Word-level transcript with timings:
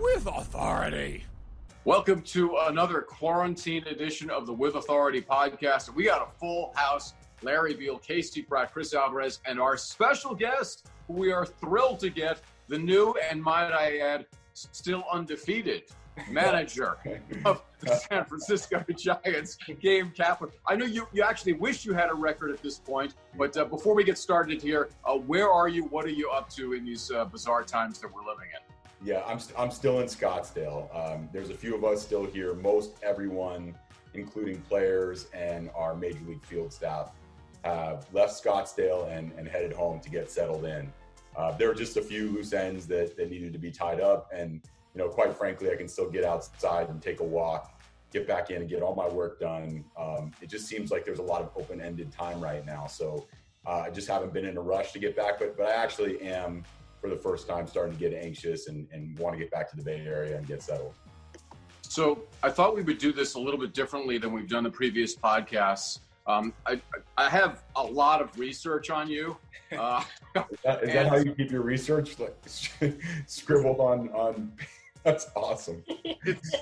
with 0.00 0.26
authority. 0.26 1.24
Welcome 1.84 2.22
to 2.22 2.56
another 2.68 3.02
quarantine 3.02 3.86
edition 3.86 4.30
of 4.30 4.46
the 4.46 4.52
With 4.52 4.76
Authority 4.76 5.20
podcast. 5.20 5.94
We 5.94 6.04
got 6.04 6.26
a 6.26 6.38
full 6.38 6.72
house. 6.74 7.12
Larry 7.42 7.74
Beil, 7.74 7.98
Casey 7.98 8.42
Pratt, 8.42 8.72
Chris 8.72 8.94
Alvarez, 8.94 9.40
and 9.46 9.60
our 9.60 9.76
special 9.76 10.34
guest, 10.34 10.86
who 11.06 11.14
we 11.14 11.32
are 11.32 11.44
thrilled 11.44 12.00
to 12.00 12.08
get, 12.08 12.40
the 12.68 12.78
new 12.78 13.14
and 13.30 13.42
might 13.42 13.72
I 13.72 13.98
add, 13.98 14.26
still 14.54 15.04
undefeated 15.12 15.82
manager 16.30 16.96
of 17.44 17.62
the 17.80 17.94
San 17.96 18.24
Francisco 18.24 18.82
Giants, 18.96 19.56
Gabe 19.80 20.14
Kapler. 20.14 20.50
I 20.66 20.76
know 20.76 20.86
you, 20.86 21.08
you 21.12 21.22
actually 21.22 21.54
wish 21.54 21.84
you 21.84 21.92
had 21.92 22.10
a 22.10 22.14
record 22.14 22.52
at 22.52 22.62
this 22.62 22.78
point, 22.78 23.14
but 23.36 23.54
uh, 23.56 23.66
before 23.66 23.94
we 23.94 24.04
get 24.04 24.16
started 24.16 24.62
here, 24.62 24.88
uh, 25.04 25.14
where 25.14 25.50
are 25.50 25.68
you? 25.68 25.84
What 25.84 26.06
are 26.06 26.10
you 26.10 26.30
up 26.30 26.48
to 26.50 26.72
in 26.72 26.86
these 26.86 27.10
uh, 27.10 27.26
bizarre 27.26 27.64
times 27.64 27.98
that 28.00 28.12
we're 28.12 28.24
living 28.24 28.48
in? 28.54 28.69
Yeah, 29.02 29.22
I'm, 29.26 29.38
st- 29.38 29.58
I'm 29.58 29.70
still 29.70 30.00
in 30.00 30.06
Scottsdale. 30.06 30.94
Um, 30.94 31.28
there's 31.32 31.50
a 31.50 31.54
few 31.54 31.74
of 31.74 31.84
us 31.84 32.02
still 32.02 32.26
here. 32.26 32.52
Most 32.54 32.92
everyone, 33.02 33.74
including 34.12 34.60
players 34.62 35.28
and 35.32 35.70
our 35.74 35.94
major 35.94 36.20
league 36.26 36.44
field 36.44 36.72
staff, 36.72 37.12
have 37.64 38.06
left 38.12 38.42
Scottsdale 38.42 39.10
and, 39.10 39.32
and 39.38 39.48
headed 39.48 39.72
home 39.72 40.00
to 40.00 40.10
get 40.10 40.30
settled 40.30 40.64
in. 40.64 40.92
Uh, 41.36 41.52
there 41.56 41.68
were 41.68 41.74
just 41.74 41.96
a 41.96 42.02
few 42.02 42.30
loose 42.30 42.52
ends 42.52 42.86
that, 42.88 43.16
that 43.16 43.30
needed 43.30 43.52
to 43.52 43.58
be 43.58 43.70
tied 43.70 44.00
up. 44.00 44.30
And, 44.34 44.60
you 44.94 44.98
know, 45.00 45.08
quite 45.08 45.34
frankly, 45.34 45.70
I 45.70 45.76
can 45.76 45.88
still 45.88 46.10
get 46.10 46.24
outside 46.24 46.88
and 46.90 47.00
take 47.00 47.20
a 47.20 47.24
walk, 47.24 47.80
get 48.12 48.26
back 48.26 48.50
in 48.50 48.56
and 48.60 48.68
get 48.68 48.82
all 48.82 48.94
my 48.94 49.08
work 49.08 49.40
done. 49.40 49.84
Um, 49.96 50.32
it 50.42 50.50
just 50.50 50.66
seems 50.66 50.90
like 50.90 51.06
there's 51.06 51.20
a 51.20 51.22
lot 51.22 51.40
of 51.40 51.50
open 51.56 51.80
ended 51.80 52.12
time 52.12 52.40
right 52.40 52.66
now. 52.66 52.86
So 52.86 53.26
uh, 53.66 53.84
I 53.86 53.90
just 53.90 54.08
haven't 54.08 54.34
been 54.34 54.44
in 54.44 54.58
a 54.58 54.60
rush 54.60 54.92
to 54.92 54.98
get 54.98 55.16
back, 55.16 55.38
but, 55.38 55.56
but 55.56 55.68
I 55.68 55.72
actually 55.72 56.20
am 56.20 56.64
for 57.00 57.08
the 57.08 57.16
first 57.16 57.48
time 57.48 57.66
starting 57.66 57.94
to 57.94 57.98
get 57.98 58.12
anxious 58.12 58.68
and, 58.68 58.86
and 58.92 59.18
want 59.18 59.34
to 59.34 59.38
get 59.38 59.50
back 59.50 59.70
to 59.70 59.76
the 59.76 59.82
Bay 59.82 60.02
Area 60.06 60.36
and 60.36 60.46
get 60.46 60.62
settled. 60.62 60.94
So 61.82 62.22
I 62.42 62.50
thought 62.50 62.76
we 62.76 62.82
would 62.82 62.98
do 62.98 63.12
this 63.12 63.34
a 63.34 63.40
little 63.40 63.58
bit 63.58 63.74
differently 63.74 64.18
than 64.18 64.32
we've 64.32 64.48
done 64.48 64.62
the 64.62 64.70
previous 64.70 65.16
podcasts. 65.16 66.00
Um, 66.26 66.52
I, 66.64 66.80
I 67.16 67.28
have 67.28 67.64
a 67.74 67.82
lot 67.82 68.20
of 68.20 68.38
research 68.38 68.90
on 68.90 69.08
you. 69.08 69.36
Uh, 69.76 70.04
is 70.36 70.58
that, 70.62 70.82
is 70.84 70.92
that 70.92 71.08
how 71.08 71.16
you 71.16 71.34
keep 71.34 71.50
your 71.50 71.62
research 71.62 72.16
like 72.18 72.36
scribbled 73.26 73.80
on 73.80 74.08
on? 74.10 74.52
That's 75.02 75.28
awesome. 75.34 75.82
It's, 75.88 76.54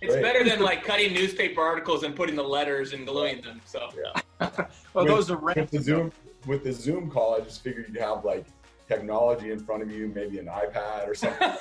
it's 0.00 0.16
better 0.16 0.42
than 0.42 0.60
like 0.60 0.82
cutting 0.82 1.14
newspaper 1.14 1.62
articles 1.62 2.02
and 2.02 2.16
putting 2.16 2.34
the 2.34 2.42
letters 2.42 2.92
and 2.92 3.06
gluing 3.06 3.40
them. 3.40 3.60
So 3.64 3.88
yeah. 3.96 4.50
well, 4.92 5.04
with, 5.04 5.06
those 5.06 5.30
are 5.30 5.38
with 5.38 5.70
the 5.70 5.80
Zoom 5.80 6.12
with 6.44 6.64
the 6.64 6.72
Zoom 6.72 7.08
call. 7.08 7.36
I 7.36 7.40
just 7.40 7.62
figured 7.62 7.86
you'd 7.88 8.02
have 8.02 8.24
like 8.24 8.46
technology 8.94 9.50
in 9.50 9.58
front 9.58 9.82
of 9.82 9.90
you, 9.90 10.08
maybe 10.08 10.38
an 10.38 10.46
iPad 10.46 11.08
or 11.08 11.14
something. 11.14 11.52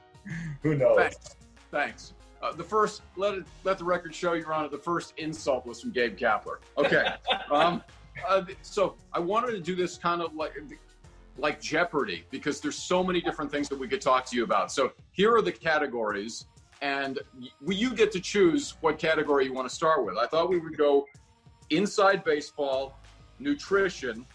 Who 0.62 0.74
knows? 0.76 0.96
Thanks. 0.96 1.36
Thanks. 1.70 2.14
Uh, 2.42 2.52
the 2.52 2.64
first, 2.64 3.02
let 3.16 3.34
it, 3.34 3.44
let 3.64 3.78
the 3.78 3.84
record 3.84 4.14
show, 4.14 4.32
Your 4.32 4.52
Honor, 4.52 4.68
the 4.68 4.78
first 4.78 5.14
insult 5.16 5.64
was 5.64 5.80
from 5.80 5.92
Gabe 5.92 6.16
Kapler. 6.16 6.56
Okay. 6.76 7.06
um, 7.50 7.82
uh, 8.28 8.42
so 8.62 8.96
I 9.12 9.20
wanted 9.20 9.52
to 9.52 9.60
do 9.60 9.74
this 9.74 9.96
kind 9.96 10.20
of 10.20 10.34
like 10.34 10.52
like 11.38 11.62
Jeopardy 11.62 12.24
because 12.30 12.60
there's 12.60 12.76
so 12.76 13.02
many 13.02 13.22
different 13.22 13.50
things 13.50 13.66
that 13.70 13.78
we 13.78 13.88
could 13.88 14.02
talk 14.02 14.26
to 14.26 14.36
you 14.36 14.44
about. 14.44 14.70
So 14.70 14.92
here 15.12 15.34
are 15.34 15.40
the 15.40 15.52
categories, 15.52 16.46
and 16.82 17.18
we, 17.64 17.74
you 17.74 17.94
get 17.94 18.12
to 18.12 18.20
choose 18.20 18.74
what 18.82 18.98
category 18.98 19.46
you 19.46 19.54
want 19.54 19.66
to 19.66 19.74
start 19.74 20.04
with. 20.04 20.18
I 20.18 20.26
thought 20.26 20.50
we 20.50 20.58
would 20.58 20.76
go 20.76 21.06
inside 21.70 22.22
baseball, 22.22 22.98
nutrition, 23.38 24.26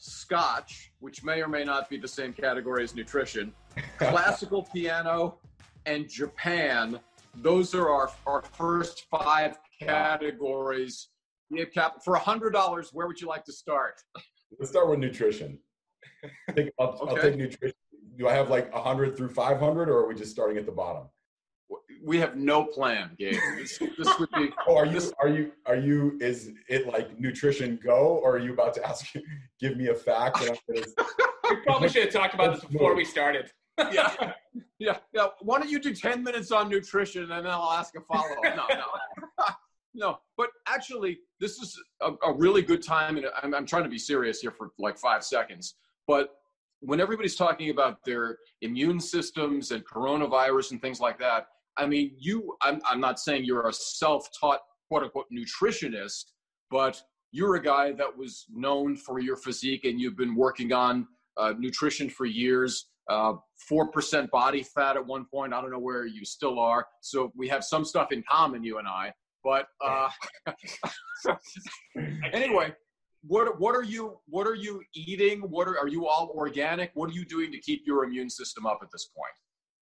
scotch, 0.00 0.92
which 0.98 1.22
may 1.22 1.40
or 1.40 1.48
may 1.48 1.64
not 1.64 1.88
be 1.88 1.96
the 1.96 2.08
same 2.08 2.32
category 2.32 2.82
as 2.82 2.94
nutrition, 2.94 3.52
classical 3.98 4.64
piano, 4.72 5.38
and 5.86 6.08
Japan 6.08 6.98
those 7.34 7.74
are 7.74 7.88
our, 7.88 8.10
our 8.26 8.42
first 8.42 9.06
five 9.10 9.58
categories. 9.80 11.08
Cap, 11.74 11.96
for 12.04 12.16
$100, 12.16 12.90
where 12.92 13.08
would 13.08 13.20
you 13.20 13.26
like 13.26 13.44
to 13.44 13.52
start? 13.52 14.00
Let's 14.58 14.70
start 14.70 14.88
with 14.88 15.00
nutrition. 15.00 15.58
I 16.48 16.52
think 16.52 16.70
I'll, 16.78 16.88
okay. 16.88 17.10
I'll 17.10 17.16
take 17.22 17.36
nutrition. 17.36 17.76
Do 18.16 18.28
I 18.28 18.32
have 18.34 18.50
like 18.50 18.72
100 18.72 19.16
through 19.16 19.30
500, 19.30 19.88
or 19.88 19.98
are 19.98 20.08
we 20.08 20.14
just 20.14 20.30
starting 20.30 20.58
at 20.58 20.66
the 20.66 20.72
bottom? 20.72 21.08
We 22.02 22.18
have 22.18 22.36
no 22.36 22.64
plan, 22.64 23.10
Gabe. 23.18 23.34
This, 23.58 23.78
this 23.78 24.18
would 24.18 24.30
be. 24.32 24.50
Oh, 24.66 24.76
are 24.76 24.86
you? 24.86 25.00
Are 25.20 25.28
you? 25.28 25.52
Are 25.66 25.76
you? 25.76 26.18
Is 26.20 26.52
it 26.68 26.86
like 26.86 27.18
nutrition 27.18 27.78
go, 27.82 28.20
or 28.22 28.36
are 28.36 28.38
you 28.38 28.52
about 28.52 28.74
to 28.74 28.86
ask? 28.86 29.06
Give 29.60 29.76
me 29.76 29.88
a 29.88 29.94
fact. 29.94 30.38
we 30.68 30.82
probably 31.64 31.88
should 31.88 32.04
have 32.04 32.12
talked 32.12 32.34
about 32.34 32.54
this 32.54 32.64
before 32.64 32.94
we 32.94 33.04
started. 33.04 33.50
yeah, 33.92 34.32
yeah, 34.78 34.98
yeah. 35.12 35.26
Why 35.40 35.58
don't 35.58 35.70
you 35.70 35.80
do 35.80 35.94
10 35.94 36.22
minutes 36.22 36.52
on 36.52 36.68
nutrition 36.68 37.22
and 37.22 37.46
then 37.46 37.52
I'll 37.52 37.72
ask 37.72 37.94
a 37.96 38.00
follow 38.00 38.28
up? 38.44 38.56
No, 38.56 38.66
no. 38.68 39.44
no, 39.94 40.18
but 40.36 40.50
actually, 40.66 41.18
this 41.38 41.58
is 41.58 41.78
a, 42.02 42.12
a 42.24 42.32
really 42.34 42.62
good 42.62 42.82
time. 42.82 43.16
And 43.16 43.26
I'm, 43.42 43.54
I'm 43.54 43.66
trying 43.66 43.84
to 43.84 43.88
be 43.88 43.98
serious 43.98 44.40
here 44.40 44.50
for 44.50 44.70
like 44.78 44.98
five 44.98 45.24
seconds. 45.24 45.76
But 46.06 46.30
when 46.80 47.00
everybody's 47.00 47.36
talking 47.36 47.70
about 47.70 48.04
their 48.04 48.38
immune 48.62 49.00
systems 49.00 49.70
and 49.70 49.84
coronavirus 49.86 50.72
and 50.72 50.82
things 50.82 51.00
like 51.00 51.18
that, 51.18 51.46
I 51.80 51.86
mean, 51.86 52.12
you, 52.18 52.56
I'm, 52.62 52.80
I'm 52.88 53.00
not 53.00 53.18
saying 53.18 53.44
you're 53.44 53.68
a 53.68 53.72
self 53.72 54.28
taught 54.38 54.60
quote 54.88 55.04
unquote 55.04 55.26
nutritionist, 55.32 56.24
but 56.70 57.00
you're 57.32 57.54
a 57.54 57.62
guy 57.62 57.92
that 57.92 58.16
was 58.16 58.44
known 58.52 58.96
for 58.96 59.18
your 59.18 59.36
physique 59.36 59.84
and 59.84 59.98
you've 59.98 60.16
been 60.16 60.36
working 60.36 60.72
on 60.72 61.06
uh, 61.38 61.54
nutrition 61.58 62.10
for 62.10 62.26
years 62.26 62.90
uh, 63.08 63.32
four 63.68 63.84
uh, 63.84 63.90
percent 63.90 64.30
body 64.30 64.62
fat 64.62 64.96
at 64.96 65.04
one 65.04 65.24
point. 65.24 65.54
I 65.54 65.60
don't 65.60 65.70
know 65.70 65.78
where 65.78 66.06
you 66.06 66.24
still 66.24 66.58
are. 66.58 66.86
So 67.00 67.32
we 67.34 67.48
have 67.48 67.64
some 67.64 67.84
stuff 67.84 68.12
in 68.12 68.22
common, 68.30 68.62
you 68.62 68.78
and 68.78 68.86
I. 68.86 69.12
But 69.42 69.66
uh, 69.84 70.10
anyway, 72.32 72.74
what 73.26 73.58
what 73.58 73.74
are 73.74 73.82
you 73.82 74.18
what 74.28 74.46
are 74.46 74.54
you 74.54 74.82
eating? 74.94 75.40
What 75.40 75.66
are 75.66 75.78
are 75.78 75.88
you 75.88 76.06
all 76.06 76.30
organic? 76.36 76.90
What 76.94 77.10
are 77.10 77.14
you 77.14 77.24
doing 77.24 77.50
to 77.52 77.58
keep 77.58 77.82
your 77.86 78.04
immune 78.04 78.28
system 78.28 78.66
up 78.66 78.80
at 78.82 78.88
this 78.92 79.06
point? 79.16 79.32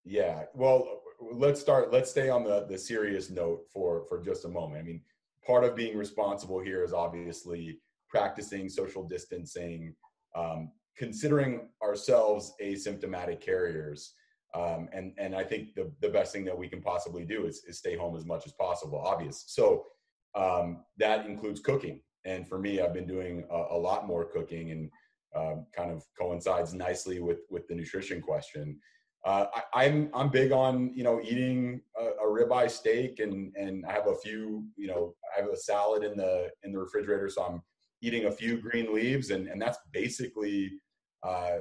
Yeah, 0.05 0.45
well, 0.55 1.03
let's 1.21 1.61
start. 1.61 1.93
Let's 1.93 2.11
stay 2.11 2.29
on 2.29 2.45
the 2.45 2.67
the 2.69 2.79
serious 2.79 3.31
note 3.31 3.67
for 3.73 4.05
for 4.09 4.23
just 4.23 4.45
a 4.45 4.49
moment. 4.49 4.81
I 4.81 4.85
mean, 4.85 5.01
part 5.47 5.65
of 5.65 5.77
being 5.77 5.97
responsible 5.97 6.61
here 6.61 6.85
is 6.85 6.93
obviously 6.93 7.81
practicing 8.09 8.69
social 8.69 9.07
distancing, 9.07 9.95
um, 10.35 10.71
considering 10.97 11.69
ourselves 11.83 12.53
asymptomatic 12.63 13.41
carriers. 13.41 14.15
Um, 14.55 14.89
and 14.93 15.13
and 15.19 15.35
I 15.35 15.45
think 15.45 15.75
the 15.75 15.93
the 16.01 16.09
best 16.09 16.33
thing 16.33 16.45
that 16.47 16.57
we 16.57 16.69
can 16.69 16.81
possibly 16.81 17.25
do 17.25 17.47
is, 17.47 17.63
is 17.67 17.79
stay 17.79 17.97
home 17.97 18.17
as 18.17 18.25
much 18.25 18.47
as 18.47 18.53
possible. 18.53 18.99
Obvious. 18.99 19.45
So 19.49 19.87
um, 20.35 20.85
that 20.99 21.27
includes 21.27 21.61
cooking. 21.61 22.01
And 22.25 22.49
for 22.49 22.59
me, 22.59 22.81
I've 22.81 22.95
been 22.95 23.07
doing 23.07 23.45
a, 23.51 23.65
a 23.71 23.79
lot 23.79 24.07
more 24.07 24.25
cooking, 24.25 24.71
and 24.71 24.91
um, 25.37 25.67
kind 25.75 25.91
of 25.91 26.03
coincides 26.19 26.75
nicely 26.75 27.21
with 27.21 27.41
with 27.51 27.69
the 27.69 27.75
nutrition 27.75 28.21
question. 28.21 28.79
Uh, 29.25 29.47
I, 29.75 29.85
am 29.85 30.11
I'm, 30.15 30.21
I'm 30.21 30.31
big 30.31 30.53
on 30.53 30.93
you 30.95 31.03
know 31.03 31.21
eating 31.23 31.81
a, 31.99 32.05
a 32.05 32.27
ribeye 32.27 32.71
steak, 32.71 33.19
and 33.19 33.53
and 33.57 33.85
I 33.87 33.93
have 33.93 34.07
a 34.07 34.17
few 34.17 34.65
you 34.77 34.87
know 34.87 35.15
I 35.37 35.41
have 35.41 35.51
a 35.51 35.57
salad 35.57 36.05
in 36.05 36.17
the 36.17 36.51
in 36.63 36.73
the 36.73 36.79
refrigerator, 36.79 37.29
so 37.29 37.43
I'm 37.43 37.63
eating 38.01 38.27
a 38.27 38.31
few 38.31 38.59
green 38.59 38.95
leaves, 38.95 39.31
and 39.31 39.49
and 39.49 39.61
that's 39.61 39.79
basically 39.93 40.71
uh, 41.23 41.59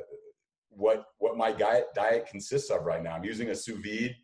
what 0.69 1.06
what 1.17 1.38
my 1.38 1.51
diet 1.51 1.88
diet 1.96 2.28
consists 2.29 2.69
of 2.69 2.85
right 2.85 3.01
now. 3.01 3.16
I'm 3.16 3.23
using 3.23 3.50
a 3.50 3.56
sous 3.56 3.79
vide, 3.84 4.16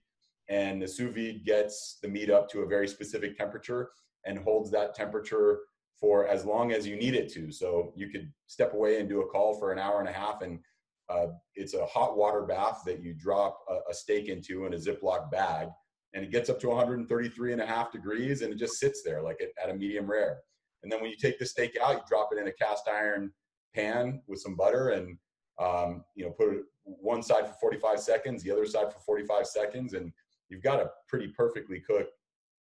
and 0.50 0.82
the 0.82 0.88
sous 0.88 1.14
vide 1.14 1.44
gets 1.44 1.98
the 2.02 2.08
meat 2.08 2.30
up 2.30 2.50
to 2.52 2.62
a 2.62 2.68
very 2.68 2.88
specific 2.88 3.36
temperature 3.36 3.90
and 4.26 4.38
holds 4.38 4.72
that 4.72 4.94
temperature 4.94 5.60
for 6.00 6.28
as 6.28 6.46
long 6.46 6.72
as 6.72 6.86
you 6.86 6.96
need 6.96 7.16
it 7.16 7.32
to. 7.34 7.52
So 7.52 7.94
you 7.96 8.10
could 8.10 8.32
step 8.48 8.74
away 8.74 9.00
and 9.00 9.10
do 9.10 9.22
a 9.22 9.28
call 9.28 9.58
for 9.58 9.72
an 9.72 9.80
hour 9.80 10.00
and 10.00 10.10
a 10.10 10.14
half, 10.14 10.42
and 10.42 10.60
uh, 11.10 11.28
it's 11.56 11.74
a 11.74 11.86
hot 11.86 12.18
water 12.18 12.44
bath 12.44 12.82
that 12.86 13.02
you 13.02 13.14
drop 13.14 13.60
a, 13.70 13.92
a 13.92 13.94
steak 13.94 14.28
into 14.28 14.66
in 14.66 14.74
a 14.74 14.78
Ziploc 14.78 15.32
bag, 15.32 15.68
and 16.14 16.24
it 16.24 16.32
gets 16.32 16.50
up 16.50 16.60
to 16.62 16.70
133 16.70 17.54
and 17.54 17.62
a 17.62 17.66
half 17.66 17.92
degrees, 17.92 18.42
and 18.42 18.54
it 18.54 18.58
just 18.58 18.80
sits 18.80 19.02
there 19.04 19.22
like 19.22 19.42
at 19.62 19.70
a 19.70 19.74
medium 19.74 20.10
rare. 20.10 20.40
And 20.84 20.92
then 20.92 21.02
when 21.02 21.10
you 21.10 21.18
take 21.18 21.40
the 21.40 21.46
steak 21.46 21.78
out, 21.82 21.96
you 21.96 22.02
drop 22.08 22.30
it 22.32 22.40
in 22.40 22.48
a 22.48 22.54
cast 22.54 22.88
iron 22.88 23.32
pan 23.74 24.22
with 24.28 24.40
some 24.40 24.56
butter 24.56 24.90
and 24.90 25.18
um, 25.60 26.04
you 26.16 26.26
know 26.26 26.32
put 26.32 26.54
it 26.54 26.64
one 26.84 27.24
side 27.24 27.48
for 27.48 27.56
45 27.62 28.00
seconds 28.00 28.44
the 28.44 28.52
other 28.52 28.66
side 28.66 28.92
for 28.92 29.00
45 29.00 29.48
seconds 29.48 29.94
and 29.94 30.12
you've 30.50 30.64
got 30.64 30.80
a 30.80 30.90
pretty 31.08 31.28
perfectly 31.28 31.80
cooked 31.80 32.12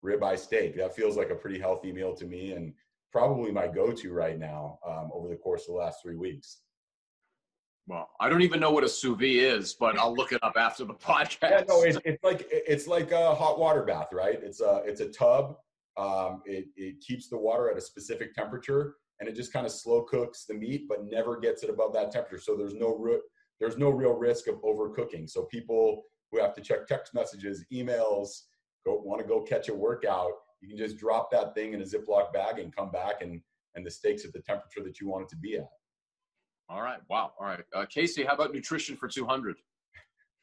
ribeye 0.03 0.37
steak 0.37 0.75
that 0.77 0.95
feels 0.95 1.17
like 1.17 1.29
a 1.29 1.35
pretty 1.35 1.59
healthy 1.59 1.91
meal 1.91 2.15
to 2.15 2.25
me 2.25 2.51
and 2.53 2.73
probably 3.11 3.51
my 3.51 3.67
go-to 3.67 4.11
right 4.11 4.39
now 4.39 4.79
um, 4.87 5.11
over 5.13 5.27
the 5.27 5.35
course 5.35 5.63
of 5.63 5.67
the 5.67 5.79
last 5.79 5.99
three 6.01 6.15
weeks 6.15 6.61
well, 7.87 8.09
I 8.19 8.29
don't 8.29 8.41
even 8.41 8.59
know 8.59 8.71
what 8.71 8.83
a 8.83 8.89
sous 8.89 9.17
vide 9.17 9.35
is, 9.35 9.73
but 9.73 9.97
I'll 9.99 10.13
look 10.13 10.31
it 10.31 10.39
up 10.41 10.53
after 10.57 10.85
the 10.85 10.93
podcast. 10.93 11.37
Yeah, 11.41 11.63
no, 11.67 11.83
it's, 11.83 11.97
it's 12.05 12.23
like 12.23 12.47
it's 12.49 12.87
like 12.87 13.11
a 13.11 13.35
hot 13.35 13.59
water 13.59 13.83
bath, 13.83 14.09
right? 14.13 14.39
It's 14.41 14.61
a 14.61 14.81
it's 14.85 15.01
a 15.01 15.09
tub. 15.09 15.57
Um, 15.97 16.41
it 16.45 16.67
it 16.77 17.01
keeps 17.01 17.27
the 17.27 17.37
water 17.37 17.69
at 17.69 17.77
a 17.77 17.81
specific 17.81 18.33
temperature, 18.33 18.95
and 19.19 19.27
it 19.27 19.35
just 19.35 19.51
kind 19.51 19.65
of 19.65 19.71
slow 19.71 20.03
cooks 20.03 20.45
the 20.45 20.53
meat, 20.53 20.85
but 20.87 21.05
never 21.05 21.39
gets 21.39 21.63
it 21.63 21.69
above 21.69 21.93
that 21.93 22.11
temperature. 22.11 22.39
So 22.39 22.55
there's 22.55 22.73
no 22.73 23.19
there's 23.59 23.77
no 23.77 23.89
real 23.89 24.13
risk 24.13 24.47
of 24.47 24.61
overcooking. 24.61 25.29
So 25.29 25.43
people 25.43 26.03
who 26.31 26.41
have 26.41 26.53
to 26.55 26.61
check 26.61 26.87
text 26.87 27.13
messages, 27.13 27.65
emails, 27.71 28.43
go 28.85 29.01
want 29.03 29.21
to 29.21 29.27
go 29.27 29.41
catch 29.41 29.67
a 29.67 29.73
workout, 29.73 30.31
you 30.61 30.69
can 30.69 30.77
just 30.77 30.97
drop 30.97 31.29
that 31.31 31.53
thing 31.53 31.73
in 31.73 31.81
a 31.81 31.85
Ziploc 31.85 32.31
bag 32.33 32.59
and 32.59 32.73
come 32.73 32.91
back 32.91 33.21
and 33.21 33.41
and 33.75 33.85
the 33.85 33.91
steak's 33.91 34.23
at 34.23 34.31
the 34.31 34.41
temperature 34.41 34.83
that 34.83 35.01
you 35.01 35.09
want 35.09 35.23
it 35.23 35.29
to 35.29 35.35
be 35.35 35.57
at. 35.57 35.67
All 36.73 36.81
right. 36.81 36.99
Wow. 37.07 37.33
All 37.39 37.45
right. 37.45 37.63
Uh, 37.75 37.85
Casey, 37.85 38.23
how 38.23 38.33
about 38.33 38.51
nutrition 38.51 38.97
for 38.97 39.07
200? 39.07 39.57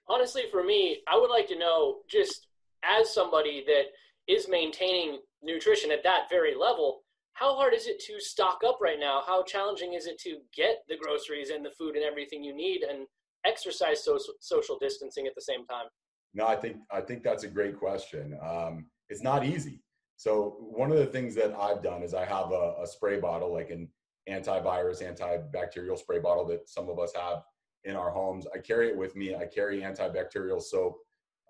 Honestly, 0.08 0.42
for 0.50 0.62
me, 0.62 0.98
I 1.08 1.18
would 1.18 1.30
like 1.30 1.48
to 1.48 1.58
know 1.58 1.98
just 2.08 2.46
as 2.84 3.12
somebody 3.12 3.64
that 3.66 3.86
is 4.32 4.48
maintaining 4.48 5.18
nutrition 5.42 5.90
at 5.90 6.04
that 6.04 6.28
very 6.30 6.54
level, 6.54 7.00
how 7.32 7.56
hard 7.56 7.74
is 7.74 7.88
it 7.88 7.98
to 8.06 8.20
stock 8.20 8.60
up 8.64 8.78
right 8.80 8.98
now? 9.00 9.22
How 9.26 9.42
challenging 9.42 9.94
is 9.94 10.06
it 10.06 10.20
to 10.20 10.38
get 10.54 10.84
the 10.88 10.96
groceries 10.96 11.50
and 11.50 11.64
the 11.64 11.70
food 11.70 11.96
and 11.96 12.04
everything 12.04 12.44
you 12.44 12.54
need 12.54 12.82
and 12.82 13.06
exercise 13.44 14.04
social 14.04 14.34
social 14.40 14.78
distancing 14.78 15.26
at 15.26 15.34
the 15.34 15.42
same 15.42 15.66
time? 15.66 15.86
No, 16.32 16.46
I 16.46 16.54
think 16.54 16.76
I 16.92 17.00
think 17.00 17.24
that's 17.24 17.42
a 17.44 17.48
great 17.48 17.76
question. 17.76 18.38
Um, 18.40 18.86
it's 19.08 19.22
not 19.22 19.44
easy. 19.44 19.82
So 20.16 20.56
one 20.60 20.92
of 20.92 20.98
the 20.98 21.06
things 21.06 21.34
that 21.36 21.54
I've 21.54 21.82
done 21.82 22.02
is 22.02 22.14
I 22.14 22.24
have 22.24 22.52
a, 22.52 22.74
a 22.82 22.86
spray 22.86 23.18
bottle, 23.18 23.52
like 23.52 23.70
an 23.70 23.88
antivirus, 24.30 25.02
antibacterial 25.02 25.98
spray 25.98 26.18
bottle 26.18 26.46
that 26.46 26.68
some 26.68 26.88
of 26.88 26.98
us 26.98 27.12
have 27.14 27.42
in 27.84 27.96
our 27.96 28.10
homes. 28.10 28.46
I 28.54 28.58
carry 28.58 28.88
it 28.88 28.96
with 28.96 29.16
me. 29.16 29.34
I 29.34 29.46
carry 29.46 29.80
antibacterial 29.80 30.62
soap 30.62 30.98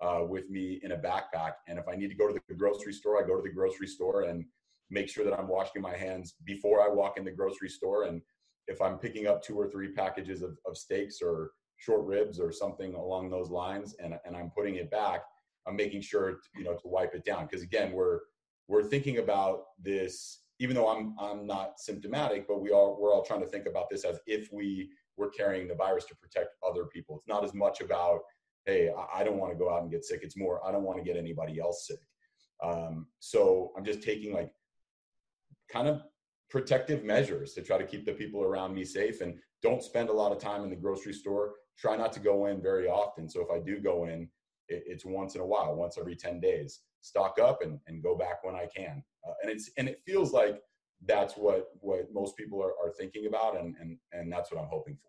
uh, 0.00 0.20
with 0.26 0.48
me 0.50 0.80
in 0.82 0.92
a 0.92 0.96
backpack. 0.96 1.54
And 1.68 1.78
if 1.78 1.88
I 1.88 1.94
need 1.94 2.08
to 2.08 2.16
go 2.16 2.28
to 2.28 2.40
the 2.48 2.54
grocery 2.54 2.92
store, 2.92 3.22
I 3.22 3.26
go 3.26 3.36
to 3.36 3.42
the 3.42 3.54
grocery 3.54 3.86
store 3.86 4.22
and 4.22 4.44
make 4.90 5.08
sure 5.08 5.24
that 5.24 5.38
I'm 5.38 5.48
washing 5.48 5.82
my 5.82 5.96
hands 5.96 6.34
before 6.44 6.82
I 6.82 6.88
walk 6.88 7.18
in 7.18 7.24
the 7.24 7.30
grocery 7.30 7.68
store. 7.68 8.04
And 8.04 8.22
if 8.66 8.80
I'm 8.80 8.98
picking 8.98 9.26
up 9.26 9.42
two 9.42 9.58
or 9.58 9.68
three 9.68 9.92
packages 9.92 10.42
of, 10.42 10.56
of 10.66 10.76
steaks 10.76 11.20
or 11.22 11.52
short 11.76 12.04
ribs 12.04 12.38
or 12.40 12.52
something 12.52 12.94
along 12.94 13.30
those 13.30 13.50
lines, 13.50 13.94
and, 14.02 14.14
and 14.24 14.36
I'm 14.36 14.50
putting 14.50 14.76
it 14.76 14.90
back, 14.90 15.22
I'm 15.66 15.76
making 15.76 16.02
sure 16.02 16.32
to, 16.32 16.38
you 16.56 16.64
know 16.64 16.74
to 16.74 16.88
wipe 16.88 17.14
it 17.14 17.24
down 17.24 17.46
because 17.46 17.62
again 17.62 17.92
we're 17.92 18.20
we're 18.68 18.84
thinking 18.84 19.18
about 19.18 19.64
this 19.82 20.40
even 20.60 20.76
though 20.76 20.88
i'm 20.88 21.14
i'm 21.18 21.46
not 21.46 21.80
symptomatic 21.80 22.46
but 22.46 22.60
we 22.60 22.70
all 22.70 22.96
we're 23.00 23.12
all 23.12 23.24
trying 23.24 23.40
to 23.40 23.46
think 23.46 23.66
about 23.66 23.90
this 23.90 24.04
as 24.04 24.20
if 24.26 24.48
we 24.52 24.90
were 25.16 25.30
carrying 25.30 25.66
the 25.66 25.74
virus 25.74 26.04
to 26.06 26.16
protect 26.16 26.56
other 26.66 26.84
people. 26.86 27.16
It's 27.18 27.28
not 27.28 27.44
as 27.44 27.54
much 27.54 27.80
about 27.80 28.20
hey 28.66 28.90
i 29.12 29.24
don't 29.24 29.38
want 29.38 29.52
to 29.52 29.58
go 29.58 29.72
out 29.72 29.82
and 29.82 29.90
get 29.90 30.04
sick. 30.04 30.20
It's 30.22 30.36
more 30.36 30.64
i 30.66 30.70
don't 30.70 30.84
want 30.84 30.98
to 30.98 31.04
get 31.04 31.16
anybody 31.16 31.58
else 31.58 31.86
sick. 31.88 32.00
Um, 32.62 33.06
so 33.18 33.72
i'm 33.76 33.84
just 33.84 34.02
taking 34.02 34.32
like 34.32 34.52
kind 35.72 35.88
of 35.88 36.02
protective 36.50 37.04
measures 37.04 37.54
to 37.54 37.62
try 37.62 37.78
to 37.78 37.86
keep 37.86 38.04
the 38.04 38.12
people 38.12 38.42
around 38.42 38.74
me 38.74 38.84
safe 38.84 39.20
and 39.20 39.38
don't 39.62 39.82
spend 39.82 40.08
a 40.08 40.12
lot 40.12 40.32
of 40.32 40.38
time 40.38 40.64
in 40.64 40.70
the 40.70 40.76
grocery 40.76 41.12
store. 41.12 41.52
Try 41.78 41.96
not 41.96 42.12
to 42.14 42.20
go 42.20 42.46
in 42.46 42.60
very 42.60 42.88
often. 42.88 43.28
So 43.28 43.40
if 43.40 43.50
i 43.50 43.58
do 43.64 43.78
go 43.80 44.04
in 44.04 44.28
it, 44.68 44.82
it's 44.86 45.04
once 45.04 45.34
in 45.34 45.40
a 45.40 45.46
while 45.46 45.74
once 45.74 45.96
every 45.98 46.16
10 46.16 46.40
days 46.40 46.80
stock 47.00 47.38
up 47.41 47.62
and, 47.62 47.79
and 47.87 48.02
go 48.02 48.17
back 48.17 48.44
when 48.44 48.55
I 48.55 48.67
can. 48.75 49.02
Uh, 49.26 49.32
and 49.43 49.50
it's 49.50 49.70
and 49.76 49.88
it 49.88 50.00
feels 50.06 50.32
like 50.32 50.61
that's 51.06 51.35
what 51.35 51.69
what 51.81 52.12
most 52.12 52.37
people 52.37 52.62
are, 52.62 52.73
are 52.85 52.93
thinking 52.99 53.26
about, 53.26 53.58
and 53.58 53.75
and 53.81 53.97
and 54.12 54.32
that's 54.32 54.52
what 54.52 54.61
I'm 54.61 54.69
hoping 54.69 54.97
for. 54.97 55.08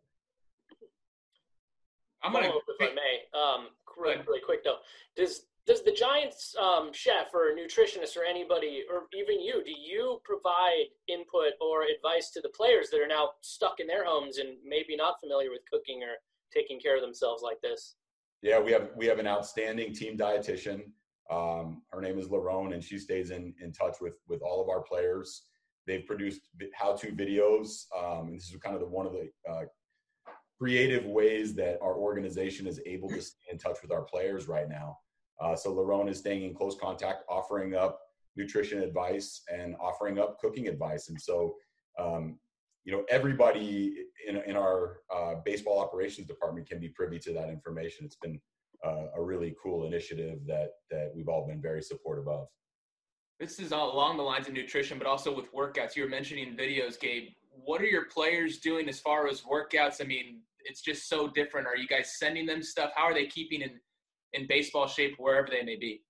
I'm 2.24 2.34
gonna, 2.34 2.48
if 2.48 2.92
I 2.92 2.94
may, 2.94 3.40
um, 3.40 3.68
really, 3.98 4.22
really 4.28 4.42
quick 4.42 4.64
though. 4.64 4.78
Does 5.16 5.46
does 5.68 5.84
the 5.84 5.92
Giants 5.92 6.56
um, 6.60 6.92
chef 6.92 7.34
or 7.34 7.56
nutritionist 7.56 8.18
or 8.18 8.24
anybody 8.24 8.84
or 8.92 9.04
even 9.14 9.42
you 9.42 9.64
do 9.64 9.72
you 9.72 10.20
provide 10.24 10.86
input 11.08 11.54
or 11.60 11.84
advice 11.84 12.32
to 12.32 12.42
the 12.42 12.50
players 12.50 12.90
that 12.90 13.00
are 13.00 13.08
now 13.08 13.30
stuck 13.42 13.80
in 13.80 13.88
their 13.88 14.06
homes 14.06 14.38
and 14.38 14.58
maybe 14.66 14.96
not 14.96 15.20
familiar 15.20 15.50
with 15.52 15.62
cooking 15.72 16.02
or 16.04 16.16
taking 16.54 16.80
care 16.80 16.96
of 16.96 17.02
themselves 17.02 17.44
like 17.44 17.62
this? 17.62 17.96
Yeah, 18.42 18.60
we 18.60 18.72
have 18.72 18.90
we 18.96 19.06
have 19.08 19.20
an 19.20 19.28
outstanding 19.28 19.94
team 19.94 20.18
dietitian 20.18 20.82
um, 21.31 21.81
her 21.92 22.01
name 22.01 22.19
is 22.19 22.28
Larone, 22.28 22.74
and 22.74 22.83
she 22.83 22.98
stays 22.98 23.31
in 23.31 23.54
in 23.62 23.72
touch 23.72 23.98
with 24.01 24.16
with 24.28 24.42
all 24.42 24.62
of 24.62 24.69
our 24.69 24.81
players. 24.81 25.44
They've 25.88 26.06
produced 26.06 26.42
how-to 26.74 27.07
videos, 27.12 27.86
um, 27.98 28.28
and 28.28 28.38
this 28.38 28.50
is 28.50 28.56
kind 28.57 28.75
of 28.75 28.81
the 28.81 28.88
one 28.88 29.07
of 29.07 29.13
the 29.13 29.30
uh, 29.50 29.66
creative 30.60 31.06
ways 31.06 31.56
that 31.56 31.80
our 31.81 31.95
organization 31.95 32.68
is 32.68 32.80
able 32.86 33.10
to 33.10 33.22
stay 33.22 33.51
in 33.51 33.57
touch 33.57 33.78
with 33.81 33.92
our 33.92 34.04
players 34.04 34.48
right 34.48 34.69
now. 34.69 35.00
Uh, 35.42 35.56
so 35.56 35.74
Larone 35.74 36.07
is 36.07 36.19
staying 36.19 36.44
in 36.44 36.54
close 36.54 36.78
contact, 36.80 37.24
offering 37.28 37.74
up 37.74 38.00
nutrition 38.36 38.83
advice 38.83 39.42
and 39.51 39.75
offering 39.81 40.19
up 40.19 40.39
cooking 40.39 40.68
advice. 40.68 41.10
And 41.10 41.19
so, 41.19 41.56
um, 41.98 42.38
you 42.83 42.92
know, 42.92 43.04
everybody 43.10 44.06
in, 44.28 44.38
in 44.38 44.56
our 44.56 45.00
uh, 45.13 45.36
baseball 45.44 45.80
operations 45.80 46.28
department 46.28 46.69
can 46.69 46.80
be 46.80 46.89
privy 46.89 47.18
to 47.19 47.33
that 47.33 47.50
information. 47.50 48.06
It's 48.06 48.16
been 48.16 48.39
uh, 48.86 49.06
a 49.16 49.22
really 49.22 49.56
cool 49.62 49.86
initiative 49.86 50.39
that 50.48 50.69
that 50.89 51.12
we've 51.16 51.28
all 51.28 51.48
been 51.48 51.62
very 51.62 51.81
supportive 51.81 52.28
of. 52.28 52.48
This 53.39 53.60
is 53.60 53.72
along 53.72 54.18
the 54.18 54.24
lines 54.24 54.48
of 54.48 54.54
nutrition, 54.54 54.98
but 54.98 55.07
also 55.07 55.36
with 55.36 55.51
workouts. 55.54 55.95
You 55.95 56.04
were 56.04 56.10
mentioning 56.10 56.56
videos, 56.56 57.00
Gabe. 57.00 57.30
What 57.50 57.81
are 57.81 57.86
your 57.86 58.06
players 58.06 58.60
doing 58.60 58.88
as 58.88 59.00
far 59.00 59.28
as 59.28 59.42
workouts? 59.42 60.01
I 60.01 60.06
mean, 60.06 60.42
it's 60.66 60.81
just 60.81 61.10
so 61.10 61.28
different. 61.28 61.68
Are 61.68 61.75
you 61.75 61.88
guys 61.88 62.18
sending 62.19 62.45
them 62.45 62.62
stuff? 62.62 62.92
How 62.95 63.04
are 63.04 63.13
they 63.13 63.25
keeping 63.25 63.62
in 63.62 63.72
in 64.33 64.48
baseball 64.48 64.88
shape 64.88 65.16
wherever 65.18 65.48
they 65.50 65.63
may 65.63 65.75
be? 65.75 66.01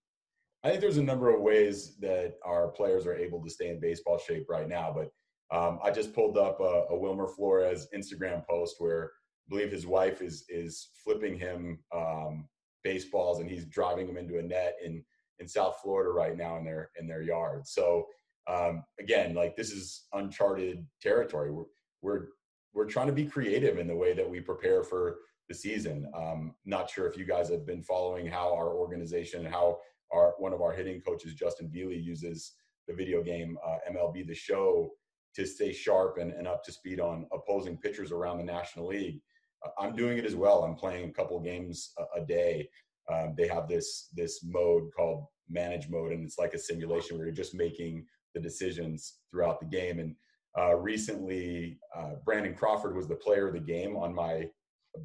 I 0.63 0.69
think 0.69 0.81
there's 0.81 0.97
a 0.97 1.03
number 1.03 1.33
of 1.33 1.41
ways 1.41 1.95
that 2.01 2.35
our 2.45 2.68
players 2.68 3.07
are 3.07 3.15
able 3.15 3.44
to 3.44 3.50
stay 3.50 3.69
in 3.69 3.79
baseball 3.79 4.19
shape 4.19 4.45
right 4.47 4.68
now. 4.68 4.94
But 4.95 5.57
um, 5.57 5.79
I 5.83 5.89
just 5.89 6.13
pulled 6.13 6.38
up 6.38 6.59
a, 6.59 6.85
a 6.91 6.97
Wilmer 6.97 7.27
Flores 7.27 7.88
Instagram 7.95 8.45
post 8.47 8.75
where 8.77 9.12
I 9.47 9.50
believe 9.50 9.71
his 9.71 9.88
wife 9.88 10.21
is 10.21 10.45
is 10.50 10.89
flipping 11.03 11.38
him 11.38 11.79
um, 11.95 12.47
baseballs 12.83 13.39
and 13.39 13.50
he's 13.50 13.66
driving 13.66 14.07
them 14.07 14.18
into 14.18 14.39
a 14.39 14.42
net 14.42 14.75
in 14.83 15.04
in 15.39 15.48
South 15.48 15.78
Florida 15.81 16.12
right 16.12 16.38
now 16.38 16.57
in 16.57 16.63
their 16.63 16.92
in 17.00 17.07
their 17.07 17.22
yard. 17.22 17.68
So 17.68 18.07
um, 18.48 18.83
again, 19.00 19.33
like 19.33 19.56
this 19.56 19.72
is 19.72 20.06
uncharted 20.13 20.86
territory. 21.01 21.51
We're 21.51 21.66
we're 22.01 22.28
we're 22.74 22.86
trying 22.86 23.07
to 23.07 23.13
be 23.13 23.25
creative 23.25 23.78
in 23.78 23.88
the 23.88 23.95
way 23.95 24.13
that 24.13 24.30
we 24.30 24.39
prepare 24.39 24.83
for 24.83 25.18
the 25.50 25.56
season. 25.56 26.10
Um, 26.16 26.56
not 26.66 26.89
sure 26.89 27.07
if 27.07 27.18
you 27.18 27.25
guys 27.25 27.50
have 27.50 27.66
been 27.66 27.83
following 27.83 28.25
how 28.28 28.54
our 28.54 28.74
organization 28.74 29.45
how 29.45 29.80
our 30.13 30.33
one 30.38 30.54
of 30.54 30.62
our 30.62 30.72
hitting 30.72 31.01
coaches, 31.01 31.33
Justin 31.33 31.69
Viele, 31.69 32.01
uses 32.01 32.54
the 32.88 32.94
video 32.94 33.22
game 33.24 33.57
uh, 33.66 33.78
MLB 33.92 34.25
The 34.25 34.36
Show 34.36 34.92
to 35.36 35.45
stay 35.45 35.72
sharp 35.72 36.18
and, 36.18 36.31
and 36.31 36.48
up 36.48 36.63
to 36.66 36.72
speed 36.72 37.00
on 37.00 37.25
opposing 37.31 37.78
pitchers 37.78 38.12
around 38.12 38.38
the 38.38 38.44
National 38.44 38.88
League. 38.88 39.22
I'm 39.79 39.95
doing 39.95 40.17
it 40.17 40.25
as 40.25 40.35
well. 40.35 40.63
I'm 40.63 40.75
playing 40.75 41.09
a 41.09 41.13
couple 41.13 41.39
games 41.39 41.93
a, 41.97 42.21
a 42.21 42.25
day. 42.25 42.69
Um, 43.11 43.33
they 43.37 43.47
have 43.47 43.67
this 43.67 44.09
this 44.15 44.43
mode 44.43 44.89
called 44.95 45.25
manage 45.49 45.89
mode, 45.89 46.13
and 46.13 46.23
it's 46.23 46.37
like 46.37 46.53
a 46.53 46.59
simulation 46.59 47.18
where 47.18 47.25
you're 47.25 47.35
just 47.35 47.53
making 47.53 48.06
the 48.33 48.39
decisions 48.39 49.18
throughout 49.30 49.59
the 49.59 49.65
game. 49.65 49.99
And 49.99 50.15
uh, 50.57 50.75
recently, 50.75 51.80
uh, 51.95 52.15
Brandon 52.25 52.53
Crawford 52.53 52.95
was 52.95 53.07
the 53.07 53.15
player 53.15 53.47
of 53.47 53.53
the 53.53 53.59
game 53.59 53.95
on 53.95 54.13
my 54.13 54.49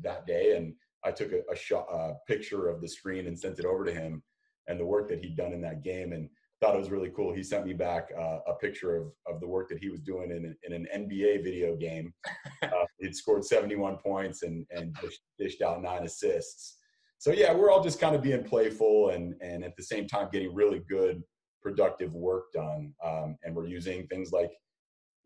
that 0.03 0.27
day, 0.27 0.57
and 0.57 0.75
I 1.05 1.11
took 1.11 1.33
a, 1.33 1.41
a 1.51 1.57
shot, 1.57 1.87
a 1.93 2.15
picture 2.27 2.69
of 2.69 2.81
the 2.81 2.89
screen 2.89 3.27
and 3.27 3.39
sent 3.39 3.59
it 3.59 3.65
over 3.65 3.85
to 3.85 3.93
him 3.93 4.23
and 4.69 4.81
the 4.81 4.87
work 4.87 5.09
that 5.09 5.23
he'd 5.23 5.37
done 5.37 5.53
in 5.53 5.61
that 5.63 5.85
game. 5.85 6.13
And 6.13 6.29
thought 6.61 6.75
it 6.75 6.79
was 6.79 6.91
really 6.91 7.11
cool. 7.15 7.35
He 7.35 7.43
sent 7.43 7.67
me 7.67 7.75
back 7.75 8.11
uh, 8.19 8.39
a 8.47 8.55
picture 8.55 8.97
of, 8.97 9.13
of 9.27 9.41
the 9.41 9.47
work 9.47 9.69
that 9.69 9.79
he 9.79 9.91
was 9.91 10.01
doing 10.01 10.31
in, 10.31 10.57
in 10.63 10.73
an 10.73 10.87
NBA 10.95 11.45
video 11.45 11.77
game. 11.77 12.13
Uh, 12.63 12.85
he'd 12.99 13.15
scored 13.15 13.45
71 13.45 13.99
points 13.99 14.43
and, 14.43 14.67
and 14.71 14.97
dished, 15.39 15.63
out 15.63 15.83
nine 15.83 16.05
assists. 16.05 16.79
So 17.19 17.31
yeah, 17.31 17.53
we're 17.53 17.71
all 17.71 17.83
just 17.83 18.01
kind 18.01 18.17
of 18.17 18.23
being 18.23 18.43
playful 18.43 19.11
and, 19.11 19.35
and 19.41 19.63
at 19.63 19.77
the 19.77 19.83
same 19.83 20.09
time 20.09 20.29
getting 20.33 20.55
really 20.55 20.81
good, 20.89 21.23
productive 21.63 22.15
work 22.15 22.53
done. 22.53 22.93
Um, 23.05 23.37
and 23.45 23.55
we're 23.55 23.67
using 23.67 24.07
things 24.07 24.33
like, 24.33 24.51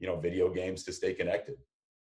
you 0.00 0.08
know, 0.08 0.16
video 0.16 0.52
games 0.52 0.82
to 0.84 0.92
stay 0.92 1.14
connected. 1.14 1.54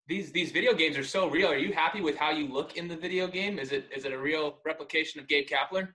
These 0.06 0.32
these 0.32 0.52
video 0.52 0.72
games 0.72 0.96
are 0.96 1.04
so 1.04 1.28
real. 1.28 1.48
Are 1.48 1.58
you 1.58 1.72
happy 1.72 2.00
with 2.00 2.16
how 2.16 2.30
you 2.30 2.48
look 2.50 2.76
in 2.76 2.88
the 2.88 2.96
video 2.96 3.26
game? 3.26 3.58
Is 3.58 3.72
it 3.72 3.90
is 3.94 4.04
it 4.04 4.12
a 4.12 4.18
real 4.18 4.58
replication 4.64 5.20
of 5.20 5.28
Gabe 5.28 5.46
Kapler? 5.46 5.88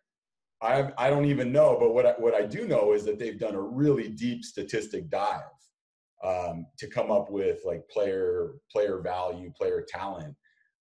I 0.64 0.92
I 0.98 1.10
don't 1.10 1.26
even 1.26 1.52
know, 1.52 1.78
but 1.80 1.94
what 1.94 2.06
I, 2.06 2.12
what 2.14 2.34
I 2.34 2.46
do 2.46 2.66
know 2.66 2.94
is 2.94 3.04
that 3.06 3.20
they've 3.20 3.38
done 3.38 3.56
a 3.56 3.62
really 3.62 4.08
deep 4.10 4.44
statistic 4.44 5.10
dive 5.10 5.42
um, 6.24 6.66
to 6.78 6.88
come 6.88 7.12
up 7.12 7.30
with 7.30 7.60
like 7.66 7.88
player 7.90 8.54
player 8.72 9.00
value, 9.00 9.52
player 9.52 9.86
talent. 9.88 10.36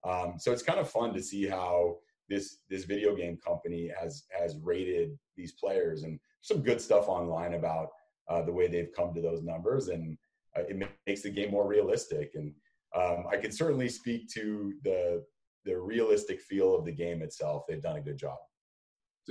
Um, 0.05 0.35
so 0.39 0.53
it's 0.53 0.63
kind 0.63 0.79
of 0.79 0.89
fun 0.89 1.13
to 1.15 1.23
see 1.23 1.47
how 1.47 1.97
this 2.29 2.59
this 2.71 2.85
video 2.85 3.17
game 3.17 3.39
company 3.45 3.91
has 4.01 4.25
has 4.39 4.57
rated 4.63 5.19
these 5.37 5.53
players 5.53 6.05
and 6.05 6.19
some 6.43 6.63
good 6.63 6.81
stuff 6.81 7.09
online 7.09 7.55
about 7.55 7.89
uh, 8.29 8.43
the 8.43 8.53
way 8.53 8.69
they've 8.69 8.93
come 8.97 9.13
to 9.15 9.21
those 9.21 9.43
numbers, 9.43 9.89
and 9.89 10.17
uh, 10.57 10.63
it 10.63 10.77
makes 11.07 11.23
the 11.23 11.31
game 11.31 11.51
more 11.51 11.67
realistic. 11.67 12.33
And 12.35 12.55
um, 12.95 13.25
I 13.29 13.37
can 13.37 13.51
certainly 13.51 13.89
speak 13.89 14.29
to 14.35 14.75
the 14.85 15.25
the 15.65 15.77
realistic 15.77 16.41
feel 16.41 16.75
of 16.77 16.85
the 16.85 16.93
game 16.93 17.21
itself. 17.21 17.65
They've 17.69 17.83
done 17.83 17.97
a 17.97 18.01
good 18.01 18.19
job 18.19 18.39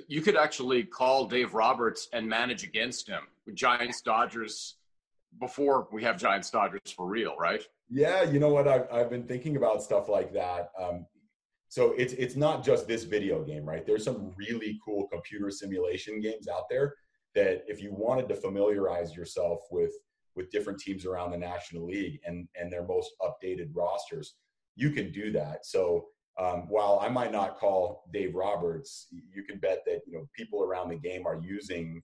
you 0.07 0.21
could 0.21 0.35
actually 0.35 0.83
call 0.83 1.25
Dave 1.25 1.53
Roberts 1.53 2.07
and 2.13 2.27
manage 2.27 2.63
against 2.63 3.07
him 3.07 3.21
with 3.45 3.55
Giants 3.55 4.01
Dodgers 4.01 4.75
before 5.39 5.87
we 5.91 6.03
have 6.03 6.17
Giants 6.17 6.49
Dodgers 6.49 6.91
for 6.95 7.07
real, 7.07 7.35
right? 7.37 7.63
Yeah, 7.89 8.23
you 8.23 8.39
know 8.39 8.49
what? 8.49 8.67
I've, 8.67 8.87
I've 8.91 9.09
been 9.09 9.27
thinking 9.27 9.57
about 9.57 9.83
stuff 9.83 10.07
like 10.07 10.33
that. 10.33 10.71
Um, 10.81 11.05
so 11.67 11.93
it's 11.97 12.13
it's 12.13 12.35
not 12.35 12.65
just 12.65 12.87
this 12.87 13.03
video 13.03 13.43
game, 13.43 13.65
right? 13.65 13.85
There's 13.85 14.03
some 14.03 14.33
really 14.37 14.79
cool 14.83 15.07
computer 15.07 15.49
simulation 15.49 16.19
games 16.19 16.47
out 16.47 16.63
there 16.69 16.95
that 17.33 17.63
if 17.67 17.81
you 17.81 17.93
wanted 17.93 18.27
to 18.29 18.35
familiarize 18.35 19.15
yourself 19.15 19.61
with 19.71 19.93
with 20.35 20.51
different 20.51 20.79
teams 20.79 21.05
around 21.05 21.31
the 21.31 21.37
National 21.37 21.85
League 21.85 22.19
and 22.25 22.47
and 22.59 22.71
their 22.71 22.85
most 22.85 23.11
updated 23.21 23.69
rosters, 23.73 24.35
you 24.75 24.89
can 24.89 25.11
do 25.11 25.31
that. 25.31 25.65
So 25.65 26.07
um, 26.39 26.67
while 26.69 26.99
I 27.01 27.09
might 27.09 27.31
not 27.31 27.57
call 27.57 28.05
Dave 28.13 28.35
Roberts, 28.35 29.07
you 29.11 29.43
can 29.43 29.59
bet 29.59 29.83
that 29.85 30.01
you 30.05 30.13
know 30.13 30.27
people 30.35 30.63
around 30.63 30.89
the 30.89 30.95
game 30.95 31.25
are 31.25 31.39
using 31.41 32.01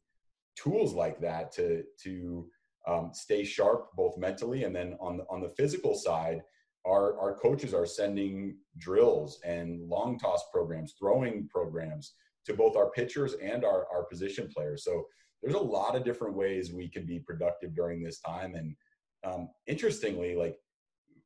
tools 0.55 0.93
like 0.93 1.19
that 1.21 1.51
to 1.53 1.83
to 2.03 2.49
um, 2.87 3.11
stay 3.13 3.43
sharp 3.43 3.89
both 3.95 4.17
mentally 4.17 4.63
and 4.63 4.75
then 4.75 4.95
on 4.99 5.17
the, 5.17 5.25
on 5.29 5.41
the 5.41 5.49
physical 5.57 5.93
side 5.93 6.41
our, 6.87 7.19
our 7.19 7.35
coaches 7.35 7.73
are 7.73 7.85
sending 7.85 8.55
drills 8.77 9.39
and 9.43 9.87
long 9.87 10.17
toss 10.17 10.43
programs 10.51 10.95
throwing 10.97 11.47
programs 11.49 12.13
to 12.45 12.53
both 12.53 12.77
our 12.77 12.89
pitchers 12.91 13.33
and 13.43 13.65
our, 13.65 13.85
our 13.93 14.05
position 14.05 14.49
players. 14.53 14.83
So 14.85 15.05
there's 15.43 15.55
a 15.55 15.59
lot 15.59 15.95
of 15.95 16.05
different 16.05 16.35
ways 16.35 16.71
we 16.71 16.87
can 16.87 17.05
be 17.05 17.19
productive 17.19 17.75
during 17.75 18.01
this 18.01 18.19
time. 18.21 18.55
And 18.55 18.75
um, 19.23 19.49
interestingly 19.67 20.35
like 20.35 20.57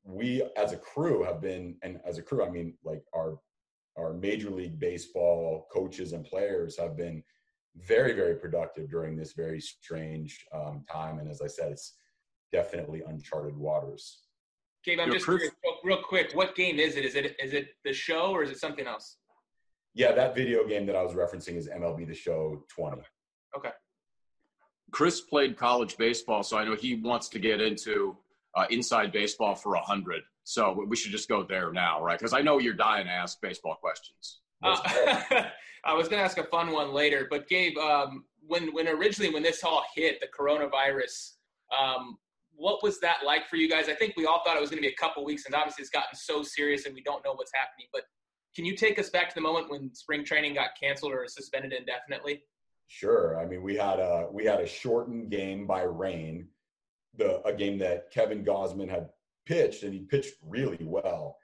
we 0.03 0.43
as 0.57 0.73
a 0.73 0.77
crew 0.77 1.23
have 1.23 1.41
been 1.41 1.75
and 1.83 1.99
as 2.05 2.17
a 2.17 2.21
crew 2.21 2.43
i 2.43 2.49
mean 2.49 2.73
like 2.83 3.03
our 3.15 3.37
our 3.97 4.13
major 4.13 4.49
league 4.49 4.79
baseball 4.79 5.67
coaches 5.71 6.13
and 6.13 6.25
players 6.25 6.77
have 6.77 6.95
been 6.97 7.23
very 7.75 8.13
very 8.13 8.35
productive 8.35 8.89
during 8.89 9.15
this 9.15 9.33
very 9.33 9.61
strange 9.61 10.45
um, 10.53 10.83
time. 10.91 11.19
And 11.19 11.29
as 11.29 11.41
i 11.41 11.47
said 11.47 11.71
it's 11.71 11.95
definitely 12.51 13.01
uncharted 13.07 13.55
waters. 13.55 14.23
Gabe 14.83 14.99
i'm 14.99 15.11
just 15.11 15.25
curious 15.25 15.51
real 15.83 16.01
quick 16.01 16.31
what 16.33 16.55
game 16.55 16.79
is 16.79 16.95
it? 16.95 17.05
Is 17.05 17.15
it 17.15 17.35
is 17.41 17.53
it 17.53 17.69
the 17.85 17.93
show 17.93 18.31
or 18.31 18.43
is 18.43 18.49
it 18.49 18.59
something 18.59 18.87
else? 18.87 19.17
Yeah 19.93 20.11
that 20.13 20.35
video 20.35 20.67
game 20.67 20.85
that 20.87 20.95
i 20.95 21.03
was 21.03 21.13
referencing 21.13 21.55
is 21.57 21.69
mlb 21.69 22.07
the 22.07 22.15
show 22.15 22.65
20 22.69 23.01
okay. 23.57 23.69
Chris 24.91 25.21
played 25.21 25.57
college 25.57 25.97
baseball 25.97 26.43
so 26.43 26.57
i 26.57 26.63
know 26.63 26.75
he 26.75 26.95
wants 26.95 27.29
to 27.29 27.39
get 27.39 27.61
into 27.61 28.17
uh, 28.55 28.65
inside 28.69 29.11
baseball 29.11 29.55
for 29.55 29.75
a 29.75 29.81
hundred 29.81 30.21
so 30.43 30.85
we 30.87 30.95
should 30.95 31.11
just 31.11 31.29
go 31.29 31.43
there 31.43 31.71
now 31.71 32.03
right 32.03 32.17
because 32.19 32.33
i 32.33 32.41
know 32.41 32.57
you're 32.57 32.73
dying 32.73 33.05
to 33.05 33.11
ask 33.11 33.39
baseball 33.41 33.75
questions 33.75 34.41
uh, 34.63 34.77
I 35.83 35.93
was 35.93 36.07
going 36.07 36.19
to 36.19 36.25
ask 36.25 36.37
a 36.37 36.43
fun 36.43 36.71
one 36.71 36.93
later, 36.93 37.27
but 37.29 37.47
Gabe, 37.47 37.77
um, 37.77 38.25
when 38.45 38.73
when 38.73 38.87
originally 38.87 39.33
when 39.33 39.43
this 39.43 39.63
all 39.63 39.83
hit 39.95 40.19
the 40.19 40.27
coronavirus, 40.27 41.33
um, 41.77 42.17
what 42.53 42.83
was 42.83 42.99
that 42.99 43.17
like 43.25 43.47
for 43.47 43.55
you 43.55 43.69
guys? 43.69 43.89
I 43.89 43.95
think 43.95 44.15
we 44.15 44.25
all 44.25 44.41
thought 44.43 44.57
it 44.57 44.61
was 44.61 44.69
going 44.69 44.81
to 44.81 44.87
be 44.87 44.93
a 44.93 44.97
couple 44.97 45.25
weeks, 45.25 45.45
and 45.45 45.55
obviously 45.55 45.81
it's 45.81 45.89
gotten 45.89 46.15
so 46.15 46.43
serious, 46.43 46.85
and 46.85 46.93
we 46.93 47.01
don't 47.01 47.23
know 47.25 47.33
what's 47.33 47.51
happening. 47.53 47.87
But 47.91 48.03
can 48.55 48.65
you 48.65 48.75
take 48.75 48.99
us 48.99 49.09
back 49.09 49.29
to 49.29 49.35
the 49.35 49.41
moment 49.41 49.69
when 49.69 49.93
spring 49.95 50.23
training 50.23 50.53
got 50.53 50.69
canceled 50.79 51.13
or 51.13 51.25
suspended 51.27 51.73
indefinitely? 51.73 52.43
Sure. 52.87 53.39
I 53.39 53.45
mean, 53.45 53.63
we 53.63 53.75
had 53.75 53.99
a 53.99 54.27
we 54.31 54.45
had 54.45 54.59
a 54.59 54.67
shortened 54.67 55.31
game 55.31 55.65
by 55.65 55.81
rain, 55.81 56.47
the 57.17 57.41
a 57.47 57.53
game 57.53 57.77
that 57.79 58.11
Kevin 58.11 58.43
Gausman 58.43 58.89
had 58.89 59.09
pitched, 59.45 59.83
and 59.83 59.93
he 59.93 60.01
pitched 60.01 60.35
really 60.45 60.79
well 60.81 61.37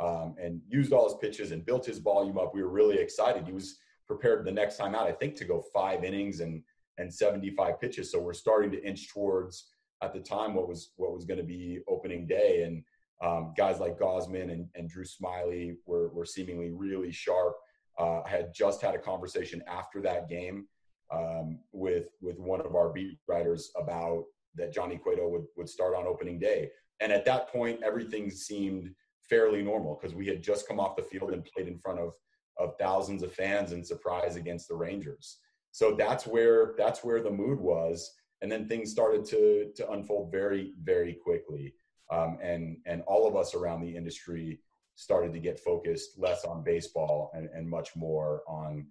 um, 0.00 0.34
and 0.40 0.60
used 0.68 0.92
all 0.92 1.08
his 1.08 1.18
pitches 1.20 1.52
and 1.52 1.66
built 1.66 1.84
his 1.84 1.98
volume 1.98 2.38
up. 2.38 2.54
We 2.54 2.62
were 2.62 2.70
really 2.70 2.98
excited. 2.98 3.46
He 3.46 3.52
was 3.52 3.78
prepared 4.06 4.44
the 4.44 4.52
next 4.52 4.76
time 4.76 4.94
out, 4.94 5.06
I 5.06 5.12
think, 5.12 5.34
to 5.36 5.44
go 5.44 5.62
five 5.74 6.04
innings 6.04 6.40
and 6.40 6.62
and 6.98 7.12
75 7.12 7.80
pitches. 7.80 8.10
So 8.10 8.18
we're 8.18 8.32
starting 8.32 8.72
to 8.72 8.84
inch 8.84 9.08
towards 9.12 9.68
at 10.02 10.12
the 10.12 10.20
time 10.20 10.54
what 10.54 10.68
was 10.68 10.92
what 10.96 11.14
was 11.14 11.24
going 11.24 11.38
to 11.38 11.46
be 11.46 11.80
opening 11.88 12.26
day. 12.26 12.62
And 12.62 12.82
um, 13.22 13.54
guys 13.56 13.80
like 13.80 13.98
Gausman 13.98 14.52
and, 14.52 14.68
and 14.74 14.88
Drew 14.88 15.04
Smyly 15.04 15.76
were 15.86 16.08
were 16.08 16.24
seemingly 16.24 16.70
really 16.70 17.12
sharp. 17.12 17.56
Uh, 17.98 18.20
I 18.24 18.28
had 18.28 18.54
just 18.54 18.80
had 18.80 18.94
a 18.94 18.98
conversation 18.98 19.62
after 19.66 20.00
that 20.02 20.28
game 20.28 20.66
um, 21.12 21.58
with 21.72 22.08
with 22.20 22.38
one 22.38 22.60
of 22.60 22.74
our 22.74 22.92
beat 22.92 23.18
writers 23.26 23.70
about 23.76 24.24
that 24.58 24.72
Johnny 24.72 24.96
Cueto 24.96 25.28
would 25.28 25.44
would 25.56 25.68
start 25.68 25.94
on 25.94 26.06
opening 26.06 26.38
day. 26.38 26.70
And 27.00 27.12
at 27.12 27.24
that 27.26 27.48
point, 27.48 27.82
everything 27.82 28.30
seemed 28.30 28.90
fairly 29.28 29.62
normal 29.62 29.94
because 29.94 30.14
we 30.14 30.26
had 30.26 30.42
just 30.42 30.66
come 30.66 30.80
off 30.80 30.96
the 30.96 31.02
field 31.02 31.32
and 31.32 31.44
played 31.44 31.68
in 31.68 31.78
front 31.78 32.00
of 32.00 32.12
of 32.58 32.76
thousands 32.78 33.22
of 33.22 33.32
fans 33.32 33.72
in 33.72 33.84
surprise 33.84 34.34
against 34.36 34.68
the 34.68 34.74
Rangers. 34.74 35.38
So 35.70 35.94
that's 35.94 36.26
where 36.26 36.74
that's 36.76 37.04
where 37.04 37.20
the 37.22 37.30
mood 37.30 37.60
was, 37.60 38.10
and 38.42 38.50
then 38.50 38.66
things 38.66 38.90
started 38.90 39.24
to 39.26 39.70
to 39.76 39.90
unfold 39.90 40.32
very 40.32 40.72
very 40.82 41.14
quickly, 41.14 41.74
um, 42.10 42.38
and 42.42 42.78
and 42.86 43.02
all 43.02 43.26
of 43.26 43.36
us 43.36 43.54
around 43.54 43.82
the 43.82 43.96
industry 43.96 44.60
started 44.96 45.32
to 45.32 45.38
get 45.38 45.60
focused 45.60 46.18
less 46.18 46.44
on 46.44 46.64
baseball 46.64 47.30
and, 47.32 47.48
and 47.54 47.68
much 47.68 47.94
more 47.94 48.42
on 48.48 48.84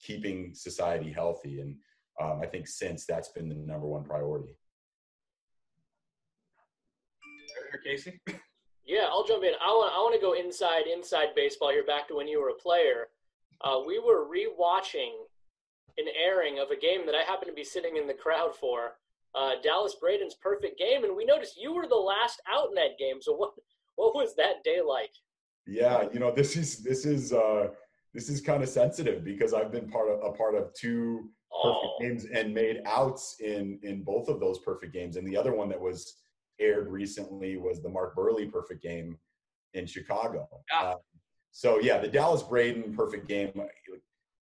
keeping 0.00 0.54
society 0.54 1.12
healthy. 1.12 1.60
And 1.60 1.76
um, 2.18 2.40
I 2.42 2.46
think 2.46 2.66
since 2.66 3.04
that's 3.04 3.28
been 3.28 3.50
the 3.50 3.54
number 3.54 3.86
one 3.86 4.04
priority. 4.04 4.56
Casey. 7.76 8.20
Yeah, 8.86 9.04
I'll 9.10 9.24
jump 9.24 9.44
in. 9.44 9.52
I 9.60 9.68
want 9.68 9.92
I 9.92 9.98
want 9.98 10.14
to 10.14 10.20
go 10.20 10.32
inside 10.32 10.86
inside 10.86 11.34
baseball 11.36 11.70
here, 11.70 11.84
back 11.84 12.08
to 12.08 12.14
when 12.16 12.26
you 12.26 12.40
were 12.40 12.48
a 12.48 12.54
player. 12.54 13.08
Uh, 13.60 13.80
we 13.86 13.98
were 13.98 14.24
rewatching 14.24 15.12
an 15.98 16.06
airing 16.24 16.58
of 16.58 16.70
a 16.70 16.76
game 16.76 17.04
that 17.04 17.14
I 17.14 17.22
happened 17.22 17.50
to 17.50 17.54
be 17.54 17.64
sitting 17.64 17.96
in 17.96 18.06
the 18.06 18.14
crowd 18.14 18.54
for, 18.54 18.92
uh, 19.34 19.52
Dallas 19.62 19.96
Braden's 20.00 20.34
perfect 20.34 20.78
game, 20.78 21.04
and 21.04 21.14
we 21.14 21.24
noticed 21.24 21.60
you 21.60 21.74
were 21.74 21.86
the 21.86 21.94
last 21.94 22.40
out 22.48 22.68
in 22.68 22.74
that 22.76 22.98
game. 22.98 23.20
So 23.20 23.34
what 23.34 23.52
what 23.96 24.14
was 24.14 24.34
that 24.36 24.64
day 24.64 24.80
like? 24.80 25.10
Yeah, 25.66 26.04
you 26.12 26.20
know 26.20 26.32
this 26.32 26.56
is 26.56 26.78
this 26.78 27.04
is 27.04 27.32
uh, 27.32 27.68
this 28.14 28.28
is 28.28 28.40
kind 28.40 28.62
of 28.62 28.68
sensitive 28.68 29.24
because 29.24 29.52
I've 29.52 29.70
been 29.70 29.88
part 29.88 30.08
of 30.08 30.20
a 30.24 30.36
part 30.36 30.54
of 30.54 30.72
two 30.74 31.30
perfect 31.62 31.86
oh. 31.86 31.96
games 32.00 32.24
and 32.32 32.54
made 32.54 32.80
outs 32.86 33.36
in 33.40 33.78
in 33.82 34.02
both 34.02 34.28
of 34.28 34.40
those 34.40 34.60
perfect 34.60 34.92
games, 34.92 35.16
and 35.16 35.26
the 35.26 35.36
other 35.36 35.54
one 35.54 35.68
that 35.68 35.80
was 35.80 36.14
aired 36.60 36.88
recently 36.88 37.56
was 37.56 37.82
the 37.82 37.88
Mark 37.88 38.16
Buehrle 38.16 38.50
perfect 38.50 38.82
game 38.82 39.18
in 39.74 39.86
Chicago. 39.86 40.48
Yeah. 40.72 40.88
Uh, 40.88 40.94
so 41.50 41.78
yeah, 41.80 41.98
the 41.98 42.08
Dallas 42.08 42.42
Braden 42.42 42.94
perfect 42.94 43.28
game, 43.28 43.52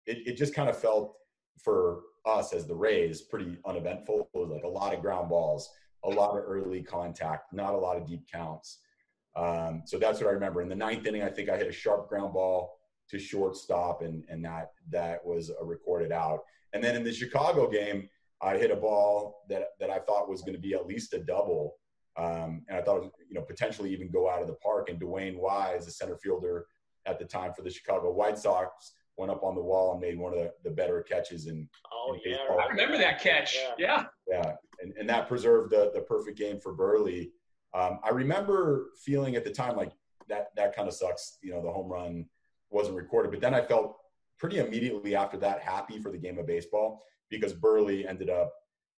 it, 0.06 0.18
it 0.26 0.36
just 0.36 0.54
kind 0.54 0.68
of 0.68 0.78
felt 0.78 1.14
for 1.62 2.00
us 2.26 2.52
as 2.52 2.66
the 2.66 2.74
Rays 2.74 3.22
pretty 3.22 3.58
uneventful. 3.66 4.28
It 4.34 4.38
was 4.38 4.50
like 4.50 4.64
a 4.64 4.68
lot 4.68 4.94
of 4.94 5.00
ground 5.00 5.28
balls, 5.28 5.70
a 6.04 6.08
lot 6.08 6.36
of 6.36 6.44
early 6.44 6.82
contact, 6.82 7.52
not 7.52 7.74
a 7.74 7.78
lot 7.78 7.96
of 7.96 8.06
deep 8.06 8.26
counts. 8.30 8.80
Um, 9.36 9.82
so 9.84 9.98
that's 9.98 10.20
what 10.20 10.28
I 10.28 10.32
remember. 10.32 10.62
In 10.62 10.68
the 10.68 10.74
ninth 10.74 11.06
inning, 11.06 11.22
I 11.22 11.28
think 11.28 11.48
I 11.48 11.56
hit 11.56 11.68
a 11.68 11.72
sharp 11.72 12.08
ground 12.08 12.34
ball 12.34 12.78
to 13.10 13.18
shortstop, 13.18 14.02
and 14.02 14.24
and 14.28 14.44
that 14.44 14.72
that 14.90 15.24
was 15.24 15.50
a 15.50 15.64
recorded 15.64 16.12
out. 16.12 16.40
And 16.72 16.82
then 16.82 16.96
in 16.96 17.04
the 17.04 17.12
Chicago 17.12 17.68
game, 17.68 18.08
I 18.40 18.56
hit 18.56 18.70
a 18.70 18.76
ball 18.76 19.44
that 19.48 19.70
that 19.80 19.90
I 19.90 19.98
thought 19.98 20.28
was 20.28 20.42
going 20.42 20.54
to 20.54 20.60
be 20.60 20.74
at 20.74 20.86
least 20.86 21.14
a 21.14 21.18
double 21.18 21.76
um, 22.16 22.64
and 22.68 22.78
I 22.78 22.82
thought, 22.82 23.02
you 23.28 23.34
know, 23.34 23.42
potentially 23.42 23.92
even 23.92 24.10
go 24.10 24.28
out 24.28 24.40
of 24.40 24.48
the 24.48 24.54
park. 24.54 24.88
And 24.88 25.00
Dwayne 25.00 25.36
Wise, 25.36 25.84
the 25.84 25.90
center 25.90 26.16
fielder 26.16 26.66
at 27.06 27.18
the 27.18 27.24
time 27.24 27.52
for 27.52 27.62
the 27.62 27.70
Chicago 27.70 28.12
White 28.12 28.38
Sox, 28.38 28.92
went 29.16 29.30
up 29.30 29.42
on 29.42 29.54
the 29.54 29.62
wall 29.62 29.92
and 29.92 30.00
made 30.00 30.18
one 30.18 30.32
of 30.32 30.38
the, 30.38 30.52
the 30.62 30.70
better 30.70 31.02
catches 31.02 31.46
in. 31.46 31.68
Oh 31.92 32.16
in 32.24 32.32
yeah, 32.32 32.36
I 32.60 32.68
remember 32.68 32.98
that 32.98 33.20
catch. 33.20 33.56
Yeah, 33.56 33.74
yeah, 33.78 34.04
yeah. 34.28 34.52
And, 34.80 34.92
and 34.98 35.08
that 35.08 35.28
preserved 35.28 35.70
the 35.70 35.90
the 35.94 36.00
perfect 36.00 36.38
game 36.38 36.60
for 36.60 36.74
Buehrle. 36.74 37.30
Um, 37.74 37.98
I 38.04 38.10
remember 38.10 38.90
feeling 39.04 39.34
at 39.36 39.44
the 39.44 39.50
time 39.50 39.76
like 39.76 39.92
that 40.28 40.48
that 40.56 40.74
kind 40.74 40.88
of 40.88 40.94
sucks. 40.94 41.38
You 41.42 41.52
know, 41.52 41.62
the 41.62 41.70
home 41.70 41.88
run 41.88 42.26
wasn't 42.70 42.96
recorded, 42.96 43.30
but 43.30 43.40
then 43.40 43.54
I 43.54 43.62
felt 43.62 43.96
pretty 44.38 44.58
immediately 44.58 45.14
after 45.14 45.36
that 45.38 45.60
happy 45.60 45.98
for 46.00 46.10
the 46.10 46.18
game 46.18 46.38
of 46.38 46.46
baseball 46.46 47.04
because 47.30 47.54
Buehrle 47.54 48.08
ended 48.08 48.30
up 48.30 48.52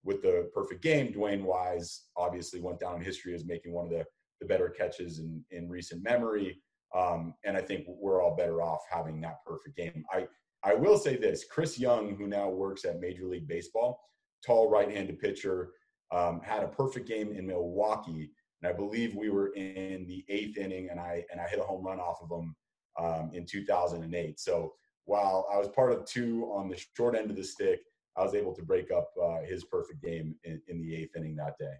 with 0.06 0.22
the 0.22 0.48
perfect 0.54 0.82
game, 0.82 1.12
Dwayne 1.12 1.42
Wise 1.42 2.04
obviously 2.16 2.60
went 2.60 2.78
down 2.80 2.96
in 2.96 3.02
history 3.02 3.34
as 3.34 3.44
making 3.44 3.72
one 3.72 3.84
of 3.84 3.90
the, 3.90 4.04
the 4.40 4.46
better 4.46 4.68
catches 4.68 5.18
in, 5.18 5.44
in 5.50 5.68
recent 5.68 6.02
memory. 6.02 6.62
Um, 6.94 7.34
and 7.44 7.56
I 7.56 7.60
think 7.60 7.84
we're 7.88 8.22
all 8.22 8.36
better 8.36 8.62
off 8.62 8.80
having 8.88 9.20
that 9.20 9.44
perfect 9.44 9.76
game. 9.76 10.04
I, 10.12 10.28
I 10.62 10.74
will 10.74 10.96
say 10.96 11.16
this 11.16 11.44
Chris 11.44 11.78
Young, 11.78 12.16
who 12.16 12.28
now 12.28 12.48
works 12.48 12.84
at 12.84 13.00
Major 13.00 13.26
League 13.26 13.48
Baseball, 13.48 14.00
tall 14.46 14.70
right 14.70 14.90
handed 14.90 15.18
pitcher, 15.18 15.70
um, 16.12 16.40
had 16.42 16.62
a 16.62 16.68
perfect 16.68 17.08
game 17.08 17.32
in 17.32 17.46
Milwaukee. 17.46 18.30
And 18.62 18.72
I 18.72 18.72
believe 18.72 19.14
we 19.14 19.28
were 19.28 19.52
in 19.54 20.06
the 20.06 20.24
eighth 20.28 20.56
inning, 20.56 20.88
and 20.90 21.00
I, 21.00 21.24
and 21.30 21.40
I 21.40 21.48
hit 21.48 21.58
a 21.58 21.64
home 21.64 21.84
run 21.84 21.98
off 21.98 22.22
of 22.22 22.30
him 22.30 22.54
um, 22.98 23.30
in 23.34 23.44
2008. 23.44 24.38
So 24.38 24.72
while 25.04 25.46
I 25.52 25.58
was 25.58 25.68
part 25.68 25.92
of 25.92 26.06
two 26.06 26.44
on 26.54 26.68
the 26.68 26.80
short 26.96 27.16
end 27.16 27.30
of 27.30 27.36
the 27.36 27.44
stick, 27.44 27.80
I 28.16 28.22
was 28.22 28.34
able 28.34 28.54
to 28.54 28.62
break 28.62 28.90
up 28.90 29.10
uh, 29.22 29.40
his 29.46 29.64
perfect 29.64 30.02
game 30.02 30.36
in, 30.44 30.60
in, 30.68 30.80
the 30.80 30.94
eighth 30.94 31.16
inning 31.16 31.36
that 31.36 31.58
day. 31.58 31.74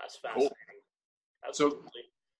That's 0.00 0.16
fascinating. 0.16 0.50
Cool. 1.44 1.52
So 1.52 1.78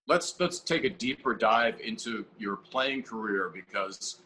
let's 0.08 0.38
let's 0.40 0.60
take 0.60 0.84
a 0.84 0.90
deeper 0.90 1.34
dive 1.34 1.78
into 1.80 2.24
your 2.38 2.56
playing 2.56 3.02
career 3.04 3.52
because 3.54 4.22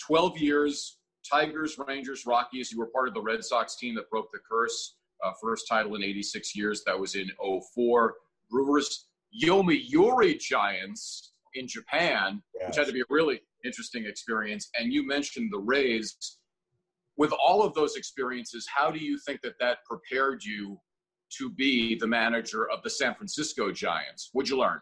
12 0.00 0.38
years, 0.38 0.98
Tigers, 1.30 1.78
Rangers, 1.86 2.24
Rockies. 2.26 2.72
You 2.72 2.78
were 2.78 2.86
part 2.86 3.08
of 3.08 3.14
the 3.14 3.20
Red 3.20 3.44
Sox 3.44 3.76
team 3.76 3.94
that 3.96 4.08
broke 4.10 4.30
the 4.32 4.38
curse. 4.50 4.94
Uh, 5.24 5.32
first 5.42 5.66
title 5.68 5.96
in 5.96 6.02
86 6.02 6.54
years. 6.56 6.84
That 6.84 6.98
was 6.98 7.14
in 7.16 7.28
04. 7.74 8.14
Brewers, 8.50 9.08
Yomiuri 9.42 10.38
Giants 10.38 11.32
in 11.54 11.66
Japan, 11.66 12.42
yes. 12.54 12.68
which 12.68 12.76
had 12.76 12.86
to 12.86 12.92
be 12.92 13.00
a 13.00 13.10
really 13.10 13.40
interesting 13.64 14.06
experience. 14.06 14.70
And 14.78 14.92
you 14.92 15.06
mentioned 15.06 15.50
the 15.52 15.58
Rays. 15.58 16.37
With 17.18 17.32
all 17.32 17.62
of 17.62 17.74
those 17.74 17.96
experiences, 17.96 18.66
how 18.72 18.92
do 18.92 18.98
you 19.00 19.18
think 19.18 19.40
that 19.42 19.58
that 19.58 19.78
prepared 19.84 20.44
you 20.44 20.80
to 21.36 21.50
be 21.50 21.96
the 21.96 22.06
manager 22.06 22.70
of 22.70 22.82
the 22.84 22.90
San 22.90 23.14
Francisco 23.14 23.72
Giants? 23.72 24.30
What'd 24.32 24.48
you 24.48 24.58
learn? 24.58 24.80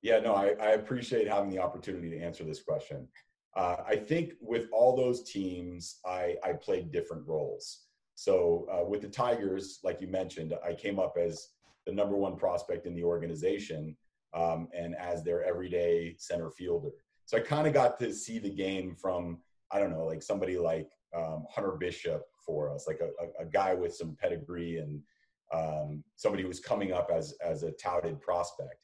Yeah, 0.00 0.20
no, 0.20 0.34
I, 0.34 0.54
I 0.60 0.70
appreciate 0.70 1.26
having 1.26 1.50
the 1.50 1.58
opportunity 1.58 2.10
to 2.10 2.20
answer 2.20 2.44
this 2.44 2.62
question. 2.62 3.08
Uh, 3.56 3.76
I 3.86 3.96
think 3.96 4.34
with 4.40 4.68
all 4.72 4.96
those 4.96 5.24
teams, 5.24 5.98
I, 6.06 6.36
I 6.44 6.52
played 6.52 6.92
different 6.92 7.26
roles. 7.26 7.86
So 8.14 8.68
uh, 8.70 8.84
with 8.88 9.00
the 9.00 9.08
Tigers, 9.08 9.80
like 9.82 10.00
you 10.00 10.06
mentioned, 10.06 10.54
I 10.64 10.74
came 10.74 11.00
up 11.00 11.16
as 11.20 11.48
the 11.86 11.92
number 11.92 12.16
one 12.16 12.36
prospect 12.36 12.86
in 12.86 12.94
the 12.94 13.02
organization 13.02 13.96
um, 14.32 14.68
and 14.72 14.94
as 14.94 15.24
their 15.24 15.42
everyday 15.42 16.14
center 16.18 16.50
fielder. 16.50 16.90
So 17.26 17.36
I 17.36 17.40
kind 17.40 17.66
of 17.66 17.72
got 17.72 17.98
to 17.98 18.12
see 18.12 18.38
the 18.38 18.50
game 18.50 18.94
from, 18.94 19.38
I 19.72 19.80
don't 19.80 19.90
know, 19.90 20.04
like 20.04 20.22
somebody 20.22 20.56
like 20.56 20.88
um, 21.14 21.44
Hunter 21.50 21.72
Bishop 21.72 22.22
for 22.44 22.72
us, 22.72 22.86
like 22.86 23.00
a, 23.00 23.42
a, 23.42 23.46
guy 23.46 23.74
with 23.74 23.94
some 23.94 24.16
pedigree 24.20 24.78
and 24.78 25.00
um, 25.52 26.02
somebody 26.16 26.42
who 26.42 26.48
was 26.48 26.60
coming 26.60 26.92
up 26.92 27.10
as, 27.14 27.34
as 27.44 27.62
a 27.62 27.72
touted 27.72 28.20
prospect. 28.20 28.76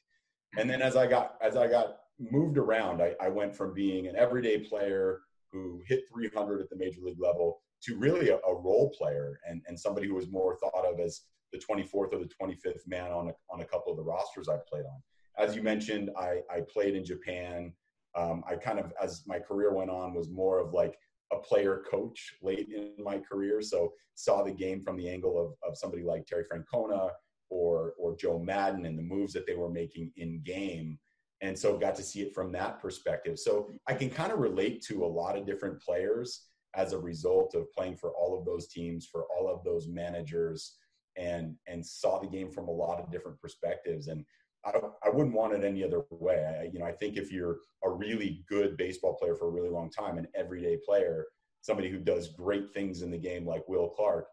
And 0.57 0.69
then 0.69 0.81
as 0.81 0.95
I 0.95 1.07
got, 1.07 1.35
as 1.41 1.55
I 1.55 1.67
got 1.67 1.97
moved 2.19 2.57
around, 2.57 3.01
I, 3.01 3.15
I 3.21 3.29
went 3.29 3.55
from 3.55 3.73
being 3.73 4.07
an 4.07 4.15
everyday 4.15 4.59
player 4.59 5.21
who 5.51 5.81
hit 5.85 6.03
300 6.11 6.61
at 6.61 6.69
the 6.69 6.75
major 6.75 7.01
league 7.01 7.19
level 7.19 7.61
to 7.83 7.97
really 7.97 8.29
a, 8.29 8.37
a 8.37 8.55
role 8.55 8.93
player 8.97 9.39
and, 9.47 9.61
and 9.67 9.79
somebody 9.79 10.07
who 10.07 10.15
was 10.15 10.29
more 10.29 10.57
thought 10.57 10.85
of 10.85 10.99
as 10.99 11.21
the 11.51 11.59
24th 11.59 12.13
or 12.13 12.19
the 12.19 12.29
25th 12.41 12.87
man 12.87 13.11
on 13.11 13.29
a, 13.29 13.33
on 13.49 13.61
a 13.61 13.65
couple 13.65 13.91
of 13.91 13.97
the 13.97 14.03
rosters 14.03 14.47
I 14.47 14.57
played 14.69 14.85
on. 14.85 15.01
As 15.37 15.55
you 15.55 15.63
mentioned, 15.63 16.09
I, 16.17 16.41
I 16.49 16.61
played 16.61 16.95
in 16.95 17.03
Japan. 17.03 17.73
Um, 18.15 18.43
I 18.47 18.55
kind 18.55 18.79
of, 18.79 18.93
as 19.01 19.23
my 19.25 19.39
career 19.39 19.73
went 19.73 19.89
on, 19.89 20.13
was 20.13 20.29
more 20.29 20.59
of 20.59 20.73
like 20.73 20.97
a 21.31 21.37
player 21.37 21.83
coach 21.89 22.35
late 22.41 22.69
in 22.69 23.03
my 23.03 23.19
career. 23.19 23.61
So 23.61 23.93
saw 24.15 24.43
the 24.43 24.51
game 24.51 24.81
from 24.81 24.97
the 24.97 25.09
angle 25.09 25.39
of, 25.39 25.69
of 25.69 25.77
somebody 25.77 26.03
like 26.03 26.25
Terry 26.25 26.45
Francona 26.51 27.09
or, 27.49 27.93
or 27.99 28.15
Joe 28.15 28.39
Maddon 28.39 28.85
and 28.85 28.97
the 28.97 29.03
moves 29.03 29.33
that 29.33 29.45
they 29.45 29.55
were 29.55 29.69
making 29.69 30.11
in 30.17 30.41
game. 30.43 30.99
And 31.41 31.57
so 31.57 31.77
got 31.77 31.95
to 31.95 32.03
see 32.03 32.21
it 32.21 32.35
from 32.35 32.51
that 32.51 32.79
perspective. 32.79 33.39
So 33.39 33.69
I 33.87 33.93
can 33.93 34.09
kind 34.09 34.31
of 34.31 34.39
relate 34.39 34.83
to 34.83 35.03
a 35.03 35.07
lot 35.07 35.37
of 35.37 35.45
different 35.45 35.81
players 35.81 36.45
as 36.75 36.93
a 36.93 36.99
result 36.99 37.55
of 37.55 37.71
playing 37.73 37.97
for 37.97 38.11
all 38.11 38.37
of 38.37 38.45
those 38.45 38.67
teams, 38.67 39.07
for 39.07 39.25
all 39.35 39.49
of 39.49 39.63
those 39.63 39.87
managers, 39.87 40.77
and 41.17 41.55
and 41.67 41.85
saw 41.85 42.19
the 42.19 42.27
game 42.27 42.49
from 42.49 42.67
a 42.67 42.71
lot 42.71 42.99
of 42.99 43.11
different 43.11 43.41
perspectives. 43.41 44.07
And 44.07 44.23
I, 44.65 44.73
I 45.03 45.09
wouldn't 45.09 45.35
want 45.35 45.53
it 45.53 45.63
any 45.63 45.83
other 45.83 46.03
way. 46.09 46.59
I, 46.61 46.69
you 46.71 46.79
know, 46.79 46.85
I 46.85 46.91
think 46.91 47.17
if 47.17 47.31
you're 47.31 47.57
a 47.83 47.89
really 47.89 48.43
good 48.47 48.77
baseball 48.77 49.15
player 49.15 49.35
for 49.35 49.47
a 49.47 49.51
really 49.51 49.69
long 49.69 49.89
time, 49.89 50.17
an 50.17 50.27
everyday 50.35 50.77
player, 50.85 51.25
somebody 51.61 51.89
who 51.89 51.97
does 51.97 52.29
great 52.29 52.71
things 52.73 53.01
in 53.01 53.11
the 53.11 53.17
game 53.17 53.45
like 53.45 53.67
Will 53.67 53.89
Clark, 53.89 54.27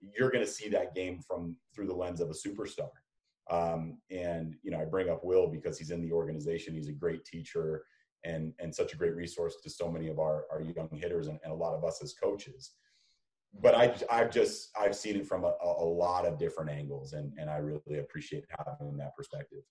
you're 0.00 0.30
going 0.30 0.44
to 0.44 0.50
see 0.50 0.68
that 0.70 0.94
game 0.94 1.20
from 1.20 1.56
through 1.74 1.86
the 1.86 1.94
lens 1.94 2.20
of 2.20 2.30
a 2.30 2.32
superstar. 2.32 2.90
Um, 3.50 3.98
and 4.10 4.54
you 4.62 4.70
know, 4.70 4.80
I 4.80 4.84
bring 4.84 5.08
up 5.08 5.24
Will 5.24 5.48
because 5.48 5.78
he's 5.78 5.90
in 5.90 6.02
the 6.02 6.12
organization. 6.12 6.74
He's 6.74 6.88
a 6.88 6.92
great 6.92 7.24
teacher 7.24 7.84
and 8.24 8.52
and 8.60 8.74
such 8.74 8.92
a 8.92 8.96
great 8.96 9.14
resource 9.16 9.56
to 9.62 9.70
so 9.70 9.90
many 9.90 10.08
of 10.08 10.18
our 10.18 10.46
our 10.50 10.60
young 10.60 10.88
hitters 10.92 11.28
and, 11.28 11.38
and 11.42 11.52
a 11.52 11.56
lot 11.56 11.74
of 11.74 11.84
us 11.84 12.02
as 12.02 12.14
coaches 12.14 12.72
but 13.60 13.74
I, 13.74 13.94
I've 14.10 14.30
just 14.30 14.70
I've 14.78 14.96
seen 14.96 15.16
it 15.16 15.26
from 15.26 15.44
a, 15.44 15.52
a 15.62 15.84
lot 15.84 16.24
of 16.24 16.38
different 16.38 16.70
angles, 16.70 17.12
and 17.12 17.32
and 17.38 17.50
I 17.50 17.58
really 17.58 17.98
appreciate 17.98 18.44
having 18.66 18.96
that 18.96 19.14
perspective. 19.14 19.62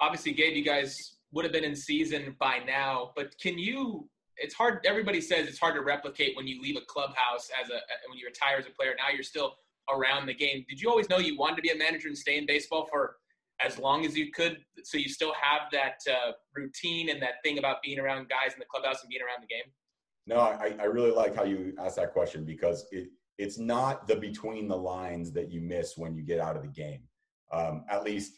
Obviously, 0.00 0.32
Gabe, 0.32 0.56
you 0.56 0.64
guys 0.64 0.96
would 1.32 1.44
have 1.44 1.52
been 1.52 1.64
in 1.64 1.76
season 1.76 2.36
by 2.38 2.58
now, 2.66 3.12
but 3.16 3.36
can 3.38 3.58
you? 3.58 4.08
It's 4.36 4.54
hard. 4.54 4.86
Everybody 4.86 5.20
says 5.20 5.46
it's 5.48 5.58
hard 5.58 5.74
to 5.74 5.82
replicate 5.82 6.36
when 6.36 6.46
you 6.46 6.62
leave 6.62 6.76
a 6.76 6.84
clubhouse 6.86 7.50
as 7.62 7.68
a 7.70 7.80
when 8.08 8.18
you 8.18 8.26
retire 8.26 8.56
as 8.58 8.66
a 8.66 8.70
player. 8.70 8.94
Now 8.96 9.12
you're 9.12 9.22
still 9.22 9.54
around 9.90 10.26
the 10.26 10.34
game. 10.34 10.64
Did 10.68 10.80
you 10.80 10.88
always 10.88 11.08
know 11.08 11.18
you 11.18 11.36
wanted 11.36 11.56
to 11.56 11.62
be 11.62 11.70
a 11.70 11.76
manager 11.76 12.08
and 12.08 12.16
stay 12.16 12.38
in 12.38 12.46
baseball 12.46 12.86
for 12.90 13.16
as 13.62 13.78
long 13.78 14.06
as 14.06 14.16
you 14.16 14.30
could, 14.30 14.58
so 14.84 14.96
you 14.96 15.08
still 15.08 15.34
have 15.34 15.62
that 15.70 15.98
uh, 16.10 16.32
routine 16.54 17.10
and 17.10 17.20
that 17.20 17.42
thing 17.44 17.58
about 17.58 17.82
being 17.82 17.98
around 17.98 18.28
guys 18.28 18.54
in 18.54 18.58
the 18.58 18.64
clubhouse 18.64 19.02
and 19.02 19.10
being 19.10 19.20
around 19.20 19.42
the 19.42 19.46
game? 19.46 19.70
No, 20.30 20.38
I, 20.38 20.76
I 20.78 20.84
really 20.84 21.10
like 21.10 21.34
how 21.34 21.42
you 21.42 21.74
asked 21.76 21.96
that 21.96 22.12
question 22.12 22.44
because 22.44 22.86
it, 22.92 23.08
it's 23.36 23.58
not 23.58 24.06
the 24.06 24.14
between 24.14 24.68
the 24.68 24.76
lines 24.76 25.32
that 25.32 25.50
you 25.50 25.60
miss 25.60 25.96
when 25.96 26.14
you 26.14 26.22
get 26.22 26.38
out 26.38 26.54
of 26.54 26.62
the 26.62 26.68
game. 26.68 27.00
Um, 27.52 27.84
at 27.90 28.04
least 28.04 28.34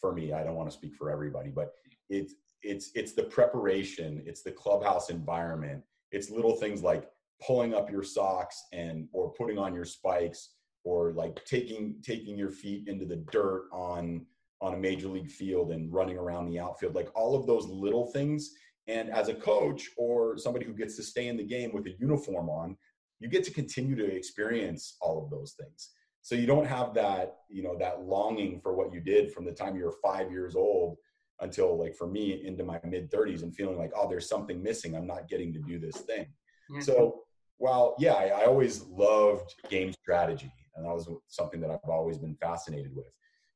for 0.00 0.12
me, 0.12 0.32
I 0.32 0.42
don't 0.42 0.56
want 0.56 0.68
to 0.68 0.76
speak 0.76 0.96
for 0.96 1.08
everybody, 1.08 1.50
but 1.50 1.74
it's 2.10 2.34
it's 2.62 2.90
it's 2.96 3.12
the 3.12 3.22
preparation, 3.22 4.24
it's 4.26 4.42
the 4.42 4.50
clubhouse 4.50 5.08
environment, 5.08 5.84
it's 6.10 6.30
little 6.30 6.56
things 6.56 6.82
like 6.82 7.08
pulling 7.46 7.74
up 7.74 7.92
your 7.92 8.02
socks 8.02 8.64
and 8.72 9.06
or 9.12 9.32
putting 9.34 9.56
on 9.56 9.72
your 9.72 9.84
spikes 9.84 10.54
or 10.82 11.12
like 11.12 11.44
taking 11.44 11.94
taking 12.02 12.36
your 12.36 12.50
feet 12.50 12.88
into 12.88 13.06
the 13.06 13.22
dirt 13.30 13.68
on 13.72 14.26
on 14.60 14.74
a 14.74 14.78
major 14.78 15.06
league 15.06 15.30
field 15.30 15.70
and 15.70 15.92
running 15.92 16.18
around 16.18 16.46
the 16.46 16.58
outfield 16.58 16.94
like 16.94 17.10
all 17.14 17.36
of 17.36 17.46
those 17.46 17.66
little 17.66 18.06
things 18.06 18.52
and 18.88 19.10
as 19.10 19.28
a 19.28 19.34
coach 19.34 19.90
or 19.96 20.38
somebody 20.38 20.64
who 20.64 20.72
gets 20.72 20.96
to 20.96 21.02
stay 21.02 21.28
in 21.28 21.36
the 21.36 21.44
game 21.44 21.72
with 21.72 21.86
a 21.86 21.94
uniform 21.98 22.48
on, 22.48 22.76
you 23.18 23.28
get 23.28 23.44
to 23.44 23.50
continue 23.50 23.96
to 23.96 24.04
experience 24.04 24.96
all 25.00 25.22
of 25.22 25.30
those 25.30 25.54
things. 25.58 25.90
So 26.22 26.34
you 26.34 26.46
don't 26.46 26.66
have 26.66 26.92
that, 26.94 27.36
you 27.48 27.62
know, 27.62 27.76
that 27.78 28.02
longing 28.02 28.60
for 28.60 28.74
what 28.74 28.92
you 28.92 29.00
did 29.00 29.32
from 29.32 29.44
the 29.44 29.52
time 29.52 29.76
you 29.76 29.84
were 29.84 29.94
five 30.02 30.30
years 30.30 30.56
old 30.56 30.96
until 31.40 31.78
like 31.78 31.94
for 31.94 32.06
me 32.06 32.44
into 32.44 32.64
my 32.64 32.80
mid 32.84 33.10
30s 33.10 33.42
and 33.42 33.54
feeling 33.54 33.78
like, 33.78 33.92
oh, 33.94 34.08
there's 34.08 34.28
something 34.28 34.62
missing. 34.62 34.96
I'm 34.96 35.06
not 35.06 35.28
getting 35.28 35.52
to 35.52 35.60
do 35.60 35.78
this 35.78 35.96
thing. 35.98 36.26
Mm-hmm. 36.70 36.80
So 36.80 37.22
while 37.58 37.94
yeah, 37.98 38.14
I, 38.14 38.26
I 38.26 38.44
always 38.46 38.82
loved 38.82 39.54
game 39.68 39.92
strategy, 39.92 40.52
and 40.74 40.84
that 40.84 40.92
was 40.92 41.08
something 41.28 41.60
that 41.60 41.70
I've 41.70 41.88
always 41.88 42.18
been 42.18 42.36
fascinated 42.36 42.94
with. 42.94 43.06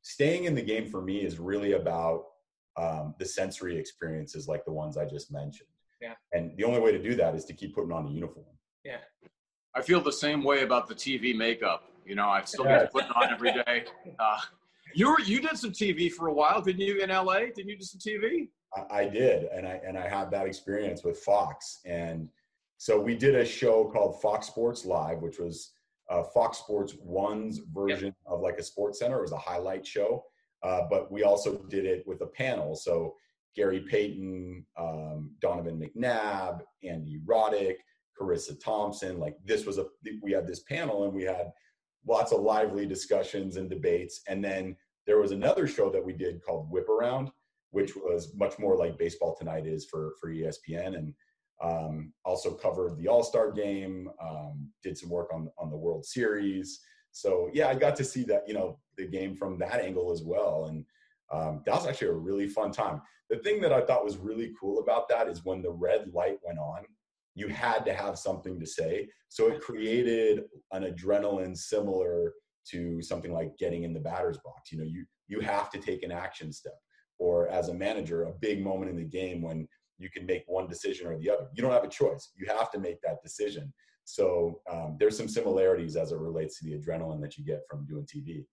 Staying 0.02 0.44
in 0.44 0.54
the 0.54 0.62
game 0.62 0.86
for 0.86 1.02
me 1.02 1.18
is 1.18 1.38
really 1.38 1.72
about 1.72 2.24
um, 2.76 3.14
the 3.18 3.24
sensory 3.24 3.76
experiences 3.76 4.48
like 4.48 4.64
the 4.64 4.72
ones 4.72 4.96
I 4.96 5.04
just 5.04 5.32
mentioned. 5.32 5.68
Yeah. 6.00 6.14
And 6.32 6.56
the 6.56 6.64
only 6.64 6.80
way 6.80 6.92
to 6.92 7.02
do 7.02 7.14
that 7.16 7.34
is 7.34 7.44
to 7.46 7.52
keep 7.52 7.74
putting 7.74 7.92
on 7.92 8.06
a 8.06 8.10
uniform. 8.10 8.46
Yeah. 8.84 8.98
I 9.74 9.82
feel 9.82 10.00
the 10.00 10.12
same 10.12 10.42
way 10.42 10.62
about 10.62 10.88
the 10.88 10.94
TV 10.94 11.36
makeup. 11.36 11.84
You 12.06 12.14
know, 12.16 12.28
I 12.28 12.42
still 12.44 12.64
get 12.64 12.80
to 12.80 12.88
put 12.88 13.04
it 13.04 13.16
on 13.16 13.32
every 13.32 13.52
day. 13.52 13.84
Uh, 14.18 14.38
you 14.94 15.08
were 15.08 15.20
you 15.20 15.40
did 15.40 15.56
some 15.56 15.70
TV 15.70 16.10
for 16.10 16.26
a 16.28 16.32
while, 16.32 16.60
didn't 16.60 16.80
you? 16.80 17.00
In 17.00 17.10
LA, 17.10 17.40
didn't 17.54 17.68
you 17.68 17.78
do 17.78 17.84
some 17.84 18.00
TV? 18.00 18.48
I, 18.74 19.02
I 19.02 19.08
did, 19.08 19.44
and 19.44 19.66
I 19.66 19.80
and 19.86 19.96
I 19.96 20.08
had 20.08 20.30
that 20.32 20.46
experience 20.46 21.04
with 21.04 21.18
Fox, 21.18 21.80
and 21.84 22.28
so 22.76 23.00
we 23.00 23.14
did 23.14 23.34
a 23.36 23.44
show 23.44 23.84
called 23.84 24.20
Fox 24.20 24.48
Sports 24.48 24.84
Live, 24.84 25.20
which 25.20 25.38
was 25.38 25.72
uh, 26.10 26.22
Fox 26.22 26.58
Sports 26.58 26.96
One's 27.02 27.58
version 27.72 28.06
yep. 28.06 28.14
of 28.26 28.40
like 28.40 28.58
a 28.58 28.62
Sports 28.62 28.98
Center. 28.98 29.18
It 29.18 29.22
was 29.22 29.32
a 29.32 29.38
highlight 29.38 29.86
show, 29.86 30.24
uh, 30.62 30.82
but 30.90 31.10
we 31.10 31.22
also 31.22 31.58
did 31.68 31.84
it 31.84 32.04
with 32.06 32.20
a 32.22 32.26
panel. 32.26 32.74
So 32.74 33.14
Gary 33.56 33.80
Payton, 33.80 34.64
um, 34.76 35.32
Donovan 35.40 35.80
McNabb, 35.80 36.60
Andy 36.84 37.20
Roddick, 37.26 37.76
Charissa 38.18 38.62
Thompson. 38.62 39.18
Like 39.18 39.36
this 39.44 39.66
was 39.66 39.78
a 39.78 39.86
we 40.22 40.32
had 40.32 40.46
this 40.46 40.60
panel 40.60 41.04
and 41.04 41.14
we 41.14 41.24
had 41.24 41.50
lots 42.06 42.32
of 42.32 42.40
lively 42.40 42.86
discussions 42.86 43.56
and 43.56 43.68
debates. 43.68 44.20
And 44.28 44.44
then 44.44 44.76
there 45.06 45.18
was 45.18 45.32
another 45.32 45.66
show 45.66 45.90
that 45.90 46.04
we 46.04 46.12
did 46.12 46.42
called 46.44 46.70
Whip 46.70 46.88
Around, 46.88 47.30
which 47.70 47.96
was 47.96 48.34
much 48.36 48.58
more 48.58 48.76
like 48.76 48.98
Baseball 48.98 49.36
Tonight 49.36 49.66
is 49.66 49.86
for 49.86 50.14
for 50.20 50.30
ESPN, 50.30 50.96
and 50.96 51.14
um, 51.62 52.12
also 52.24 52.52
covered 52.52 52.96
the 52.96 53.08
All 53.08 53.22
Star 53.22 53.50
Game. 53.50 54.08
Um, 54.22 54.68
did 54.82 54.96
some 54.96 55.10
work 55.10 55.30
on 55.32 55.50
on 55.58 55.70
the 55.70 55.76
World 55.76 56.04
Series. 56.04 56.80
So 57.12 57.50
yeah, 57.52 57.68
I 57.68 57.74
got 57.74 57.96
to 57.96 58.04
see 58.04 58.24
that, 58.24 58.42
you 58.46 58.54
know, 58.54 58.78
the 58.96 59.06
game 59.06 59.34
from 59.34 59.58
that 59.58 59.80
angle 59.80 60.12
as 60.12 60.22
well. 60.22 60.66
And 60.66 60.84
um, 61.32 61.62
that 61.66 61.74
was 61.74 61.86
actually 61.86 62.08
a 62.08 62.12
really 62.14 62.48
fun 62.48 62.72
time. 62.72 63.00
The 63.28 63.38
thing 63.38 63.60
that 63.60 63.72
I 63.72 63.80
thought 63.82 64.04
was 64.04 64.16
really 64.16 64.52
cool 64.60 64.80
about 64.80 65.08
that 65.08 65.28
is 65.28 65.44
when 65.44 65.62
the 65.62 65.70
red 65.70 66.12
light 66.12 66.38
went 66.44 66.58
on, 66.58 66.84
you 67.34 67.48
had 67.48 67.84
to 67.84 67.94
have 67.94 68.18
something 68.18 68.58
to 68.58 68.66
say. 68.66 69.08
So 69.28 69.46
it 69.48 69.60
created 69.60 70.44
an 70.72 70.82
adrenaline 70.82 71.56
similar 71.56 72.32
to 72.70 73.00
something 73.00 73.32
like 73.32 73.56
getting 73.58 73.84
in 73.84 73.94
the 73.94 74.00
batter's 74.00 74.38
box. 74.44 74.72
You 74.72 74.78
know, 74.78 74.84
you 74.84 75.04
you 75.28 75.40
have 75.40 75.70
to 75.70 75.78
take 75.78 76.02
an 76.02 76.10
action 76.10 76.52
step. 76.52 76.74
Or 77.18 77.48
as 77.48 77.68
a 77.68 77.74
manager, 77.74 78.24
a 78.24 78.32
big 78.32 78.62
moment 78.62 78.90
in 78.90 78.96
the 78.96 79.04
game 79.04 79.42
when 79.42 79.68
you 79.98 80.10
can 80.10 80.26
make 80.26 80.42
one 80.46 80.66
decision 80.66 81.06
or 81.06 81.18
the 81.18 81.30
other. 81.30 81.46
You 81.54 81.62
don't 81.62 81.72
have 81.72 81.84
a 81.84 81.88
choice. 81.88 82.32
You 82.36 82.46
have 82.48 82.70
to 82.72 82.80
make 82.80 83.00
that 83.02 83.22
decision. 83.22 83.72
So 84.14 84.60
um, 84.70 84.96
there's 84.98 85.16
some 85.16 85.28
similarities 85.28 85.96
as 85.96 86.12
it 86.12 86.18
relates 86.18 86.58
to 86.58 86.64
the 86.64 86.76
adrenaline 86.76 87.20
that 87.20 87.38
you 87.38 87.44
get 87.44 87.62
from 87.68 87.86
doing 87.86 88.04
TV. 88.04 88.44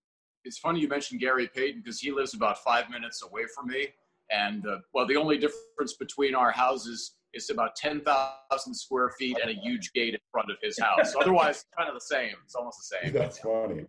It's 0.44 0.60
funny 0.60 0.80
you 0.80 0.88
mentioned 0.88 1.20
Gary 1.20 1.50
Payton 1.54 1.82
because 1.84 2.00
he 2.00 2.12
lives 2.12 2.34
about 2.34 2.60
five 2.60 2.90
minutes 2.90 3.24
away 3.24 3.44
from 3.56 3.68
me. 3.68 3.88
And 4.32 4.66
uh, 4.68 4.78
well, 4.94 5.08
the 5.08 5.16
only 5.16 5.38
difference 5.38 5.94
between 6.00 6.36
our 6.36 6.52
houses 6.52 7.16
is 7.34 7.50
about 7.50 7.76
10,000 7.76 8.74
square 8.74 9.10
feet 9.18 9.38
and 9.42 9.50
a 9.52 9.54
huge 9.54 9.92
gate 9.94 10.14
in 10.14 10.20
front 10.32 10.50
of 10.52 10.58
his 10.62 10.78
house. 10.80 11.14
Otherwise, 11.20 11.66
kind 11.78 11.90
of 11.90 11.96
the 11.96 12.02
same. 12.02 12.34
It's 12.44 12.56
almost 12.56 12.78
the 12.90 12.98
same. 12.98 13.14
That's 13.14 13.40
funny. 13.40 13.86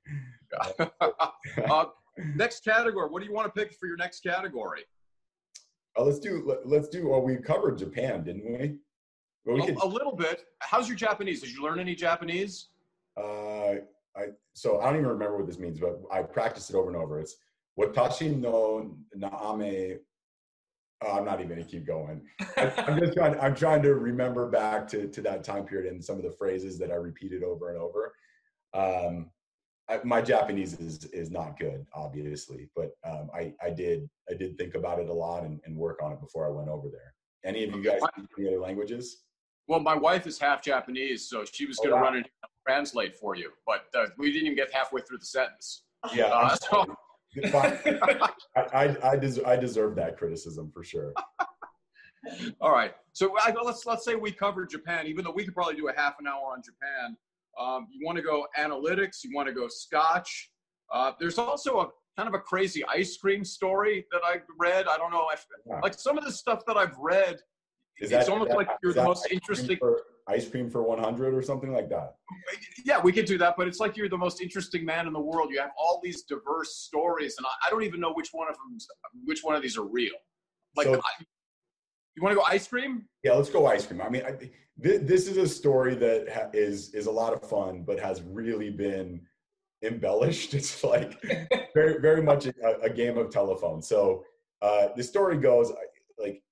uh, 1.71 1.85
next 2.35 2.65
category. 2.65 3.09
What 3.09 3.21
do 3.21 3.29
you 3.29 3.35
want 3.35 3.53
to 3.53 3.61
pick 3.61 3.75
for 3.75 3.87
your 3.87 3.97
next 3.97 4.21
category? 4.21 4.83
Uh, 5.99 6.05
let's 6.05 6.19
do 6.19 6.43
let, 6.47 6.67
let's 6.67 6.89
do. 6.89 7.09
Well, 7.09 7.23
we 7.23 7.37
covered 7.37 7.79
Japan, 7.79 8.25
didn't 8.25 8.59
we? 8.59 8.77
Well, 9.49 9.57
we 9.57 9.63
A, 9.63 9.67
could, 9.67 9.83
a 9.83 9.87
little 9.87 10.15
bit. 10.15 10.45
How's 10.59 10.89
your 10.89 10.97
Japanese? 10.97 11.41
Did 11.41 11.51
you 11.53 11.63
learn 11.63 11.81
any 11.81 11.95
Japanese? 11.95 12.69
uh, 13.17 13.77
I 14.17 14.27
so 14.53 14.81
I 14.81 14.85
don't 14.87 14.97
even 14.97 15.09
remember 15.09 15.39
what 15.39 15.47
this 15.47 15.59
means, 15.59 15.81
but 15.81 16.01
I 16.13 16.23
practiced 16.23 16.69
it 16.71 16.77
over 16.77 16.89
and 16.89 16.97
over. 16.97 17.19
It's 17.19 17.37
watashi 17.81 18.37
no 18.37 18.95
naame. 19.17 19.99
Oh, 21.01 21.13
I'm 21.13 21.25
not 21.25 21.41
even 21.41 21.49
gonna 21.49 21.65
keep 21.65 21.87
going. 21.87 22.27
I, 22.59 22.73
I'm 22.77 22.99
just 22.99 23.15
trying. 23.15 23.41
I'm 23.41 23.55
trying 23.55 23.83
to 23.83 23.95
remember 23.95 24.51
back 24.51 24.87
to 24.89 25.09
to 25.09 25.23
that 25.23 25.45
time 25.45 25.65
period 25.65 25.91
and 25.91 26.05
some 26.05 26.17
of 26.17 26.25
the 26.25 26.33
phrases 26.33 26.79
that 26.81 26.91
I 26.91 26.97
repeated 26.97 27.43
over 27.43 27.71
and 27.71 27.79
over. 27.79 28.15
Um, 28.75 29.31
I, 29.89 30.01
my 30.05 30.21
Japanese 30.21 30.79
is 30.79 31.05
is 31.07 31.31
not 31.31 31.59
good, 31.59 31.87
obviously, 31.95 32.69
but 32.77 32.91
um, 33.03 33.31
I 33.35 33.55
I 33.63 33.71
did 33.71 34.11
I 34.31 34.35
did 34.35 34.59
think 34.59 34.75
about 34.75 34.99
it 34.99 35.09
a 35.09 35.15
lot 35.15 35.45
and, 35.45 35.59
and 35.65 35.75
work 35.75 36.03
on 36.03 36.13
it 36.13 36.21
before 36.21 36.47
I 36.47 36.51
went 36.51 36.69
over 36.69 36.89
there. 36.91 37.15
Any 37.45 37.65
of 37.65 37.75
you 37.75 37.83
guys 37.83 38.01
speak 38.15 38.27
any 38.39 38.49
other 38.49 38.61
languages? 38.61 39.23
Well, 39.69 39.81
my 39.81 39.95
wife 39.95 40.27
is 40.27 40.39
half 40.39 40.63
Japanese, 40.63 41.29
so 41.29 41.45
she 41.45 41.67
was 41.67 41.77
going 41.77 41.91
to 41.91 41.95
Oh, 41.97 41.99
wow. 41.99 42.05
run 42.05 42.17
and 42.17 42.29
translate 42.67 43.15
for 43.15 43.37
you, 43.37 43.51
but 43.67 43.85
uh, 43.95 44.07
we 44.17 44.33
didn't 44.33 44.47
even 44.47 44.57
get 44.57 44.73
halfway 44.73 45.03
through 45.03 45.19
the 45.19 45.27
sentence. 45.27 45.85
Yeah, 46.15 46.25
Uh, 46.27 46.57
so, 46.57 46.87
I, 47.55 48.27
I, 48.57 48.97
I, 49.11 49.17
des- 49.17 49.45
I 49.45 49.57
deserve 49.57 49.95
that 49.97 50.17
criticism 50.17 50.71
for 50.73 50.83
sure. 50.83 51.13
all 52.63 52.71
right. 52.73 52.95
So 53.13 53.35
I, 53.39 53.53
let's 53.63 53.85
let's 53.85 54.05
say 54.05 54.15
we 54.15 54.33
covered 54.33 54.71
Japan, 54.71 55.07
even 55.07 55.25
though 55.25 55.33
we 55.33 55.45
could 55.45 55.55
probably 55.55 55.75
do 55.77 55.89
a 55.89 55.93
half 55.95 56.15
an 56.19 56.27
hour 56.27 56.53
on 56.53 56.63
Japan. 56.63 57.17
Um, 57.61 57.89
you 57.91 58.07
want 58.07 58.17
to 58.17 58.23
go 58.23 58.47
analytics? 58.59 59.23
You 59.25 59.31
want 59.35 59.49
to 59.49 59.53
go 59.55 59.67
Scotch? 59.69 60.51
Uh, 60.93 61.13
there's 61.21 61.37
also 61.39 61.81
a 61.81 61.87
kind 62.17 62.29
of 62.29 62.35
a 62.35 62.39
crazy 62.39 62.83
ice 62.87 63.17
cream 63.19 63.45
story 63.45 64.07
that 64.13 64.23
I 64.25 64.37
read. 64.59 64.87
I 64.89 64.97
don't 64.97 65.11
know 65.11 65.27
if 65.33 65.45
Yeah. 65.67 65.81
like 65.83 65.95
some 65.95 66.17
of 66.17 66.25
the 66.25 66.33
stuff 66.33 66.63
that 66.67 66.77
I've 66.79 66.97
read. 66.97 67.41
Is 68.01 68.13
it's 68.13 68.29
almost 68.29 68.51
is 68.51 68.57
like 68.57 68.69
you're 68.83 68.93
the 68.93 69.05
most 69.05 69.27
interesting. 69.31 69.77
For, 69.79 70.03
ice 70.29 70.47
cream 70.49 70.69
for 70.69 70.83
100 70.83 71.35
or 71.35 71.43
something 71.43 71.73
like 71.73 71.89
that. 71.89 72.17
Yeah, 72.85 73.01
we 73.01 73.13
could 73.13 73.25
do 73.25 73.39
that, 73.39 73.55
but 73.57 73.67
it's 73.67 73.81
like 73.81 73.97
you're 73.97 74.11
the 74.11 74.19
most 74.19 74.43
interesting 74.43 74.85
man 74.85 75.07
in 75.07 75.13
the 75.13 75.21
world. 75.21 75.51
You 75.51 75.59
have 75.61 75.71
all 75.79 76.01
these 76.05 76.23
diverse 76.23 76.77
stories, 76.77 77.37
and 77.39 77.47
I, 77.47 77.67
I 77.67 77.71
don't 77.71 77.83
even 77.83 77.99
know 77.99 78.13
which 78.13 78.29
one 78.33 78.49
of 78.49 78.55
them, 78.57 78.79
which 79.25 79.41
one 79.43 79.55
of 79.57 79.63
these 79.63 79.77
are 79.79 79.87
real. 79.87 80.13
Like, 80.77 80.87
So- 80.87 80.95
I, 80.95 81.25
you 82.15 82.23
want 82.23 82.33
to 82.33 82.37
go 82.37 82.45
ice 82.49 82.67
cream? 82.67 83.05
Yeah, 83.23 83.35
let's 83.35 83.49
go 83.49 83.67
ice 83.67 83.87
cream. 83.87 84.03
I 84.03 84.09
mean, 84.09 84.23
I, 84.27 84.33
th- 84.33 85.03
this 85.03 85.29
is 85.29 85.37
a 85.37 85.47
story 85.49 85.95
that 85.95 86.29
ha- 86.29 86.51
is 86.53 86.93
is 86.93 87.07
a 87.07 87.11
lot 87.11 87.33
of 87.33 87.49
fun, 87.49 87.85
but 87.87 87.99
has 88.01 88.23
really 88.23 88.71
been 88.71 89.21
embellished. 89.83 90.53
It's 90.59 90.83
like 90.83 91.15
very 91.75 92.01
very 92.01 92.23
much 92.23 92.47
a, 92.47 92.81
a 92.83 92.91
game 92.91 93.17
of 93.19 93.31
telephone. 93.31 93.81
So 93.83 94.25
uh, 94.63 94.89
the 94.97 95.03
story 95.05 95.39
goes 95.39 95.71
like 96.21 96.43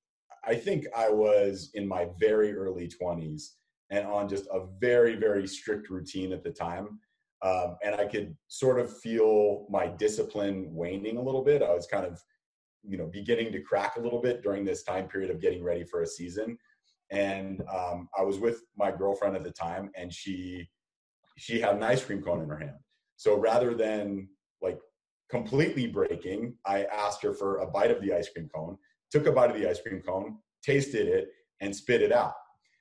I 0.47 0.55
think 0.55 0.87
I 0.97 1.09
was 1.11 1.71
in 1.75 1.87
my 1.87 2.09
very 2.21 2.55
early 2.55 2.89
twenties 2.89 3.57
and 3.91 4.07
on 4.07 4.29
just 4.29 4.47
a 4.47 4.67
very 4.81 5.17
very 5.17 5.47
strict 5.47 5.91
routine 5.91 6.33
at 6.33 6.45
the 6.45 6.51
time. 6.51 7.01
Um, 7.43 7.77
and 7.85 7.95
I 7.95 8.07
could 8.07 8.35
sort 8.49 8.81
of 8.81 8.99
feel 9.01 9.67
my 9.71 9.87
discipline 9.87 10.69
waning 10.71 11.19
a 11.19 11.23
little 11.23 11.45
bit. 11.45 11.63
I 11.63 11.75
was 11.75 11.87
kind 11.87 12.07
of, 12.07 12.19
you 12.83 12.97
know, 12.97 13.07
beginning 13.07 13.53
to 13.53 13.61
crack 13.61 13.97
a 13.97 14.01
little 14.01 14.23
bit 14.23 14.43
during 14.43 14.65
this 14.65 14.83
time 14.83 15.07
period 15.07 15.31
of 15.31 15.41
getting 15.41 15.63
ready 15.63 15.85
for 15.85 16.01
a 16.03 16.07
season 16.07 16.57
and 17.11 17.63
um, 17.73 18.09
I 18.19 18.23
was 18.23 18.39
with 18.39 18.63
my 18.77 18.91
girlfriend 18.91 19.37
at 19.37 19.45
the 19.45 19.51
time, 19.51 19.91
and 19.97 20.13
she 20.13 20.69
she 21.39 21.61
had 21.61 21.77
an 21.77 21.83
ice 21.83 22.05
cream 22.05 22.23
cone 22.23 22.43
in 22.43 22.49
her 22.49 22.59
hand. 22.59 22.79
So 23.17 23.37
rather 23.37 23.75
than 23.75 24.29
like 24.63 24.79
completely 25.31 25.87
breaking, 25.87 26.55
I 26.65 26.85
asked 26.85 27.23
her 27.23 27.35
for 27.35 27.59
a 27.59 27.67
bite 27.67 27.91
of 27.91 28.01
the 28.01 28.13
ice 28.13 28.29
cream 28.29 28.49
cone, 28.55 28.79
took 29.19 29.27
a 29.27 29.33
bite 29.33 29.51
of 29.51 29.57
the 29.57 29.69
ice 29.69 29.81
cream 29.81 30.03
cone, 30.03 30.39
tasted 30.63 31.09
it, 31.09 31.29
and 31.61 31.75
spit 31.75 32.03
it 32.03 32.13
out. 32.13 32.35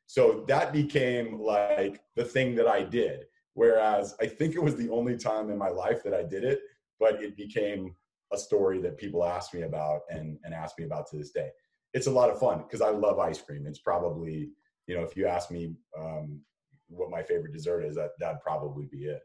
So 0.07 0.45
that 0.47 0.73
became 0.73 1.39
like 1.39 2.01
the 2.15 2.25
thing 2.25 2.55
that 2.55 2.67
I 2.67 2.83
did. 2.83 3.25
Whereas 3.53 4.15
I 4.19 4.27
think 4.27 4.55
it 4.55 4.63
was 4.63 4.75
the 4.75 4.89
only 4.89 5.17
time 5.17 5.49
in 5.49 5.57
my 5.57 5.69
life 5.69 6.03
that 6.03 6.13
I 6.13 6.23
did 6.23 6.43
it, 6.43 6.59
but 6.99 7.23
it 7.23 7.37
became 7.37 7.95
a 8.33 8.37
story 8.37 8.81
that 8.81 8.97
people 8.97 9.23
asked 9.23 9.53
me 9.53 9.61
about 9.61 10.01
and, 10.09 10.37
and 10.43 10.53
ask 10.53 10.77
me 10.77 10.85
about 10.85 11.07
to 11.11 11.17
this 11.17 11.31
day 11.31 11.49
it's 11.95 12.07
a 12.07 12.11
lot 12.11 12.29
of 12.29 12.37
fun 12.37 12.57
because 12.57 12.81
I 12.81 12.89
love 12.89 13.19
ice 13.19 13.41
cream. 13.41 13.65
It's 13.65 13.79
probably, 13.79 14.49
you 14.85 14.95
know, 14.95 15.03
if 15.03 15.15
you 15.15 15.27
ask 15.27 15.49
me 15.49 15.73
um, 15.97 16.41
what 16.87 17.09
my 17.09 17.23
favorite 17.23 17.53
dessert 17.53 17.85
is, 17.85 17.95
that 17.95 18.11
that'd 18.19 18.41
probably 18.41 18.85
be 18.91 19.05
it. 19.05 19.21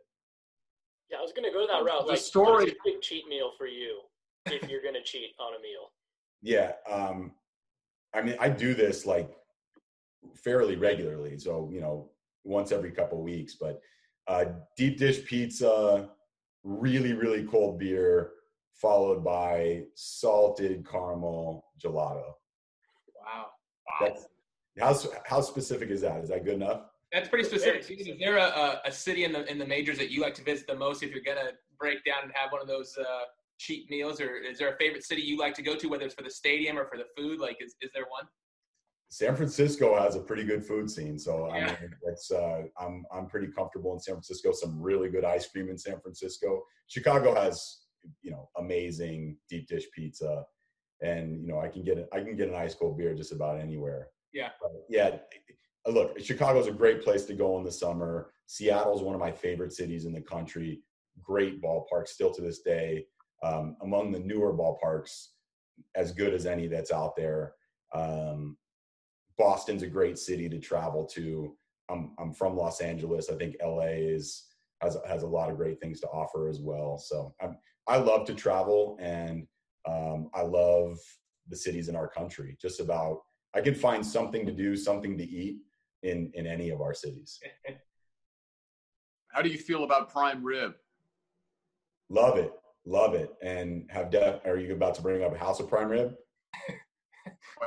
Yeah, 1.11 1.19
I 1.19 1.21
was 1.21 1.33
gonna 1.33 1.51
go 1.51 1.67
that 1.67 1.85
route. 1.85 2.07
The 2.07 2.13
like, 2.13 2.21
story- 2.21 2.53
what 2.53 2.69
is 2.69 2.75
a 2.75 2.77
big 2.85 3.03
cheat 3.03 3.27
meal 3.27 3.51
for 3.59 3.67
you 3.67 4.03
if 4.47 4.71
you're 4.71 4.83
gonna 4.83 5.03
cheat 5.03 5.35
on 5.41 5.55
a 5.55 5.61
meal? 5.61 5.91
Yeah, 6.43 6.73
um, 6.91 7.33
I 8.15 8.23
mean, 8.23 8.37
I 8.41 8.49
do 8.49 8.75
this 8.75 9.07
like 9.07 9.31
fairly 10.35 10.77
regularly, 10.77 11.39
so 11.39 11.69
you 11.73 11.81
know, 11.81 12.11
once 12.45 12.73
every 12.73 12.91
couple 12.91 13.23
weeks. 13.23 13.57
But 13.61 13.81
uh, 14.27 14.47
deep 14.77 14.99
dish 14.99 15.25
pizza, 15.25 16.09
really 16.65 17.13
really 17.13 17.45
cold 17.45 17.79
beer, 17.79 18.33
followed 18.73 19.25
by 19.25 19.85
salted 19.95 20.87
caramel 20.89 21.65
gelato. 21.83 22.33
Wow. 23.17 23.47
That's 24.01 24.27
how 24.79 24.97
how 25.27 25.41
specific 25.41 25.91
is 25.91 26.01
that? 26.01 26.23
Is 26.23 26.31
that 26.31 26.45
good 26.45 26.55
enough? 26.55 26.83
That's 27.13 27.29
pretty 27.29 27.45
specific. 27.45 27.83
Steve. 27.83 28.01
Is 28.01 28.09
there 28.21 28.37
a, 28.37 28.45
a, 28.45 28.81
a 28.87 28.93
city 28.93 29.25
in 29.25 29.33
the 29.33 29.51
in 29.51 29.59
the 29.59 29.67
majors 29.67 29.99
that 29.99 30.11
you 30.11 30.21
like 30.21 30.35
to 30.35 30.45
visit 30.45 30.67
the 30.67 30.77
most 30.77 31.03
if 31.03 31.11
you're 31.11 31.25
gonna 31.25 31.51
break 31.79 32.05
down 32.05 32.23
and 32.23 32.33
have 32.35 32.53
one 32.53 32.61
of 32.61 32.69
those 32.69 32.97
uh, 32.99 33.25
cheap 33.61 33.91
meals, 33.91 34.21
or 34.21 34.37
is 34.37 34.59
there 34.59 34.73
a 34.73 34.77
favorite 34.77 35.05
city 35.05 35.23
you 35.23 35.37
like 35.39 35.55
to 35.55 35.63
go 35.63 35.77
to, 35.77 35.87
whether 35.89 36.05
it's 36.05 36.15
for 36.15 36.23
the 36.23 36.31
stadium 36.31 36.79
or 36.79 36.87
for 36.87 36.97
the 36.97 37.05
food? 37.17 37.39
Like, 37.39 37.59
is, 37.61 37.75
is 37.83 37.91
there 37.95 38.07
one? 38.09 38.27
San 39.11 39.37
Francisco 39.37 40.01
has 40.01 40.17
a 40.17 40.21
pretty 40.21 40.45
good 40.45 40.65
food 40.65 40.89
scene, 40.89 41.19
so 41.19 41.51
i 41.51 41.67
mean 41.67 41.77
it's 42.07 42.31
uh, 42.31 42.63
I'm, 42.79 43.05
I'm 43.13 43.27
pretty 43.27 43.49
comfortable 43.49 43.93
in 43.93 44.01
San 44.01 44.15
Francisco. 44.15 44.53
Some 44.53 44.81
really 44.81 45.09
good 45.09 45.25
ice 45.25 45.49
cream 45.49 45.69
in 45.69 45.77
San 45.77 46.01
Francisco. 46.01 46.63
Chicago 46.87 47.35
has 47.35 47.81
you 48.23 48.31
know 48.31 48.49
amazing 48.57 49.37
deep 49.49 49.67
dish 49.67 49.85
pizza, 49.95 50.45
and 51.03 51.43
you 51.43 51.49
know 51.49 51.61
I 51.61 51.69
can 51.69 51.83
get 51.83 52.09
I 52.13 52.21
can 52.21 52.37
get 52.37 52.49
an 52.49 52.55
ice 52.55 52.75
cold 52.75 52.99
beer 52.99 53.15
just 53.15 53.33
about 53.33 53.61
anywhere. 53.61 54.09
Yeah. 54.33 54.51
But, 54.63 54.71
yeah. 54.89 55.17
Look, 55.89 56.21
Chicago's 56.21 56.67
a 56.67 56.73
great 56.73 57.03
place 57.03 57.25
to 57.25 57.35
go 57.35 57.59
in 57.59 57.65
the 57.65 57.73
summer. 57.73 58.31
Seattle's 58.47 59.03
one 59.03 59.15
of 59.15 59.21
my 59.21 59.33
favorite 59.33 59.73
cities 59.73 60.05
in 60.05 60.13
the 60.13 60.21
country. 60.21 60.83
Great 61.23 61.61
ballpark 61.63 62.07
still 62.07 62.31
to 62.33 62.43
this 62.43 62.61
day. 62.61 63.07
Um, 63.43 63.77
among 63.83 64.13
the 64.13 64.21
newer 64.21 64.53
ballparks, 64.53 65.29
as 65.95 66.13
good 66.13 66.35
as 66.35 66.47
any 66.47 66.67
that's 66.67 66.93
out 66.93 67.17
there. 67.17 67.55
Um, 67.95 68.57
Boston's 69.39 69.83
a 69.83 69.87
great 69.87 70.19
city 70.19 70.49
to 70.49 70.59
travel 70.59 71.07
to. 71.15 71.57
I'm 71.91 72.13
I'm 72.19 72.33
from 72.33 72.57
Los 72.57 72.81
Angeles. 72.81 73.31
I 73.31 73.37
think 73.37 73.57
LA 73.65 73.95
is 73.97 74.47
has 74.83 74.97
has 75.09 75.23
a 75.23 75.29
lot 75.29 75.51
of 75.51 75.57
great 75.57 75.81
things 75.81 76.01
to 76.01 76.09
offer 76.09 76.49
as 76.49 76.61
well. 76.61 76.99
So 76.99 77.35
I'm 77.41 77.57
I 77.87 77.97
love 77.97 78.27
to 78.27 78.35
travel 78.35 78.99
and 79.01 79.47
um, 79.89 80.31
I 80.35 80.43
love 80.43 80.99
the 81.49 81.57
cities 81.57 81.89
in 81.89 81.97
our 81.97 82.09
country. 82.09 82.57
Just 82.61 82.81
about 82.81 83.21
I 83.55 83.61
can 83.61 83.75
find 83.75 84.05
something 84.05 84.47
to 84.47 84.53
do, 84.53 84.77
something 84.77 85.17
to 85.19 85.25
eat 85.25 85.59
in 86.03 86.31
in 86.35 86.47
any 86.47 86.71
of 86.71 86.81
our 86.81 86.95
cities. 86.95 87.41
How 89.29 89.43
do 89.43 89.49
you 89.49 89.59
feel 89.59 89.85
about 89.85 90.11
prime 90.11 90.45
rib? 90.45 90.75
Love 92.09 92.37
it, 92.37 92.53
love 92.87 93.15
it, 93.15 93.31
and 93.43 93.87
have 93.91 94.11
def- 94.11 94.41
Are 94.45 94.59
you 94.59 94.73
about 94.75 94.95
to 94.97 95.03
bring 95.03 95.23
up 95.23 95.37
House 95.37 95.61
of 95.61 95.69
Prime 95.69 95.89
Rib? 95.89 96.15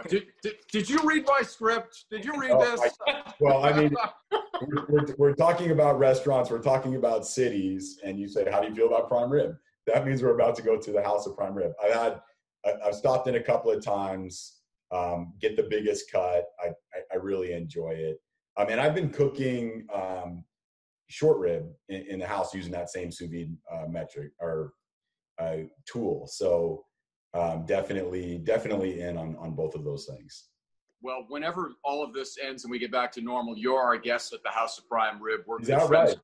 Did, 0.09 0.23
did, 0.41 0.55
did 0.71 0.89
you 0.89 0.99
read 1.07 1.23
my 1.27 1.41
script? 1.43 2.05
Did 2.09 2.25
you 2.25 2.33
read 2.39 2.51
Oh, 2.51 2.59
this? 2.59 2.91
Well, 3.39 3.63
I 3.63 3.71
mean, 3.71 3.95
we're, 4.31 4.85
we're, 4.89 5.15
we're 5.19 5.33
talking 5.35 5.69
about 5.69 5.99
restaurants, 5.99 6.49
we're 6.49 6.57
talking 6.63 6.95
about 6.95 7.27
cities, 7.27 7.99
and 8.03 8.19
you 8.19 8.27
say, 8.27 8.49
"How 8.49 8.59
do 8.59 8.67
you 8.67 8.73
feel 8.75 8.87
about 8.87 9.07
prime 9.07 9.29
rib?" 9.29 9.55
That 9.85 10.05
means 10.07 10.23
we're 10.23 10.33
about 10.33 10.55
to 10.55 10.63
go 10.63 10.77
to 10.77 10.91
the 10.91 11.01
house 11.03 11.27
of 11.27 11.37
prime 11.37 11.53
rib. 11.53 11.73
I've 11.83 11.93
had, 11.93 12.21
I- 12.65 12.87
I've 12.87 12.95
stopped 12.95 13.27
in 13.27 13.35
a 13.35 13.43
couple 13.43 13.71
of 13.71 13.83
times, 13.85 14.61
um, 14.91 15.33
get 15.39 15.55
the 15.55 15.63
biggest 15.69 16.11
cut. 16.11 16.45
I, 16.61 16.69
I, 16.69 17.01
I 17.13 17.15
really 17.17 17.53
enjoy 17.53 17.91
it. 17.91 18.17
I 18.57 18.65
mean, 18.65 18.79
I've 18.79 18.95
been 18.95 19.09
cooking 19.11 19.85
um, 19.93 20.43
short 21.07 21.37
rib 21.37 21.67
in, 21.89 22.01
in 22.09 22.19
the 22.19 22.27
house 22.27 22.53
using 22.53 22.71
that 22.71 22.89
same 22.89 23.11
sous 23.11 23.29
vide 23.29 23.55
uh, 23.71 23.85
metric 23.87 24.31
or 24.39 24.73
uh, 25.39 25.57
tool. 25.85 26.27
So 26.27 26.85
um, 27.33 27.65
definitely, 27.65 28.37
definitely 28.37 29.01
in 29.01 29.17
on 29.17 29.35
on 29.37 29.55
both 29.55 29.75
of 29.75 29.83
those 29.83 30.05
things. 30.05 30.49
well, 31.03 31.25
whenever 31.27 31.73
all 31.83 32.03
of 32.03 32.13
this 32.13 32.37
ends 32.41 32.63
and 32.63 32.71
we 32.71 32.79
get 32.79 32.91
back 32.91 33.11
to 33.11 33.21
normal, 33.21 33.57
you're 33.57 33.79
our 33.79 33.97
guest 33.97 34.33
at 34.33 34.41
the 34.43 34.49
House 34.49 34.79
of 34.79 34.87
Prime 34.87 35.21
Rib. 35.21 35.41
We're 35.45 35.59
good 35.59 35.81
friends 35.81 36.11
right? 36.11 36.15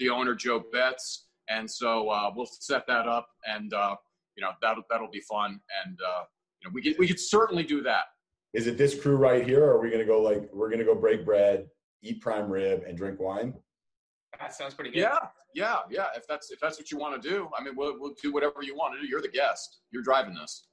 the 0.00 0.10
owner, 0.10 0.34
Joe 0.34 0.64
Betz. 0.72 1.26
And 1.48 1.70
so 1.70 2.08
uh, 2.10 2.32
we'll 2.34 2.46
set 2.46 2.86
that 2.88 3.06
up 3.06 3.28
and, 3.46 3.72
uh, 3.72 3.94
you 4.36 4.42
know, 4.42 4.50
that'll, 4.60 4.82
that'll 4.90 5.10
be 5.10 5.20
fun. 5.20 5.60
And, 5.84 5.96
uh, 6.04 6.22
you 6.60 6.68
know, 6.68 6.72
we 6.74 6.82
could, 6.82 6.96
we 6.98 7.06
could 7.06 7.20
certainly 7.20 7.62
do 7.62 7.82
that. 7.82 8.04
Is 8.52 8.66
it 8.66 8.76
this 8.78 8.98
crew 9.00 9.16
right 9.16 9.46
here, 9.46 9.62
or 9.62 9.72
are 9.76 9.80
we 9.80 9.90
gonna 9.90 10.04
go 10.04 10.20
like 10.22 10.48
we're 10.52 10.70
gonna 10.70 10.84
go 10.84 10.94
break 10.94 11.26
bread, 11.26 11.68
eat 12.02 12.22
prime 12.22 12.50
rib, 12.50 12.84
and 12.88 12.96
drink 12.96 13.20
wine? 13.20 13.52
That 14.40 14.54
sounds 14.54 14.74
pretty 14.74 14.90
good. 14.90 15.00
Yeah, 15.00 15.18
yeah, 15.54 15.76
yeah. 15.90 16.06
If 16.16 16.26
that's 16.26 16.50
if 16.50 16.60
that's 16.60 16.78
what 16.78 16.90
you 16.90 16.98
want 16.98 17.20
to 17.20 17.28
do, 17.28 17.48
I 17.58 17.62
mean, 17.62 17.74
we'll 17.76 17.98
we'll 17.98 18.14
do 18.22 18.32
whatever 18.32 18.62
you 18.62 18.74
want 18.76 18.94
to 18.94 19.00
do. 19.00 19.06
You're 19.06 19.22
the 19.22 19.28
guest. 19.28 19.78
You're 19.90 20.02
driving 20.02 20.34
this. 20.34 20.66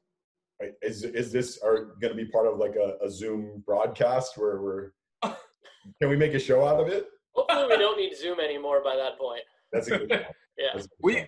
is 0.81 1.03
is 1.03 1.31
this 1.31 1.59
are 1.63 1.95
going 2.01 2.15
to 2.15 2.15
be 2.15 2.25
part 2.25 2.47
of 2.47 2.57
like 2.57 2.75
a, 2.75 2.97
a 3.03 3.09
Zoom 3.09 3.63
broadcast 3.65 4.37
where 4.37 4.61
we're 4.61 4.91
can 5.23 6.09
we 6.09 6.15
make 6.17 6.33
a 6.33 6.39
show 6.39 6.65
out 6.67 6.79
of 6.79 6.87
it? 6.87 7.07
Hopefully, 7.35 7.65
we 7.69 7.77
don't 7.77 7.97
need 8.03 8.15
Zoom 8.15 8.39
anymore 8.39 8.81
by 8.83 8.95
that 8.95 9.17
point. 9.17 9.41
That's 9.71 9.87
a 9.87 9.97
good 9.99 10.09
point. 10.09 10.23
Yeah. 10.55 10.67
A 10.75 10.77
good 10.77 10.87
We. 11.01 11.27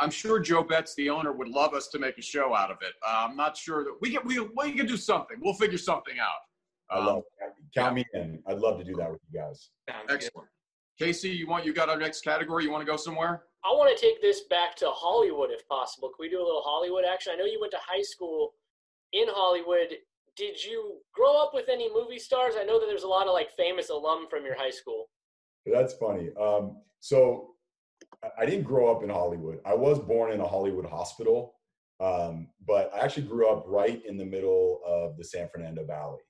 I'm 0.00 0.10
sure 0.10 0.38
Joe 0.40 0.62
Betz, 0.62 0.94
the 0.96 1.10
owner, 1.10 1.32
would 1.32 1.48
love 1.48 1.72
us 1.74 1.88
to 1.88 1.98
make 2.00 2.18
a 2.18 2.22
show 2.22 2.54
out 2.54 2.70
of 2.70 2.76
it. 2.82 2.92
Uh, 3.04 3.26
I'm 3.28 3.36
not 3.36 3.56
sure 3.56 3.82
that 3.84 3.94
we 4.00 4.12
can. 4.16 4.24
We 4.24 4.38
we 4.40 4.72
can 4.72 4.86
do 4.86 4.96
something. 4.96 5.38
We'll 5.40 5.54
figure 5.54 5.78
something 5.78 6.14
out. 6.20 6.40
I 6.90 6.98
Um, 7.00 7.06
love 7.06 7.18
it. 7.40 7.52
count 7.76 7.94
me 7.96 8.04
in. 8.14 8.40
I'd 8.46 8.58
love 8.58 8.78
to 8.78 8.84
do 8.84 8.94
that 8.96 9.10
with 9.10 9.20
you 9.30 9.40
guys. 9.40 9.70
Sounds 9.88 10.06
good. 10.08 10.30
Excellent. 11.00 11.08
Casey, 11.14 11.30
you 11.30 11.46
want 11.48 11.64
you 11.64 11.72
got 11.72 11.88
our 11.88 11.98
next 11.98 12.22
category? 12.22 12.64
You 12.64 12.70
want 12.70 12.84
to 12.84 12.90
go 12.90 12.96
somewhere? 12.96 13.42
I 13.64 13.68
want 13.68 13.96
to 13.96 14.00
take 14.00 14.20
this 14.20 14.42
back 14.50 14.74
to 14.76 14.86
Hollywood 14.90 15.50
if 15.50 15.66
possible. 15.68 16.08
Can 16.08 16.16
we 16.20 16.28
do 16.28 16.38
a 16.38 16.44
little 16.44 16.62
Hollywood 16.64 17.04
action? 17.10 17.32
I 17.34 17.36
know 17.38 17.44
you 17.46 17.58
went 17.60 17.72
to 17.72 17.78
high 17.86 18.02
school 18.02 18.52
in 19.12 19.26
Hollywood. 19.28 19.88
Did 20.36 20.62
you 20.62 20.98
grow 21.14 21.36
up 21.42 21.52
with 21.54 21.68
any 21.70 21.92
movie 21.92 22.18
stars? 22.18 22.54
I 22.58 22.64
know 22.64 22.78
that 22.80 22.86
there's 22.86 23.04
a 23.04 23.08
lot 23.08 23.26
of 23.26 23.32
like 23.32 23.50
famous 23.56 23.88
alum 23.90 24.26
from 24.28 24.44
your 24.44 24.56
high 24.56 24.70
school. 24.70 25.06
That's 25.64 25.94
funny. 25.94 26.30
Um, 26.38 26.82
so 27.00 27.54
I- 28.22 28.30
I 28.42 28.46
didn't 28.46 28.64
grow 28.64 28.94
up 28.94 29.02
in 29.02 29.08
Hollywood. 29.08 29.60
I 29.64 29.74
was 29.74 29.98
born 29.98 30.32
in 30.32 30.40
a 30.40 30.46
Hollywood 30.46 30.84
hospital, 30.86 31.54
um, 32.00 32.50
but 32.66 32.92
I 32.92 32.98
actually 32.98 33.26
grew 33.28 33.48
up 33.48 33.64
right 33.66 34.04
in 34.04 34.16
the 34.18 34.24
middle 34.26 34.80
of 34.84 35.16
the 35.16 35.24
San 35.24 35.48
Fernando 35.48 35.84
Valley. 35.86 36.20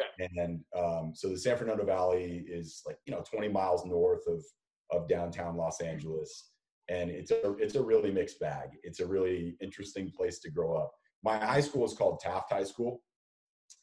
Okay. 0.00 0.28
And 0.36 0.60
um, 0.76 1.12
so 1.14 1.28
the 1.28 1.38
San 1.38 1.56
Fernando 1.56 1.84
Valley 1.84 2.44
is 2.48 2.82
like 2.86 2.98
you 3.06 3.12
know 3.12 3.22
20 3.30 3.48
miles 3.48 3.84
north 3.84 4.26
of 4.26 4.44
of 4.92 5.08
downtown 5.08 5.56
Los 5.56 5.80
Angeles, 5.80 6.50
and 6.88 7.10
it's 7.10 7.30
a 7.30 7.54
it's 7.58 7.74
a 7.74 7.82
really 7.82 8.10
mixed 8.10 8.40
bag. 8.40 8.70
It's 8.82 9.00
a 9.00 9.06
really 9.06 9.56
interesting 9.60 10.10
place 10.10 10.38
to 10.40 10.50
grow 10.50 10.76
up. 10.76 10.92
My 11.22 11.38
high 11.38 11.60
school 11.60 11.84
is 11.84 11.94
called 11.94 12.20
Taft 12.20 12.52
High 12.52 12.64
School. 12.64 13.02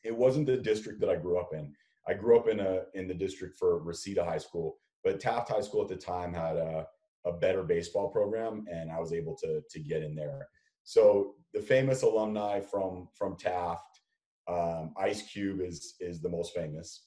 It 0.03 0.15
wasn't 0.15 0.47
the 0.47 0.57
district 0.57 0.99
that 1.01 1.09
I 1.09 1.15
grew 1.15 1.37
up 1.39 1.53
in. 1.53 1.73
I 2.07 2.13
grew 2.13 2.37
up 2.37 2.47
in 2.47 2.59
a 2.59 2.83
in 2.93 3.07
the 3.07 3.13
district 3.13 3.57
for 3.57 3.79
Reseda 3.83 4.23
High 4.23 4.37
School, 4.37 4.77
but 5.03 5.19
Taft 5.19 5.49
High 5.49 5.61
School 5.61 5.81
at 5.81 5.89
the 5.89 5.95
time 5.95 6.33
had 6.33 6.55
a 6.57 6.87
a 7.25 7.31
better 7.33 7.63
baseball 7.63 8.09
program, 8.09 8.65
and 8.71 8.91
I 8.91 8.99
was 8.99 9.13
able 9.13 9.35
to 9.37 9.61
to 9.69 9.79
get 9.79 10.03
in 10.03 10.15
there. 10.15 10.47
So 10.83 11.35
the 11.53 11.61
famous 11.61 12.01
alumni 12.03 12.61
from 12.61 13.09
from 13.13 13.35
Taft, 13.37 14.01
um, 14.47 14.93
Ice 14.97 15.23
Cube 15.23 15.61
is 15.61 15.95
is 15.99 16.21
the 16.21 16.29
most 16.29 16.53
famous. 16.55 17.03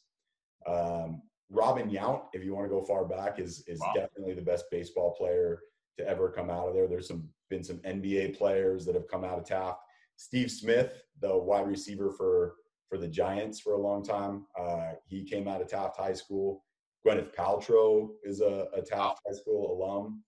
Um, 0.67 1.23
Robin 1.51 1.91
Yount, 1.91 2.23
if 2.33 2.45
you 2.45 2.55
want 2.55 2.67
to 2.67 2.71
go 2.71 2.83
far 2.83 3.05
back, 3.05 3.39
is 3.39 3.65
is 3.67 3.81
Wow. 3.81 3.93
definitely 3.95 4.35
the 4.35 4.43
best 4.43 4.65
baseball 4.71 5.15
player 5.15 5.61
to 5.99 6.07
ever 6.07 6.31
come 6.31 6.51
out 6.51 6.69
of 6.69 6.75
there. 6.75 6.87
There's 6.87 7.09
some 7.09 7.29
been 7.49 7.65
some 7.65 7.79
NBA 7.79 8.37
players 8.39 8.85
that 8.87 8.95
have 8.95 9.09
come 9.09 9.25
out 9.25 9.39
of 9.39 9.45
Taft. 9.45 9.81
Steve 10.17 10.51
Smith, 10.51 11.03
the 11.21 11.37
wide 11.37 11.67
receiver 11.67 12.13
for 12.13 12.57
for 12.89 12.99
the 12.99 13.09
Giants 13.09 13.61
for 13.61 13.75
a 13.75 13.79
long 13.81 14.05
time, 14.05 14.47
uh, 14.59 14.93
he 15.07 15.25
came 15.25 15.47
out 15.49 15.61
of 15.61 15.69
Taft 15.69 15.97
High 15.97 16.13
School. 16.13 16.65
Gwyneth 17.07 17.35
Paltrow 17.35 18.11
is 18.25 18.41
a, 18.41 18.69
a 18.75 18.83
Taft 18.83 19.21
High 19.27 19.35
School 19.35 19.73
alum. 19.73 20.23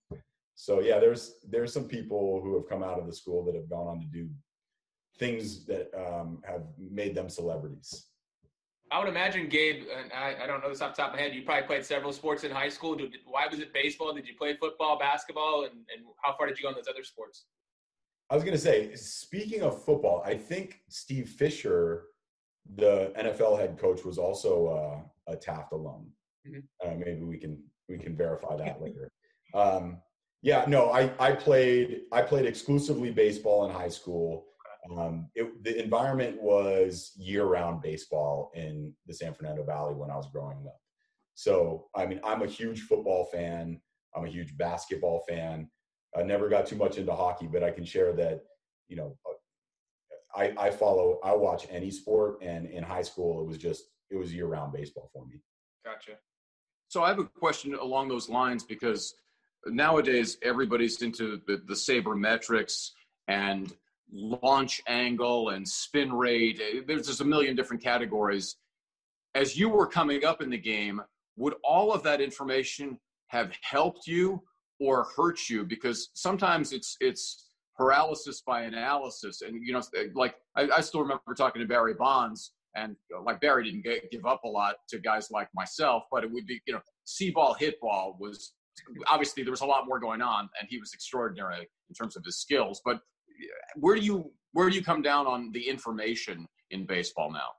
So 0.55 0.79
yeah, 0.79 0.99
there's 0.99 1.35
there's 1.47 1.73
some 1.73 1.87
people 1.87 2.41
who 2.41 2.55
have 2.55 2.67
come 2.67 2.83
out 2.83 2.99
of 2.99 3.05
the 3.05 3.13
school 3.13 3.43
that 3.45 3.55
have 3.55 3.69
gone 3.69 3.87
on 3.87 3.99
to 4.01 4.07
do 4.07 4.29
things 5.17 5.65
that 5.65 5.91
um, 5.95 6.39
have 6.43 6.63
made 6.77 7.15
them 7.15 7.29
celebrities. 7.29 8.05
I 8.91 8.99
would 8.99 9.07
imagine, 9.07 9.49
Gabe, 9.49 9.85
and 9.95 10.11
I, 10.13 10.43
I 10.43 10.47
don't 10.47 10.61
know 10.61 10.69
this 10.69 10.81
off 10.81 10.95
the 10.95 11.01
top 11.01 11.11
of 11.11 11.15
my 11.15 11.21
head, 11.21 11.33
you 11.33 11.43
probably 11.43 11.65
played 11.65 11.85
several 11.85 12.13
sports 12.13 12.43
in 12.43 12.51
high 12.51 12.69
school. 12.69 12.95
Did, 12.95 13.15
why 13.25 13.47
was 13.49 13.59
it 13.59 13.73
baseball? 13.73 14.13
Did 14.13 14.27
you 14.27 14.35
play 14.35 14.55
football, 14.55 14.99
basketball, 14.99 15.63
and, 15.63 15.73
and 15.73 16.05
how 16.23 16.35
far 16.37 16.47
did 16.47 16.57
you 16.59 16.63
go 16.63 16.69
in 16.69 16.75
those 16.75 16.87
other 16.87 17.03
sports? 17.03 17.45
I 18.29 18.35
was 18.35 18.43
going 18.43 18.55
to 18.55 18.61
say, 18.61 18.93
speaking 18.95 19.61
of 19.61 19.83
football, 19.83 20.21
I 20.25 20.35
think 20.35 20.81
Steve 20.89 21.29
Fisher, 21.29 22.03
the 22.75 23.11
NFL 23.17 23.59
head 23.59 23.77
coach, 23.79 24.03
was 24.05 24.17
also 24.17 24.67
uh, 24.67 25.33
a 25.33 25.35
Taft 25.35 25.71
alum. 25.73 26.11
Mhm. 26.47 26.63
Uh, 26.83 26.95
maybe 26.97 27.23
we 27.23 27.37
can 27.37 27.63
we 27.89 27.97
can 27.97 28.15
verify 28.15 28.55
that 28.57 28.81
later. 28.81 29.11
Um, 29.55 30.01
yeah, 30.41 30.65
no, 30.67 30.89
I 30.89 31.11
I 31.19 31.31
played 31.33 32.01
I 32.11 32.23
played 32.23 32.47
exclusively 32.47 33.11
baseball 33.11 33.65
in 33.65 33.71
high 33.71 33.89
school. 33.89 34.47
Um, 34.91 35.29
it, 35.35 35.63
the 35.63 35.81
environment 35.81 36.41
was 36.41 37.13
year-round 37.15 37.81
baseball 37.81 38.51
in 38.53 38.93
the 39.07 39.13
San 39.13 39.33
Fernando 39.33 39.63
Valley 39.63 39.93
when 39.93 40.11
I 40.11 40.17
was 40.17 40.27
growing 40.27 40.65
up. 40.67 40.79
So, 41.35 41.87
I 41.95 42.05
mean, 42.05 42.19
I'm 42.23 42.41
a 42.41 42.47
huge 42.47 42.81
football 42.81 43.25
fan. 43.25 43.79
I'm 44.15 44.25
a 44.25 44.29
huge 44.29 44.57
basketball 44.57 45.23
fan. 45.27 45.69
I 46.15 46.23
never 46.23 46.49
got 46.49 46.67
too 46.67 46.75
much 46.75 46.97
into 46.97 47.13
hockey, 47.13 47.47
but 47.47 47.63
I 47.63 47.71
can 47.71 47.85
share 47.85 48.13
that, 48.13 48.41
you 48.87 48.97
know, 48.97 49.17
I, 50.35 50.53
I 50.57 50.69
follow, 50.69 51.19
I 51.23 51.33
watch 51.35 51.67
any 51.69 51.89
sport, 51.91 52.39
and 52.41 52.67
in 52.67 52.83
high 52.83 53.01
school, 53.03 53.41
it 53.41 53.47
was 53.47 53.57
just, 53.57 53.85
it 54.09 54.17
was 54.17 54.33
year 54.33 54.47
round 54.47 54.73
baseball 54.73 55.09
for 55.13 55.25
me. 55.25 55.41
Gotcha. 55.85 56.13
So 56.87 57.03
I 57.03 57.07
have 57.07 57.19
a 57.19 57.25
question 57.25 57.73
along 57.75 58.09
those 58.09 58.29
lines 58.29 58.63
because 58.63 59.15
nowadays 59.65 60.37
everybody's 60.43 61.01
into 61.01 61.41
the, 61.47 61.61
the 61.67 61.73
sabermetrics 61.73 62.89
and 63.27 63.73
launch 64.13 64.81
angle 64.87 65.49
and 65.49 65.67
spin 65.67 66.13
rate. 66.13 66.61
There's 66.87 67.07
just 67.07 67.21
a 67.21 67.25
million 67.25 67.55
different 67.55 67.83
categories. 67.83 68.57
As 69.35 69.57
you 69.57 69.69
were 69.69 69.87
coming 69.87 70.23
up 70.23 70.41
in 70.41 70.49
the 70.49 70.57
game, 70.57 71.01
would 71.35 71.55
all 71.63 71.91
of 71.91 72.03
that 72.03 72.21
information 72.21 72.99
have 73.27 73.51
helped 73.63 74.05
you 74.05 74.43
or 74.79 75.07
hurt 75.15 75.49
you? 75.49 75.65
Because 75.65 76.09
sometimes 76.13 76.71
it's 76.71 76.95
it's 76.99 77.49
paralysis 77.75 78.43
by 78.45 78.61
analysis, 78.63 79.41
and 79.41 79.59
you 79.65 79.73
know, 79.73 79.81
like 80.13 80.35
I, 80.55 80.69
I 80.77 80.81
still 80.81 81.01
remember 81.01 81.33
talking 81.35 81.61
to 81.61 81.67
Barry 81.67 81.95
Bonds, 81.95 82.53
and 82.75 82.95
uh, 83.15 83.23
like 83.23 83.41
Barry 83.41 83.63
didn't 83.63 83.83
get, 83.83 84.11
give 84.11 84.25
up 84.27 84.43
a 84.43 84.47
lot 84.47 84.75
to 84.89 84.99
guys 84.99 85.31
like 85.31 85.47
myself, 85.55 86.03
but 86.11 86.23
it 86.23 86.31
would 86.31 86.45
be 86.45 86.61
you 86.67 86.73
know, 86.73 86.81
see 87.03 87.31
ball, 87.31 87.55
hit 87.55 87.79
ball 87.81 88.15
was 88.19 88.53
obviously 89.07 89.43
there 89.43 89.51
was 89.51 89.61
a 89.61 89.65
lot 89.65 89.87
more 89.87 89.99
going 89.99 90.21
on, 90.21 90.49
and 90.59 90.67
he 90.69 90.77
was 90.77 90.93
extraordinary 90.93 91.67
in 91.89 91.95
terms 91.95 92.15
of 92.15 92.23
his 92.23 92.37
skills. 92.37 92.81
But 92.85 92.99
where 93.75 93.95
do 93.95 94.01
you 94.01 94.31
where 94.53 94.69
do 94.69 94.75
you 94.75 94.83
come 94.83 95.01
down 95.01 95.27
on 95.27 95.51
the 95.51 95.67
information 95.67 96.47
in 96.69 96.85
baseball 96.85 97.31
now? 97.31 97.49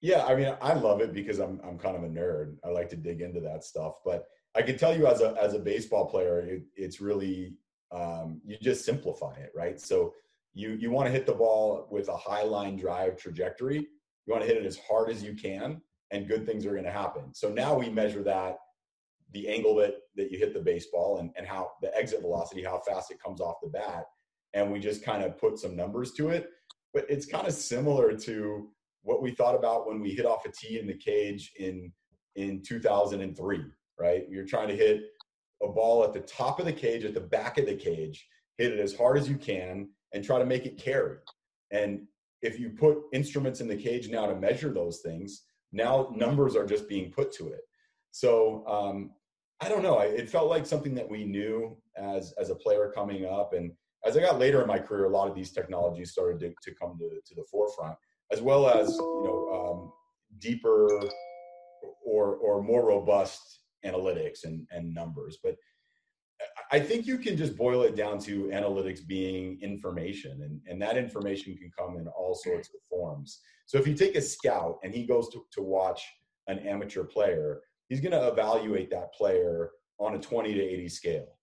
Yeah, 0.00 0.24
I 0.24 0.34
mean, 0.34 0.54
I 0.62 0.72
love 0.74 1.00
it 1.00 1.12
because 1.12 1.38
I'm 1.38 1.60
I'm 1.64 1.78
kind 1.78 1.96
of 1.96 2.04
a 2.04 2.08
nerd. 2.08 2.56
I 2.64 2.68
like 2.68 2.88
to 2.90 2.96
dig 2.96 3.20
into 3.20 3.40
that 3.40 3.64
stuff, 3.64 3.96
but 4.04 4.26
I 4.54 4.62
can 4.62 4.78
tell 4.78 4.96
you 4.96 5.06
as 5.06 5.20
a 5.20 5.36
as 5.40 5.54
a 5.54 5.58
baseball 5.58 6.06
player, 6.06 6.40
it, 6.40 6.62
it's 6.74 7.00
really 7.00 7.54
um, 7.92 8.40
you 8.44 8.56
just 8.60 8.84
simplify 8.84 9.34
it, 9.34 9.52
right? 9.54 9.80
So 9.80 10.14
you 10.54 10.70
you 10.80 10.90
want 10.90 11.06
to 11.06 11.12
hit 11.12 11.26
the 11.26 11.32
ball 11.32 11.86
with 11.90 12.08
a 12.08 12.16
high 12.16 12.44
line 12.44 12.76
drive 12.76 13.16
trajectory. 13.16 13.78
You 13.78 14.32
want 14.32 14.42
to 14.42 14.48
hit 14.48 14.56
it 14.56 14.66
as 14.66 14.78
hard 14.78 15.10
as 15.10 15.22
you 15.22 15.34
can, 15.34 15.80
and 16.10 16.28
good 16.28 16.46
things 16.46 16.64
are 16.66 16.72
going 16.72 16.84
to 16.84 16.92
happen. 16.92 17.34
So 17.34 17.50
now 17.50 17.78
we 17.78 17.88
measure 17.90 18.22
that 18.22 18.56
the 19.32 19.48
angle 19.48 19.74
that 19.76 19.94
that 20.16 20.32
you 20.32 20.38
hit 20.38 20.54
the 20.54 20.60
baseball 20.60 21.18
and 21.18 21.30
and 21.36 21.46
how 21.46 21.72
the 21.82 21.94
exit 21.96 22.22
velocity, 22.22 22.64
how 22.64 22.80
fast 22.80 23.10
it 23.10 23.22
comes 23.22 23.40
off 23.40 23.56
the 23.62 23.68
bat, 23.68 24.06
and 24.54 24.70
we 24.70 24.78
just 24.78 25.04
kind 25.04 25.22
of 25.22 25.38
put 25.38 25.58
some 25.58 25.76
numbers 25.76 26.12
to 26.12 26.30
it. 26.30 26.50
But 26.92 27.06
it's 27.08 27.26
kind 27.26 27.46
of 27.46 27.54
similar 27.54 28.16
to 28.16 28.68
what 29.02 29.22
we 29.22 29.30
thought 29.30 29.54
about 29.54 29.86
when 29.86 30.00
we 30.00 30.10
hit 30.10 30.26
off 30.26 30.44
a 30.44 30.50
tee 30.52 30.78
in 30.78 30.86
the 30.86 30.94
cage 30.94 31.52
in 31.58 31.92
in 32.36 32.62
2003 32.62 33.64
right? 34.00 34.26
You're 34.30 34.46
trying 34.46 34.68
to 34.68 34.76
hit 34.76 35.02
a 35.62 35.68
ball 35.68 36.02
at 36.02 36.14
the 36.14 36.20
top 36.20 36.58
of 36.58 36.64
the 36.64 36.72
cage 36.72 37.04
at 37.04 37.14
the 37.14 37.20
back 37.20 37.58
of 37.58 37.66
the 37.66 37.74
cage 37.74 38.26
hit 38.56 38.72
it 38.72 38.80
as 38.80 38.94
hard 38.94 39.18
as 39.18 39.28
you 39.28 39.36
can 39.36 39.88
and 40.12 40.24
try 40.24 40.38
to 40.38 40.46
make 40.46 40.66
it 40.66 40.82
carry. 40.82 41.16
And 41.70 42.06
if 42.42 42.58
you 42.58 42.70
put 42.70 42.98
instruments 43.12 43.60
in 43.60 43.68
the 43.68 43.76
cage 43.76 44.08
now 44.08 44.26
to 44.26 44.34
measure 44.34 44.72
those 44.72 45.00
things 45.00 45.44
now 45.72 46.12
numbers 46.16 46.56
are 46.56 46.66
just 46.66 46.88
being 46.88 47.12
put 47.12 47.32
to 47.32 47.48
it. 47.48 47.60
So 48.10 48.66
um, 48.66 49.10
i 49.60 49.68
don't 49.68 49.82
know. 49.82 49.98
It 50.00 50.28
felt 50.28 50.48
like 50.48 50.66
something 50.66 50.94
that 50.94 51.08
we 51.08 51.24
knew 51.24 51.76
as 51.96 52.32
as 52.40 52.50
a 52.50 52.54
player 52.54 52.90
coming 52.94 53.26
up 53.26 53.52
and 53.52 53.72
as 54.04 54.16
i 54.16 54.20
got 54.20 54.38
later 54.38 54.60
in 54.60 54.66
my 54.66 54.78
career 54.78 55.04
a 55.04 55.08
lot 55.08 55.28
of 55.28 55.34
these 55.34 55.52
technologies 55.52 56.10
started 56.10 56.38
to, 56.40 56.52
to 56.62 56.74
come 56.74 56.96
to, 56.98 57.08
to 57.26 57.34
the 57.34 57.44
forefront 57.50 57.96
as 58.32 58.40
well 58.40 58.68
as 58.68 58.88
you 58.96 59.22
know 59.24 59.48
um, 59.54 59.92
deeper 60.38 60.88
or 62.04 62.36
or 62.36 62.62
more 62.62 62.86
robust 62.86 63.60
analytics 63.84 64.44
and 64.44 64.66
and 64.70 64.92
numbers. 64.94 65.38
But 65.42 65.56
i 66.72 66.80
think 66.80 67.06
you 67.06 67.18
can 67.18 67.36
just 67.36 67.56
boil 67.56 67.82
it 67.82 67.96
down 67.96 68.18
to 68.18 68.44
analytics 68.46 69.06
being 69.06 69.58
information 69.60 70.42
and, 70.42 70.60
and 70.66 70.80
that 70.80 70.96
information 70.96 71.54
can 71.56 71.70
come 71.76 71.98
in 71.98 72.08
all 72.08 72.34
sorts 72.34 72.68
of 72.68 72.80
forms. 72.88 73.40
So 73.66 73.78
if 73.78 73.86
you 73.86 73.94
take 73.94 74.16
a 74.16 74.22
scout 74.22 74.78
and 74.82 74.94
he 74.94 75.04
goes 75.06 75.28
to, 75.30 75.44
to 75.52 75.62
watch 75.62 76.02
an 76.48 76.58
amateur 76.60 77.04
player 77.04 77.60
he's 77.90 78.00
going 78.00 78.12
to 78.12 78.28
evaluate 78.28 78.88
that 78.90 79.12
player 79.12 79.72
on 79.98 80.14
a 80.14 80.18
20 80.18 80.54
to 80.54 80.60
80 80.60 80.88
scale. 80.88 81.36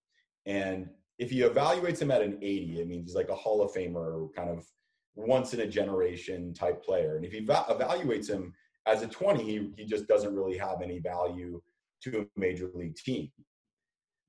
And 0.48 0.90
if 1.18 1.32
he 1.32 1.40
evaluates 1.42 2.02
him 2.02 2.12
at 2.12 2.22
an 2.22 2.38
80 2.42 2.82
it 2.82 2.88
means 2.88 3.08
he's 3.08 3.16
like 3.16 3.30
a 3.30 3.36
hall 3.36 3.62
of 3.62 3.72
famer 3.74 4.28
kind 4.36 4.50
of 4.50 4.66
once 5.16 5.54
in 5.54 5.62
a 5.62 5.68
generation 5.68 6.54
type 6.54 6.84
player. 6.84 7.16
And 7.16 7.26
if 7.26 7.32
he 7.32 7.40
va- 7.40 7.66
evaluates 7.70 8.30
him 8.30 8.54
as 8.86 9.02
a 9.02 9.08
20, 9.08 9.44
he, 9.44 9.72
he 9.76 9.86
just 9.86 10.08
doesn't 10.08 10.36
really 10.36 10.58
have 10.58 10.82
any 10.84 11.00
value 11.00 11.60
to 12.04 12.20
a 12.22 12.40
major 12.40 12.70
league 12.76 12.96
team. 12.96 13.30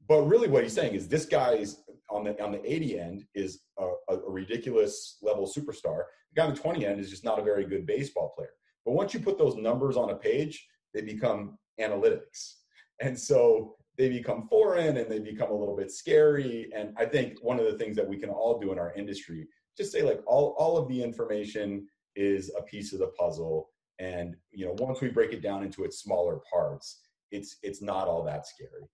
but 0.08 0.22
really, 0.22 0.48
what 0.48 0.62
he's 0.62 0.72
saying 0.72 0.94
is 0.94 1.06
this 1.06 1.26
guy's 1.26 1.82
on 2.10 2.24
the 2.24 2.42
on 2.42 2.52
the 2.52 2.72
80 2.72 2.98
end 2.98 3.24
is 3.34 3.60
a, 3.78 3.86
a 4.08 4.30
ridiculous 4.30 5.18
level 5.22 5.46
superstar. 5.46 6.04
The 6.30 6.36
guy 6.36 6.46
on 6.46 6.54
the 6.54 6.60
20 6.60 6.86
end 6.86 7.00
is 7.00 7.10
just 7.10 7.24
not 7.24 7.38
a 7.38 7.42
very 7.42 7.64
good 7.66 7.84
baseball 7.86 8.32
player. 8.34 8.54
But 8.86 8.92
once 8.92 9.12
you 9.12 9.20
put 9.20 9.36
those 9.36 9.56
numbers 9.56 9.96
on 9.98 10.10
a 10.10 10.16
page, 10.16 10.66
they 10.94 11.02
become 11.02 11.58
analytics, 11.78 12.54
and 13.00 13.18
so 13.18 13.76
they 13.98 14.08
become 14.08 14.46
foreign 14.48 14.96
and 14.96 15.10
they 15.10 15.18
become 15.18 15.50
a 15.50 15.54
little 15.54 15.76
bit 15.76 15.90
scary. 15.90 16.70
And 16.74 16.94
I 16.96 17.04
think 17.04 17.42
one 17.42 17.58
of 17.58 17.66
the 17.66 17.76
things 17.76 17.96
that 17.96 18.08
we 18.08 18.16
can 18.16 18.30
all 18.30 18.58
do 18.58 18.72
in 18.72 18.78
our 18.78 18.92
industry, 18.94 19.46
just 19.76 19.92
say 19.92 20.02
like 20.02 20.20
all 20.26 20.54
all 20.58 20.78
of 20.78 20.88
the 20.88 21.02
information 21.02 21.86
is 22.14 22.50
a 22.56 22.62
piece 22.62 22.92
of 22.92 23.00
the 23.00 23.08
puzzle. 23.18 23.70
And 23.98 24.36
you 24.52 24.64
know, 24.66 24.76
once 24.78 25.00
we 25.00 25.08
break 25.08 25.32
it 25.32 25.42
down 25.42 25.64
into 25.64 25.84
its 25.84 25.98
smaller 25.98 26.38
parts, 26.50 27.00
it's 27.32 27.56
it's 27.62 27.82
not 27.82 28.06
all 28.06 28.22
that 28.24 28.46
scary. 28.46 28.88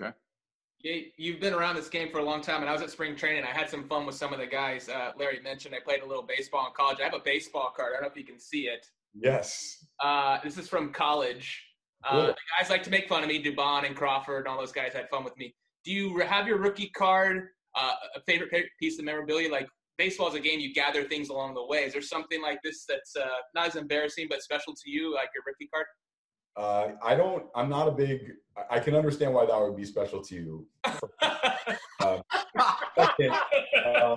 Okay. 0.00 1.12
You've 1.16 1.40
been 1.40 1.54
around 1.54 1.76
this 1.76 1.88
game 1.88 2.10
for 2.10 2.18
a 2.18 2.24
long 2.24 2.42
time, 2.42 2.60
and 2.60 2.68
I 2.68 2.72
was 2.72 2.82
at 2.82 2.90
spring 2.90 3.16
training. 3.16 3.44
I 3.44 3.56
had 3.56 3.70
some 3.70 3.88
fun 3.88 4.06
with 4.06 4.14
some 4.14 4.32
of 4.32 4.38
the 4.38 4.46
guys. 4.46 4.88
Uh, 4.88 5.12
Larry 5.16 5.40
mentioned 5.40 5.74
I 5.74 5.80
played 5.82 6.02
a 6.02 6.06
little 6.06 6.22
baseball 6.22 6.66
in 6.66 6.72
college. 6.76 6.98
I 7.00 7.04
have 7.04 7.14
a 7.14 7.20
baseball 7.24 7.72
card. 7.74 7.92
I 7.92 7.96
don't 7.96 8.02
know 8.02 8.08
if 8.08 8.16
you 8.16 8.24
can 8.24 8.38
see 8.38 8.62
it. 8.62 8.86
Yes. 9.14 9.84
Uh, 10.00 10.38
this 10.44 10.58
is 10.58 10.68
from 10.68 10.92
college. 10.92 11.65
Uh, 12.04 12.26
the 12.26 12.34
guys 12.58 12.70
like 12.70 12.82
to 12.84 12.90
make 12.90 13.08
fun 13.08 13.22
of 13.22 13.28
me. 13.28 13.42
Dubon 13.42 13.86
and 13.86 13.96
Crawford 13.96 14.46
and 14.46 14.48
all 14.48 14.58
those 14.58 14.72
guys 14.72 14.92
had 14.92 15.08
fun 15.08 15.24
with 15.24 15.36
me. 15.36 15.54
Do 15.84 15.92
you 15.92 16.18
have 16.20 16.46
your 16.46 16.58
rookie 16.58 16.90
card? 16.90 17.48
Uh, 17.74 17.92
a 18.14 18.20
favorite 18.20 18.50
piece 18.80 18.98
of 18.98 19.04
memorabilia? 19.04 19.50
Like 19.50 19.68
baseball 19.98 20.28
is 20.28 20.34
a 20.34 20.40
game, 20.40 20.60
you 20.60 20.72
gather 20.72 21.04
things 21.04 21.28
along 21.28 21.54
the 21.54 21.64
way. 21.64 21.84
Is 21.84 21.92
there 21.92 22.02
something 22.02 22.42
like 22.42 22.58
this 22.62 22.84
that's 22.88 23.16
uh, 23.16 23.26
not 23.54 23.68
as 23.68 23.76
embarrassing 23.76 24.26
but 24.28 24.42
special 24.42 24.74
to 24.74 24.90
you, 24.90 25.14
like 25.14 25.28
your 25.34 25.42
rookie 25.46 25.68
card? 25.72 25.86
Uh, 26.56 26.96
I 27.04 27.14
don't. 27.14 27.46
I'm 27.54 27.68
not 27.68 27.86
a 27.86 27.90
big. 27.90 28.32
I 28.70 28.80
can 28.80 28.94
understand 28.94 29.34
why 29.34 29.44
that 29.44 29.60
would 29.60 29.76
be 29.76 29.84
special 29.84 30.22
to 30.22 30.34
you. 30.34 30.66
um, 32.04 32.22
second, 32.96 33.32
um, 33.32 34.16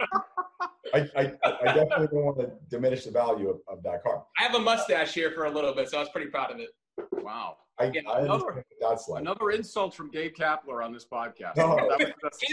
I, 0.94 1.10
I, 1.18 1.34
I, 1.44 1.66
definitely 1.66 2.08
don't 2.08 2.24
want 2.24 2.40
to 2.40 2.52
diminish 2.70 3.04
the 3.04 3.12
value 3.12 3.50
of, 3.50 3.58
of, 3.68 3.84
that 3.84 4.02
card. 4.02 4.22
I 4.40 4.44
have 4.44 4.56
a 4.56 4.60
mustache 4.60 5.14
here 5.14 5.32
for 5.32 5.46
a 5.46 5.52
little 5.52 5.74
bit, 5.74 5.90
so 5.90 5.98
I 5.98 6.00
was 6.00 6.10
pretty 6.10 6.30
proud 6.30 6.52
of 6.52 6.60
it. 6.60 6.70
Wow. 7.12 7.58
I, 7.80 7.92
yeah, 7.94 8.02
I 8.10 8.22
another, 8.22 8.66
that's 8.82 9.08
like. 9.08 9.22
Another 9.22 9.52
insult 9.52 9.96
from 9.96 10.12
Gabe 10.12 10.34
Kapler 10.36 10.84
on 10.84 10.92
this 10.92 11.06
podcast. 11.06 11.56
No. 11.56 11.78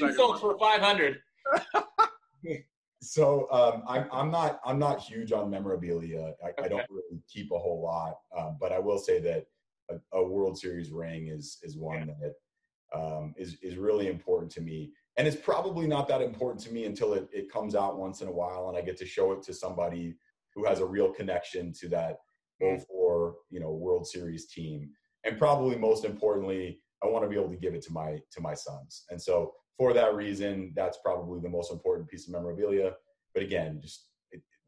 Insults 0.01 0.41
for 0.41 0.57
500. 0.59 1.21
so 3.01 3.51
um, 3.51 3.83
I'm 3.89 4.09
I'm 4.13 4.31
not 4.31 4.61
I'm 4.65 4.79
not 4.79 5.01
huge 5.01 5.33
on 5.33 5.51
memorabilia. 5.51 6.35
I, 6.45 6.49
okay. 6.49 6.65
I 6.65 6.69
don't 6.69 6.89
really 6.91 7.21
keep 7.29 7.51
a 7.53 7.59
whole 7.59 7.83
lot, 7.83 8.17
um, 8.37 8.57
but 8.61 8.73
I 8.73 8.79
will 8.79 8.99
say 8.99 9.21
that 9.21 9.47
a, 9.91 10.19
a 10.19 10.27
World 10.27 10.59
Series 10.59 10.91
ring 10.91 11.29
is 11.29 11.59
is 11.63 11.77
one 11.77 12.09
yeah. 12.09 12.15
that 12.21 12.99
um, 12.99 13.35
is 13.37 13.57
is 13.63 13.77
really 13.77 14.09
important 14.09 14.51
to 14.53 14.61
me, 14.61 14.93
and 15.17 15.27
it's 15.27 15.37
probably 15.37 15.87
not 15.87 16.09
that 16.09 16.23
important 16.23 16.61
to 16.65 16.73
me 16.73 16.85
until 16.85 17.15
it, 17.15 17.29
it 17.33 17.53
comes 17.53 17.75
out 17.75 17.99
once 17.99 18.23
in 18.23 18.29
a 18.29 18.33
while, 18.33 18.69
and 18.69 18.77
I 18.77 18.81
get 18.81 18.97
to 18.99 19.07
show 19.07 19.33
it 19.33 19.43
to 19.45 19.55
somebody 19.55 20.15
who 20.55 20.65
has 20.65 20.81
a 20.81 20.87
real 20.87 21.13
connection 21.13 21.73
to 21.81 21.89
that 21.89 22.17
mm-hmm. 22.63 22.83
04 22.83 23.35
you 23.51 23.61
know 23.61 23.73
World 23.73 24.07
Series 24.07 24.47
team, 24.47 24.91
and 25.27 25.39
probably 25.39 25.77
most 25.77 26.05
importantly, 26.05 26.81
I 27.03 27.09
want 27.09 27.25
to 27.25 27.29
be 27.29 27.37
able 27.37 27.51
to 27.51 27.57
give 27.57 27.75
it 27.75 27.83
to 27.83 27.93
my 27.93 28.19
to 28.31 28.41
my 28.41 28.55
sons, 28.55 29.05
and 29.11 29.21
so 29.21 29.53
for 29.77 29.93
that 29.93 30.15
reason, 30.15 30.73
that's 30.75 30.99
probably 31.05 31.41
the 31.41 31.49
most 31.49 31.71
important 31.71 32.09
piece 32.09 32.27
of 32.27 32.33
memorabilia. 32.33 32.95
But 33.35 33.43
again, 33.43 33.81
just 33.83 34.07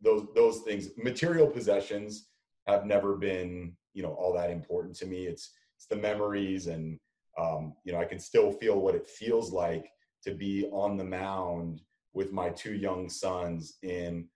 those 0.02 0.26
those 0.34 0.60
things, 0.60 0.90
material 0.96 1.46
possessions 1.46 2.28
have 2.66 2.84
never 2.84 3.16
been 3.16 3.72
you 3.94 4.02
know 4.02 4.12
all 4.12 4.32
that 4.34 4.50
important 4.50 4.94
to 4.96 5.06
me. 5.06 5.26
It's 5.26 5.52
it's 5.76 5.86
the 5.86 5.96
memories, 5.96 6.66
and 6.66 6.98
um, 7.38 7.74
you 7.84 7.92
know 7.92 8.00
I 8.00 8.04
can 8.04 8.18
still 8.18 8.52
feel 8.52 8.80
what 8.80 8.94
it 8.94 9.08
feels 9.08 9.52
like 9.52 9.88
to 10.24 10.34
be 10.34 10.68
on 10.72 10.96
the 10.96 11.04
mound 11.04 11.80
with 12.12 12.32
my 12.32 12.50
two 12.50 12.74
young 12.74 13.08
sons 13.08 13.78
in 13.82 14.26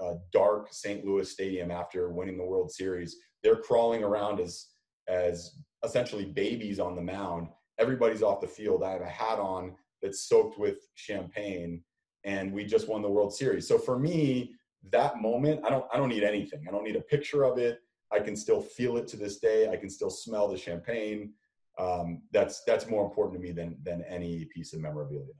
a, 0.00 0.04
a 0.04 0.18
dark 0.32 0.68
St. 0.70 1.04
Louis 1.04 1.30
stadium 1.30 1.70
after 1.70 2.10
winning 2.10 2.36
the 2.36 2.44
World 2.44 2.70
Series. 2.70 3.16
They're 3.42 3.56
crawling 3.56 4.04
around 4.04 4.40
as 4.40 4.66
as 5.08 5.56
essentially 5.84 6.24
babies 6.24 6.80
on 6.80 6.96
the 6.96 7.02
mound. 7.02 7.48
Everybody's 7.78 8.22
off 8.22 8.40
the 8.40 8.46
field. 8.46 8.82
I 8.82 8.92
have 8.92 9.02
a 9.02 9.06
hat 9.06 9.38
on 9.38 9.74
that's 10.02 10.28
soaked 10.28 10.58
with 10.58 10.78
champagne, 10.94 11.82
and 12.24 12.52
we 12.52 12.64
just 12.64 12.88
won 12.88 13.02
the 13.02 13.10
World 13.10 13.34
Series. 13.34 13.66
So 13.66 13.78
for 13.78 13.98
me, 13.98 14.54
that 14.90 15.20
moment, 15.20 15.60
I 15.64 15.70
don't 15.70 15.84
I 15.92 15.96
don't 15.96 16.08
need 16.08 16.24
anything. 16.24 16.64
I 16.68 16.70
don't 16.70 16.84
need 16.84 16.96
a 16.96 17.00
picture 17.00 17.44
of 17.44 17.58
it. 17.58 17.78
I 18.12 18.20
can 18.20 18.36
still 18.36 18.60
feel 18.60 18.96
it 18.96 19.08
to 19.08 19.16
this 19.16 19.38
day. 19.38 19.68
I 19.68 19.76
can 19.76 19.90
still 19.90 20.10
smell 20.10 20.46
the 20.48 20.56
champagne. 20.56 21.32
Um, 21.78 22.22
that's 22.32 22.62
that's 22.64 22.88
more 22.88 23.04
important 23.04 23.40
to 23.40 23.40
me 23.40 23.52
than 23.52 23.76
than 23.82 24.04
any 24.08 24.44
piece 24.46 24.72
of 24.72 24.80
memorabilia. 24.80 25.32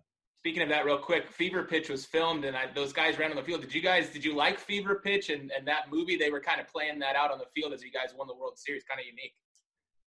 Speaking 0.44 0.62
of 0.62 0.68
that, 0.68 0.84
real 0.84 0.98
quick, 0.98 1.30
Fever 1.30 1.62
Pitch 1.62 1.88
was 1.88 2.04
filmed, 2.04 2.44
and 2.44 2.54
I, 2.54 2.66
those 2.74 2.92
guys 2.92 3.18
ran 3.18 3.30
on 3.30 3.36
the 3.36 3.42
field. 3.42 3.62
Did 3.62 3.74
you 3.74 3.80
guys 3.80 4.10
did 4.10 4.24
you 4.24 4.34
like 4.34 4.58
Fever 4.58 4.96
Pitch 4.96 5.30
and, 5.30 5.50
and 5.56 5.66
that 5.66 5.90
movie? 5.90 6.16
They 6.16 6.30
were 6.30 6.40
kind 6.40 6.60
of 6.60 6.68
playing 6.68 6.98
that 6.98 7.16
out 7.16 7.30
on 7.30 7.38
the 7.38 7.46
field 7.54 7.72
as 7.72 7.82
you 7.82 7.90
guys 7.90 8.14
won 8.16 8.26
the 8.26 8.34
World 8.34 8.58
Series. 8.58 8.82
Kind 8.84 9.00
of 9.00 9.06
unique. 9.06 9.32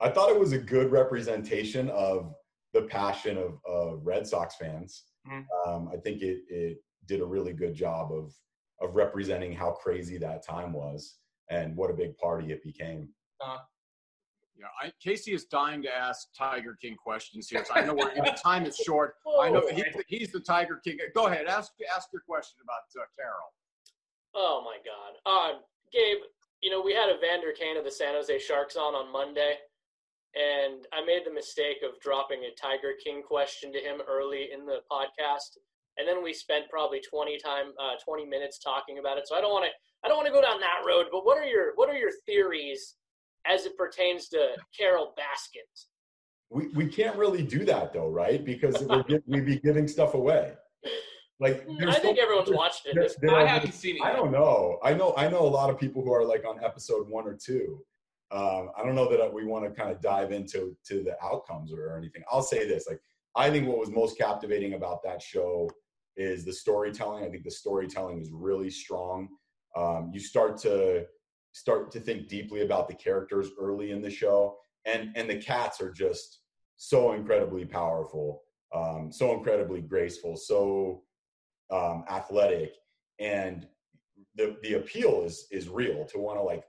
I 0.01 0.11
thought 0.11 0.31
it 0.31 0.39
was 0.39 0.53
a 0.53 0.59
good 0.59 0.91
representation 0.91 1.89
of 1.91 2.35
the 2.75 2.83
passion 2.83 3.39
of, 3.39 3.59
of 3.67 4.01
Red 4.05 4.27
Sox 4.27 4.57
fans. 4.57 5.05
Mm-hmm. 5.27 5.71
Um, 5.71 5.89
I 5.93 5.97
think 5.97 6.23
it 6.23 6.43
it 6.49 6.79
did 7.07 7.21
a 7.21 7.25
really 7.25 7.53
good 7.53 7.75
job 7.75 8.13
of 8.13 8.33
of 8.81 8.95
representing 8.95 9.53
how 9.53 9.71
crazy 9.73 10.19
that 10.19 10.47
time 10.47 10.73
was 10.73 11.17
and 11.49 11.77
what 11.77 11.91
a 11.91 11.95
big 11.95 12.17
party 12.19 12.53
it 12.53 12.63
became. 12.63 13.09
Uh, 13.41 13.59
yeah, 14.59 14.67
I, 14.81 14.93
Casey 15.03 15.33
is 15.33 15.45
dying 15.45 15.83
to 15.83 15.95
ask 15.95 16.29
Tiger 16.37 16.77
King 16.81 16.97
questions 16.97 17.49
here. 17.49 17.65
So 17.65 17.75
I 17.75 17.85
know 17.85 17.95
we're, 17.95 18.15
the 18.15 18.39
time 18.43 18.65
is 18.65 18.77
short. 18.77 19.15
I 19.41 19.51
know 19.51 19.63
he, 19.71 19.85
he's 20.09 20.33
the 20.33 20.41
Tiger 20.41 20.81
King. 20.83 20.99
Go 21.15 21.27
ahead, 21.27 21.47
ask 21.47 21.73
ask 21.95 22.09
your 22.13 22.23
question 22.27 22.59
about 22.63 23.03
uh, 23.03 23.07
Carole. 23.15 23.53
Oh 24.35 24.63
my 24.65 24.77
God, 24.85 25.17
uh, 25.27 25.59
Gabe. 25.93 26.19
You 26.63 26.71
know 26.71 26.83
we 26.83 26.95
had 26.95 27.11
Evander 27.15 27.53
Kane 27.53 27.77
of 27.77 27.85
the 27.85 27.91
San 27.91 28.15
Jose 28.15 28.39
Sharks 28.39 28.77
on 28.77 28.95
on 28.95 29.13
Monday, 29.13 29.57
and 30.35 30.87
I 30.93 31.05
made 31.05 31.23
the 31.25 31.33
mistake 31.33 31.79
of 31.83 32.01
dropping 32.01 32.41
a 32.45 32.55
Tiger 32.61 32.93
King 33.03 33.23
question 33.23 33.73
to 33.73 33.79
him 33.79 34.01
early 34.09 34.49
in 34.53 34.67
the 34.67 34.81
podcast, 34.91 35.59
and 35.97 36.07
then 36.07 36.23
we 36.23 36.33
spent 36.33 36.69
probably 36.71 37.01
twenty 37.01 37.39
time 37.39 37.73
uh, 37.81 37.95
twenty 38.05 38.27
minutes 38.27 38.59
talking 38.59 38.99
about 38.99 39.19
it. 39.19 39.29
So 39.29 39.37
I 39.37 39.41
don't 39.41 39.53
want 39.53 39.65
to 39.65 39.71
I 40.05 40.09
don't 40.09 40.17
want 40.17 40.27
to 40.27 40.33
go 40.33 40.43
down 40.43 40.61
that 40.61 40.83
road, 40.87 41.07
but 41.11 41.25
what 41.25 41.39
are 41.39 41.45
your 41.45 41.73
what 41.77 41.89
are 41.89 41.97
your 41.97 42.12
theories 42.27 42.97
as 43.47 43.65
it 43.65 43.77
pertains 43.77 44.29
to 44.31 44.51
Carole 44.77 45.15
Baskins? 45.17 45.89
We 46.51 46.69
we 46.69 46.87
can't 46.87 47.17
really 47.17 47.43
do 47.43 47.65
that 47.65 47.93
though, 47.93 48.09
right? 48.09 48.45
Because 48.45 48.85
we'd 49.27 49.47
be 49.47 49.59
giving 49.59 49.89
stuff 49.89 50.15
away. 50.15 50.53
Like 51.39 51.67
I 51.87 51.99
think 51.99 52.17
so, 52.17 52.23
everyone's 52.23 52.51
watched 52.51 52.87
it. 52.87 52.95
There, 52.95 53.09
there 53.21 53.37
I 53.39 53.47
haven't 53.47 53.75
seen 53.75 53.97
it. 53.97 54.03
I 54.03 54.12
don't 54.12 54.31
know. 54.33 54.79
I 54.83 54.95
know. 54.95 55.12
I 55.17 55.29
know 55.29 55.41
a 55.41 55.49
lot 55.49 55.69
of 55.69 55.79
people 55.79 56.03
who 56.03 56.12
are 56.12 56.25
like 56.25 56.45
on 56.47 56.62
episode 56.65 57.09
one 57.09 57.27
or 57.27 57.35
two. 57.35 57.85
Um, 58.31 58.71
I 58.77 58.85
don't 58.85 58.95
know 58.95 59.09
that 59.09 59.33
we 59.33 59.45
want 59.45 59.65
to 59.65 59.71
kind 59.71 59.91
of 59.91 60.01
dive 60.01 60.33
into 60.33 60.77
to 60.87 61.03
the 61.03 61.17
outcomes 61.25 61.73
or 61.73 61.97
anything. 61.97 62.23
I'll 62.31 62.43
say 62.43 62.67
this: 62.67 62.87
like 62.89 63.01
I 63.35 63.51
think 63.51 63.69
what 63.69 63.79
was 63.79 63.91
most 63.91 64.19
captivating 64.19 64.75
about 64.75 65.03
that 65.05 65.23
show 65.23 65.71
is 66.17 66.45
the 66.45 66.53
storytelling. 66.53 67.25
I 67.25 67.29
think 67.29 67.45
the 67.45 67.51
storytelling 67.51 68.21
is 68.21 68.31
really 68.33 68.71
strong 68.71 69.29
um, 69.77 70.11
you 70.12 70.19
start 70.19 70.57
to 70.59 71.05
start 71.53 71.91
to 71.93 72.01
think 72.01 72.29
deeply 72.29 72.62
about 72.62 72.89
the 72.89 72.95
characters 72.95 73.51
early 73.61 73.93
in 73.93 74.03
the 74.03 74.11
show 74.11 74.57
and 74.87 75.11
and 75.15 75.29
the 75.29 75.37
cats 75.37 75.81
are 75.81 75.93
just 75.93 76.41
so 76.77 77.12
incredibly 77.12 77.65
powerful 77.65 78.43
um, 78.75 79.11
so 79.12 79.33
incredibly 79.33 79.81
graceful 79.81 80.37
so 80.37 81.03
um, 81.71 82.05
athletic 82.11 82.73
and 83.21 83.67
the 84.37 84.57
the 84.62 84.75
appeal 84.75 85.23
is 85.23 85.47
is 85.51 85.69
real 85.69 86.05
to 86.05 86.19
want 86.19 86.39
to 86.39 86.43
like 86.43 86.65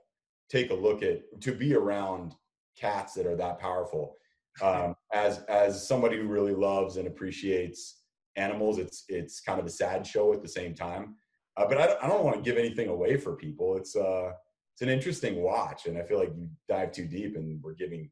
take 0.48 0.70
a 0.70 0.74
look 0.74 1.02
at 1.02 1.40
to 1.40 1.52
be 1.52 1.74
around 1.74 2.34
cats 2.76 3.14
that 3.14 3.26
are 3.26 3.36
that 3.36 3.58
powerful 3.58 4.16
um, 4.62 4.94
as 5.12 5.38
as 5.48 5.86
somebody 5.86 6.16
who 6.16 6.26
really 6.26 6.54
loves 6.54 6.96
and 6.96 7.06
appreciates 7.06 8.02
animals 8.36 8.78
it's 8.78 9.04
it's 9.08 9.40
kind 9.40 9.60
of 9.60 9.66
a 9.66 9.70
sad 9.70 10.06
show 10.06 10.32
at 10.32 10.42
the 10.42 10.48
same 10.48 10.74
time 10.74 11.14
uh, 11.58 11.66
but 11.66 11.78
I 11.78 11.86
don't, 11.88 12.04
I 12.04 12.08
don't 12.08 12.24
want 12.24 12.36
to 12.36 12.42
give 12.42 12.56
anything 12.56 12.88
away 12.88 13.16
for 13.16 13.34
people. 13.34 13.76
It's 13.76 13.96
uh, 13.96 14.30
it's 14.74 14.82
an 14.82 14.88
interesting 14.88 15.42
watch, 15.42 15.86
and 15.86 15.98
I 15.98 16.02
feel 16.02 16.18
like 16.20 16.32
you 16.36 16.48
dive 16.68 16.92
too 16.92 17.06
deep, 17.06 17.34
and 17.36 17.60
we're 17.62 17.74
giving 17.74 18.08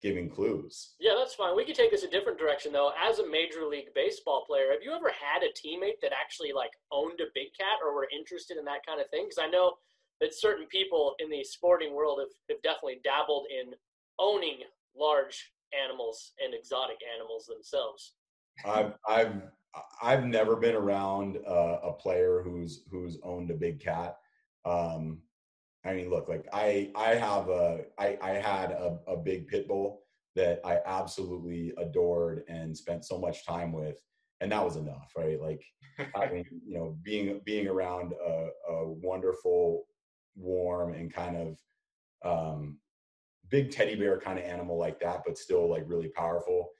giving 0.00 0.30
clues. 0.30 0.94
Yeah, 1.00 1.14
that's 1.18 1.34
fine. 1.34 1.56
We 1.56 1.64
could 1.64 1.74
take 1.74 1.90
this 1.90 2.04
a 2.04 2.10
different 2.10 2.38
direction 2.38 2.72
though. 2.72 2.92
As 3.02 3.18
a 3.18 3.28
major 3.28 3.66
league 3.66 3.92
baseball 3.94 4.44
player, 4.46 4.70
have 4.70 4.82
you 4.82 4.92
ever 4.92 5.10
had 5.10 5.42
a 5.42 5.50
teammate 5.50 6.00
that 6.02 6.12
actually 6.12 6.52
like 6.52 6.70
owned 6.92 7.20
a 7.20 7.34
big 7.34 7.48
cat 7.58 7.82
or 7.84 7.94
were 7.94 8.08
interested 8.16 8.58
in 8.58 8.64
that 8.66 8.86
kind 8.86 9.00
of 9.00 9.10
thing? 9.10 9.24
Because 9.24 9.42
I 9.42 9.50
know 9.50 9.74
that 10.20 10.34
certain 10.34 10.66
people 10.66 11.14
in 11.18 11.30
the 11.30 11.44
sporting 11.44 11.94
world 11.94 12.20
have, 12.20 12.28
have 12.50 12.62
definitely 12.62 13.00
dabbled 13.04 13.46
in 13.50 13.72
owning 14.18 14.58
large 14.96 15.52
animals 15.74 16.32
and 16.42 16.54
exotic 16.54 16.98
animals 17.16 17.46
themselves. 17.46 18.14
I've 18.64 18.94
I've 19.08 19.42
I've 20.02 20.24
never 20.24 20.56
been 20.56 20.76
around 20.76 21.38
uh, 21.46 21.78
a 21.82 21.92
player 21.92 22.42
who's 22.42 22.84
who's 22.90 23.18
owned 23.22 23.50
a 23.50 23.54
big 23.54 23.80
cat. 23.80 24.16
Um, 24.64 25.22
I 25.84 25.94
mean, 25.94 26.10
look, 26.10 26.28
like 26.28 26.46
I 26.52 26.90
I 26.94 27.14
have 27.14 27.48
a 27.48 27.84
I 27.98 28.18
I 28.22 28.30
had 28.30 28.70
a, 28.70 28.98
a 29.06 29.16
big 29.16 29.48
pit 29.48 29.68
bull 29.68 30.02
that 30.36 30.60
I 30.64 30.78
absolutely 30.86 31.72
adored 31.78 32.44
and 32.48 32.76
spent 32.76 33.04
so 33.04 33.18
much 33.18 33.46
time 33.46 33.72
with, 33.72 33.96
and 34.40 34.50
that 34.50 34.64
was 34.64 34.76
enough, 34.76 35.12
right? 35.16 35.40
Like 35.40 35.64
having 36.14 36.44
you 36.66 36.78
know 36.78 36.96
being 37.02 37.40
being 37.44 37.68
around 37.68 38.12
a, 38.12 38.48
a 38.72 38.88
wonderful, 38.88 39.84
warm, 40.36 40.94
and 40.94 41.12
kind 41.12 41.36
of 41.36 41.58
um, 42.24 42.78
big 43.50 43.70
teddy 43.70 43.94
bear 43.94 44.18
kind 44.18 44.38
of 44.38 44.44
animal 44.44 44.78
like 44.78 45.00
that, 45.00 45.22
but 45.26 45.38
still 45.38 45.68
like 45.68 45.84
really 45.86 46.08
powerful. 46.08 46.70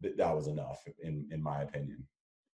That 0.00 0.16
that 0.16 0.34
was 0.34 0.48
enough, 0.48 0.82
in 1.02 1.28
in 1.30 1.42
my 1.42 1.62
opinion. 1.62 2.06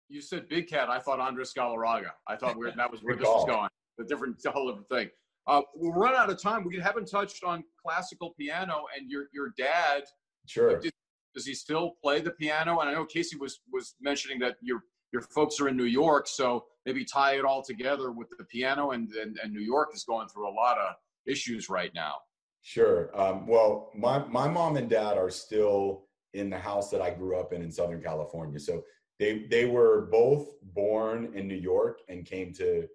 You 0.09 0.21
said 0.21 0.49
big 0.49 0.69
cat. 0.69 0.89
I 0.89 0.99
thought 0.99 1.21
Andres 1.21 1.53
Galarraga. 1.57 2.11
I 2.29 2.37
thought 2.37 2.57
that 2.77 2.91
was 2.91 3.01
where 3.03 3.17
this 3.17 3.27
was 3.27 3.47
going. 3.47 3.69
The 3.99 4.05
different, 4.05 4.41
the 4.43 4.51
whole 4.51 4.69
different 4.69 4.89
thing. 4.89 5.11
Uh, 5.47 5.63
we'll 5.75 5.93
run 5.93 6.15
out 6.15 6.29
of 6.29 6.41
time. 6.41 6.65
We 6.65 6.79
haven't 6.79 7.07
touched 7.07 7.45
on 7.45 7.65
classical 7.85 8.35
piano 8.39 8.85
and 8.97 9.11
your 9.11 9.27
your 9.33 9.53
dad. 9.57 10.05
Sure. 10.47 10.79
Does, 10.79 10.93
does 11.35 11.47
he 11.47 11.55
still 11.55 11.93
play 12.03 12.21
the 12.21 12.33
piano? 12.33 12.81
And 12.81 12.89
I 12.89 12.93
know 12.93 13.05
Casey 13.05 13.37
was 13.37 13.61
was 13.73 13.95
mentioning 14.01 14.39
that 14.41 14.57
your 14.61 14.81
your 15.13 15.23
folks 15.23 15.61
are 15.61 15.69
in 15.69 15.77
New 15.77 15.85
York, 15.85 16.27
so 16.27 16.65
maybe 16.87 17.05
tie 17.05 17.37
it 17.37 17.45
all 17.45 17.63
together 17.63 18.13
with 18.13 18.29
the 18.39 18.45
piano. 18.45 18.93
And 18.93 19.13
and, 19.13 19.39
and 19.43 19.53
New 19.53 19.61
York 19.61 19.91
is 19.93 20.05
going 20.05 20.29
through 20.29 20.49
a 20.49 20.55
lot 20.55 20.79
of 20.79 20.95
issues 21.27 21.69
right 21.69 21.93
now. 21.95 22.15
Sure. 22.63 23.11
Um, 23.21 23.47
well, 23.47 23.91
my 23.95 24.25
my 24.27 24.49
mom 24.49 24.77
and 24.77 24.89
dad 24.89 25.19
are 25.19 25.31
still 25.31 26.07
in 26.33 26.51
the 26.51 26.59
house 26.59 26.91
that 26.91 27.03
I 27.03 27.11
grew 27.11 27.39
up 27.39 27.53
in 27.53 27.63
in 27.63 27.71
Southern 27.71 28.03
California. 28.03 28.59
So 28.59 28.83
they 29.19 29.47
they 29.51 29.67
were 29.67 30.09
both 30.13 30.49
born 30.63 31.33
in 31.35 31.49
New 31.49 31.57
York 31.57 32.01
and 32.09 32.25
came 32.25 32.53
to 32.55 32.87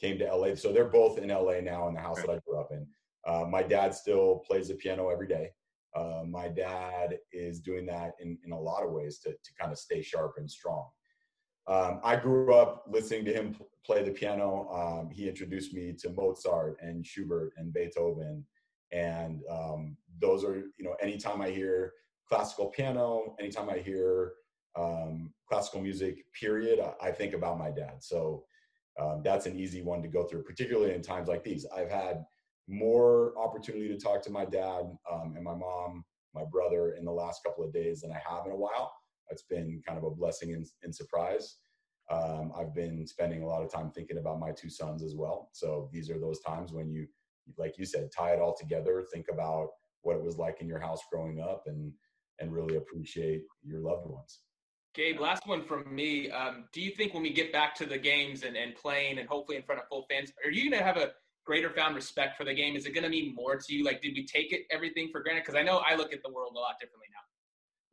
came 0.00 0.18
to 0.18 0.34
LA. 0.34 0.54
So 0.54 0.72
they're 0.72 0.84
both 0.84 1.18
in 1.18 1.28
LA 1.28 1.60
now 1.60 1.88
in 1.88 1.94
the 1.94 2.00
house 2.00 2.20
that 2.22 2.30
I 2.30 2.38
grew 2.46 2.58
up 2.58 2.70
in. 2.70 2.86
Uh, 3.26 3.44
my 3.44 3.62
dad 3.62 3.94
still 3.94 4.42
plays 4.46 4.68
the 4.68 4.74
piano 4.74 5.10
every 5.10 5.28
day. 5.28 5.50
Uh, 5.94 6.22
my 6.26 6.48
dad 6.48 7.18
is 7.32 7.60
doing 7.60 7.84
that 7.84 8.12
in, 8.20 8.38
in 8.44 8.52
a 8.52 8.60
lot 8.60 8.84
of 8.84 8.92
ways 8.92 9.18
to, 9.18 9.30
to 9.30 9.50
kind 9.58 9.72
of 9.72 9.78
stay 9.78 10.00
sharp 10.00 10.34
and 10.38 10.50
strong. 10.50 10.86
Um, 11.70 12.00
I 12.02 12.16
grew 12.16 12.52
up 12.52 12.84
listening 12.88 13.24
to 13.26 13.32
him 13.32 13.56
play 13.86 14.02
the 14.02 14.10
piano. 14.10 14.68
Um, 14.72 15.08
he 15.08 15.28
introduced 15.28 15.72
me 15.72 15.94
to 16.00 16.10
Mozart 16.10 16.78
and 16.80 17.06
Schubert 17.06 17.52
and 17.56 17.72
Beethoven. 17.72 18.44
And 18.92 19.42
um, 19.48 19.96
those 20.20 20.44
are, 20.44 20.56
you 20.56 20.84
know, 20.84 20.96
anytime 21.00 21.40
I 21.40 21.50
hear 21.50 21.92
classical 22.28 22.66
piano, 22.66 23.36
anytime 23.38 23.70
I 23.70 23.78
hear 23.78 24.32
um, 24.76 25.32
classical 25.48 25.80
music, 25.80 26.24
period, 26.32 26.80
I, 26.80 27.08
I, 27.08 27.12
think 27.12 27.34
about 27.34 27.58
my 27.58 27.70
dad. 27.70 27.96
So 28.00 28.44
um, 29.00 29.22
that's 29.24 29.46
an 29.46 29.58
easy 29.58 29.82
one 29.82 30.02
to 30.02 30.08
go 30.08 30.24
through, 30.24 30.44
particularly 30.44 30.94
in 30.94 31.02
times 31.02 31.28
like 31.28 31.42
these. 31.42 31.66
I've 31.74 31.90
had 31.90 32.24
more 32.68 33.32
opportunity 33.36 33.88
to 33.88 33.98
talk 33.98 34.22
to 34.22 34.30
my 34.30 34.44
dad 34.44 34.82
um, 35.10 35.34
and 35.34 35.42
my 35.42 35.54
mom, 35.54 36.04
my 36.34 36.44
brother 36.44 36.92
in 36.92 37.04
the 37.04 37.12
last 37.12 37.42
couple 37.44 37.64
of 37.64 37.72
days 37.72 38.02
than 38.02 38.12
I 38.12 38.20
have 38.28 38.46
in 38.46 38.52
a 38.52 38.56
while. 38.56 38.92
It's 39.30 39.42
been 39.42 39.82
kind 39.86 39.98
of 39.98 40.04
a 40.04 40.10
blessing 40.10 40.52
and, 40.52 40.66
and 40.82 40.94
surprise. 40.94 41.56
Um, 42.10 42.52
I've 42.58 42.74
been 42.74 43.06
spending 43.06 43.42
a 43.42 43.46
lot 43.46 43.62
of 43.62 43.72
time 43.72 43.90
thinking 43.90 44.18
about 44.18 44.40
my 44.40 44.50
two 44.50 44.68
sons 44.68 45.02
as 45.02 45.14
well. 45.14 45.50
So 45.52 45.88
these 45.92 46.10
are 46.10 46.18
those 46.18 46.40
times 46.40 46.72
when 46.72 46.90
you, 46.90 47.06
like 47.56 47.78
you 47.78 47.84
said, 47.84 48.10
tie 48.16 48.32
it 48.32 48.40
all 48.40 48.56
together, 48.56 49.04
think 49.12 49.26
about 49.32 49.68
what 50.02 50.16
it 50.16 50.22
was 50.22 50.36
like 50.36 50.60
in 50.60 50.66
your 50.66 50.80
house 50.80 51.00
growing 51.12 51.40
up, 51.40 51.64
and 51.66 51.92
and 52.40 52.52
really 52.52 52.76
appreciate 52.76 53.42
your 53.62 53.80
loved 53.80 54.06
ones. 54.06 54.40
Gabe, 54.94 55.20
last 55.20 55.46
one 55.46 55.62
from 55.62 55.94
me. 55.94 56.30
Um, 56.30 56.64
do 56.72 56.80
you 56.80 56.90
think 56.90 57.14
when 57.14 57.22
we 57.22 57.32
get 57.32 57.52
back 57.52 57.74
to 57.76 57.86
the 57.86 57.98
games 57.98 58.42
and, 58.42 58.56
and 58.56 58.74
playing 58.74 59.18
and 59.18 59.28
hopefully 59.28 59.56
in 59.56 59.62
front 59.62 59.80
of 59.80 59.86
full 59.88 60.06
fans, 60.10 60.32
are 60.44 60.50
you 60.50 60.68
going 60.68 60.80
to 60.80 60.84
have 60.84 60.96
a 60.96 61.12
greater 61.46 61.70
found 61.70 61.94
respect 61.94 62.36
for 62.36 62.44
the 62.44 62.54
game? 62.54 62.74
Is 62.74 62.86
it 62.86 62.94
going 62.94 63.04
to 63.04 63.10
mean 63.10 63.34
more 63.34 63.56
to 63.56 63.74
you? 63.74 63.84
Like, 63.84 64.02
did 64.02 64.14
we 64.14 64.26
take 64.26 64.52
it 64.52 64.62
everything 64.70 65.10
for 65.12 65.22
granted? 65.22 65.44
Because 65.44 65.54
I 65.54 65.62
know 65.62 65.82
I 65.88 65.94
look 65.94 66.12
at 66.12 66.22
the 66.24 66.32
world 66.32 66.54
a 66.56 66.58
lot 66.58 66.74
differently 66.80 67.06
now. 67.12 67.29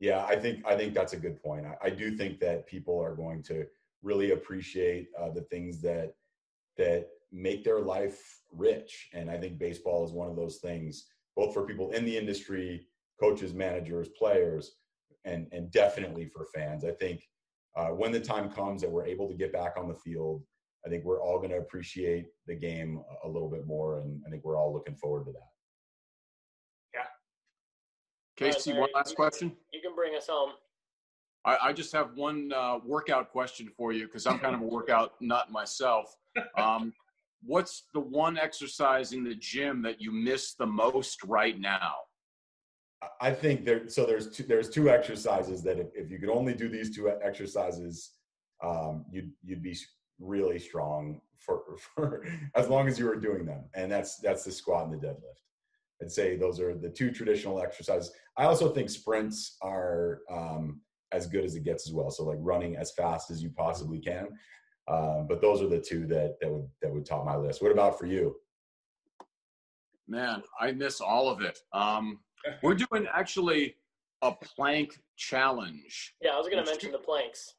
Yeah, 0.00 0.24
I 0.24 0.36
think 0.36 0.64
I 0.66 0.76
think 0.76 0.94
that's 0.94 1.12
a 1.12 1.18
good 1.18 1.42
point. 1.42 1.66
I, 1.66 1.76
I 1.86 1.90
do 1.90 2.16
think 2.16 2.38
that 2.40 2.66
people 2.66 3.00
are 3.00 3.14
going 3.14 3.42
to 3.44 3.66
really 4.02 4.30
appreciate 4.30 5.08
uh, 5.18 5.30
the 5.30 5.42
things 5.42 5.80
that 5.82 6.14
that 6.76 7.08
make 7.32 7.64
their 7.64 7.80
life 7.80 8.40
rich, 8.52 9.08
and 9.12 9.30
I 9.30 9.36
think 9.36 9.58
baseball 9.58 10.04
is 10.06 10.12
one 10.12 10.28
of 10.28 10.36
those 10.36 10.58
things, 10.58 11.06
both 11.36 11.52
for 11.52 11.66
people 11.66 11.90
in 11.90 12.04
the 12.04 12.16
industry, 12.16 12.86
coaches, 13.20 13.54
managers, 13.54 14.08
players, 14.16 14.76
and 15.24 15.48
and 15.52 15.70
definitely 15.72 16.26
for 16.26 16.46
fans. 16.54 16.84
I 16.84 16.92
think 16.92 17.22
uh, 17.76 17.88
when 17.88 18.12
the 18.12 18.20
time 18.20 18.50
comes 18.50 18.80
that 18.82 18.90
we're 18.90 19.06
able 19.06 19.28
to 19.28 19.34
get 19.34 19.52
back 19.52 19.74
on 19.76 19.88
the 19.88 19.94
field 19.94 20.42
I 20.84 20.88
think 20.88 21.04
we're 21.04 21.20
all 21.20 21.38
going 21.38 21.50
to 21.50 21.58
appreciate 21.58 22.26
the 22.46 22.54
game 22.54 23.02
a 23.24 23.28
little 23.28 23.50
bit 23.50 23.66
more, 23.66 24.00
and 24.00 24.22
I 24.26 24.30
think 24.30 24.44
we're 24.44 24.56
all 24.56 24.72
looking 24.72 24.94
forward 24.94 25.26
to 25.26 25.32
that. 25.32 25.57
Yeah. 28.40 28.50
Casey, 28.52 28.72
one 28.72 28.88
last 28.94 29.16
question. 29.16 29.52
You 29.72 29.80
can 29.80 29.94
bring 29.94 30.14
us 30.16 30.28
home. 30.28 30.50
I, 31.44 31.56
I 31.64 31.72
just 31.72 31.92
have 31.92 32.10
one 32.14 32.52
uh, 32.54 32.78
workout 32.84 33.30
question 33.30 33.68
for 33.76 33.92
you 33.92 34.06
because 34.06 34.26
I'm 34.26 34.38
kind 34.38 34.54
of 34.54 34.60
a 34.60 34.66
workout 34.66 35.12
nut 35.20 35.50
myself. 35.50 36.14
Um, 36.56 36.92
what's 37.44 37.84
the 37.94 38.00
one 38.00 38.36
exercise 38.38 39.12
in 39.12 39.24
the 39.24 39.34
gym 39.34 39.82
that 39.82 40.00
you 40.00 40.12
miss 40.12 40.54
the 40.54 40.66
most 40.66 41.22
right 41.24 41.58
now? 41.58 41.94
I 43.20 43.30
think 43.30 43.64
there. 43.64 43.88
So 43.88 44.04
there's 44.04 44.30
two, 44.30 44.42
there's 44.42 44.68
two 44.68 44.90
exercises 44.90 45.62
that 45.62 45.78
if, 45.78 45.86
if 45.94 46.10
you 46.10 46.18
could 46.18 46.30
only 46.30 46.52
do 46.52 46.68
these 46.68 46.94
two 46.94 47.10
exercises, 47.22 48.12
um, 48.62 49.04
you'd 49.10 49.30
you'd 49.44 49.62
be 49.62 49.76
really 50.18 50.58
strong 50.58 51.20
for, 51.38 51.62
for 51.94 52.24
as 52.56 52.68
long 52.68 52.88
as 52.88 52.98
you 52.98 53.06
were 53.06 53.16
doing 53.16 53.46
them. 53.46 53.64
And 53.74 53.90
that's 53.90 54.18
that's 54.18 54.42
the 54.42 54.50
squat 54.50 54.88
and 54.88 55.00
the 55.00 55.06
deadlift. 55.06 55.47
I'd 56.00 56.10
say 56.10 56.36
those 56.36 56.60
are 56.60 56.74
the 56.74 56.88
two 56.88 57.10
traditional 57.10 57.60
exercises. 57.60 58.12
I 58.36 58.44
also 58.44 58.70
think 58.70 58.88
sprints 58.88 59.56
are 59.62 60.20
um, 60.30 60.80
as 61.12 61.26
good 61.26 61.44
as 61.44 61.56
it 61.56 61.64
gets 61.64 61.88
as 61.88 61.92
well. 61.92 62.10
So 62.10 62.24
like 62.24 62.38
running 62.40 62.76
as 62.76 62.92
fast 62.92 63.30
as 63.30 63.42
you 63.42 63.50
possibly 63.50 63.98
can. 63.98 64.28
Um, 64.86 65.26
but 65.28 65.40
those 65.40 65.60
are 65.60 65.68
the 65.68 65.80
two 65.80 66.06
that 66.06 66.36
that 66.40 66.50
would 66.50 66.68
that 66.80 66.92
would 66.92 67.04
top 67.04 67.26
my 67.26 67.36
list. 67.36 67.60
What 67.60 67.72
about 67.72 67.98
for 67.98 68.06
you? 68.06 68.36
Man, 70.06 70.42
I 70.58 70.72
miss 70.72 71.00
all 71.00 71.28
of 71.28 71.42
it. 71.42 71.58
Um, 71.72 72.20
we're 72.62 72.74
doing 72.74 73.06
actually 73.12 73.76
a 74.22 74.32
plank 74.32 74.98
challenge. 75.16 76.14
Yeah, 76.22 76.30
I 76.30 76.38
was 76.38 76.48
going 76.48 76.64
to 76.64 76.70
mention 76.70 76.92
the 76.92 76.98
planks 76.98 77.54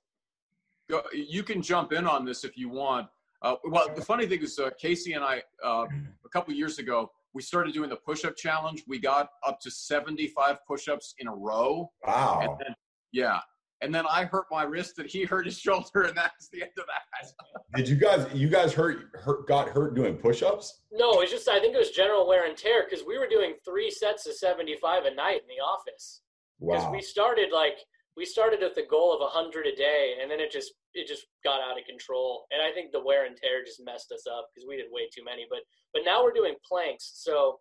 you 1.14 1.44
can 1.44 1.62
jump 1.62 1.94
in 1.94 2.08
on 2.08 2.26
this 2.26 2.44
if 2.44 2.58
you 2.58 2.70
want. 2.70 3.08
Uh, 3.42 3.56
well, 3.66 3.88
the 3.96 4.02
funny 4.02 4.26
thing 4.26 4.42
is, 4.42 4.60
uh, 4.60 4.70
Casey 4.78 5.14
and 5.14 5.24
I, 5.24 5.42
uh, 5.64 5.86
a 6.26 6.30
couple 6.30 6.54
years 6.54 6.80
ago, 6.80 7.12
we 7.34 7.42
started 7.42 7.74
doing 7.74 7.90
the 7.90 7.98
push-up 7.98 8.36
challenge. 8.36 8.84
We 8.88 9.00
got 9.00 9.30
up 9.46 9.60
to 9.62 9.72
75 9.72 10.58
push-ups 10.68 11.16
in 11.20 11.28
a 11.28 11.34
row. 11.34 11.92
Wow. 12.06 12.40
And 12.42 12.52
then, 12.60 12.76
yeah. 13.12 13.40
And 13.82 13.96
then 13.96 14.06
I 14.10 14.26
hurt 14.26 14.46
my 14.52 14.64
wrist, 14.64 15.00
and 15.00 15.10
he 15.10 15.24
hurt 15.26 15.46
his 15.46 15.58
shoulder, 15.58 16.04
and 16.04 16.18
that's 16.18 16.50
the 16.52 16.64
end 16.64 16.72
of 16.78 16.86
that. 16.86 17.76
Did 17.78 17.88
you 17.88 17.96
guys? 17.96 18.28
You 18.34 18.50
guys 18.50 18.74
hurt? 18.74 19.10
Hurt? 19.14 19.48
Got 19.48 19.70
hurt 19.70 19.96
doing 19.96 20.18
push-ups? 20.18 20.82
No, 20.92 21.22
it's 21.22 21.32
just 21.32 21.48
I 21.48 21.60
think 21.60 21.76
it 21.76 21.80
was 21.80 21.92
general 21.92 22.28
wear 22.28 22.48
and 22.48 22.58
tear 22.58 22.86
because 22.90 23.06
we 23.06 23.18
were 23.18 23.28
doing 23.28 23.54
three 23.64 23.92
sets 23.92 24.28
of 24.28 24.34
75 24.34 25.06
a 25.06 25.16
night 25.16 25.42
in 25.42 25.48
the 25.48 25.64
office. 25.64 26.22
Wow. 26.60 26.76
Because 26.76 26.92
we 26.92 27.02
started 27.02 27.50
like 27.54 27.78
we 28.20 28.26
started 28.26 28.62
at 28.62 28.76
the 28.76 28.84
goal 28.84 29.16
of 29.16 29.22
100 29.22 29.66
a 29.66 29.76
day, 29.76 30.20
and 30.22 30.30
then 30.30 30.42
it 30.42 30.52
just 30.52 30.74
it 30.94 31.08
just 31.08 31.26
got 31.42 31.62
out 31.62 31.80
of 31.80 31.88
control. 31.88 32.44
And 32.52 32.62
I 32.62 32.70
think 32.76 32.92
the 32.92 33.00
wear 33.00 33.26
and 33.26 33.38
tear 33.38 33.64
just 33.64 33.80
messed 33.80 34.12
us 34.12 34.28
up 34.28 34.52
because 34.52 34.68
we 34.68 34.76
did 34.76 34.92
way 34.92 35.08
too 35.08 35.24
many. 35.24 35.48
But 35.50 35.60
but 35.94 36.04
now 36.04 36.22
we're 36.22 36.36
doing 36.36 36.56
planks. 36.68 37.24
So 37.24 37.60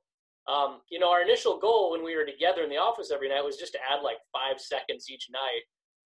um, 0.50 0.80
you 0.90 0.98
know, 0.98 1.11
our 1.11 1.22
initial 1.22 1.61
goal 1.61 1.92
when 1.92 2.02
we 2.02 2.16
were 2.16 2.26
together 2.26 2.64
in 2.64 2.70
the 2.70 2.76
office 2.76 3.12
every 3.14 3.28
night 3.28 3.44
was 3.44 3.56
just 3.56 3.72
to 3.74 3.78
add 3.78 4.02
like 4.02 4.18
five 4.32 4.59
seconds 4.59 5.06
each 5.09 5.28
night. 5.30 5.62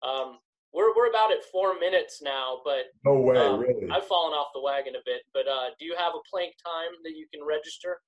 Um, 0.08 0.38
we're 0.74 0.96
we're 0.96 1.10
about 1.10 1.34
at 1.34 1.44
four 1.52 1.78
minutes 1.78 2.22
now, 2.24 2.62
but 2.64 2.88
no 3.04 3.20
way, 3.20 3.36
um, 3.36 3.60
really. 3.60 3.90
I've 3.92 4.08
fallen 4.08 4.32
off 4.32 4.48
the 4.56 4.62
wagon 4.62 4.96
a 4.96 5.04
bit. 5.04 5.24
But 5.34 5.48
uh, 5.48 5.76
do 5.78 5.86
you 5.86 5.96
have 5.98 6.14
a 6.16 6.24
plank 6.32 6.54
time 6.64 6.96
that 7.04 7.12
you 7.12 7.28
can 7.34 7.46
register? 7.46 8.00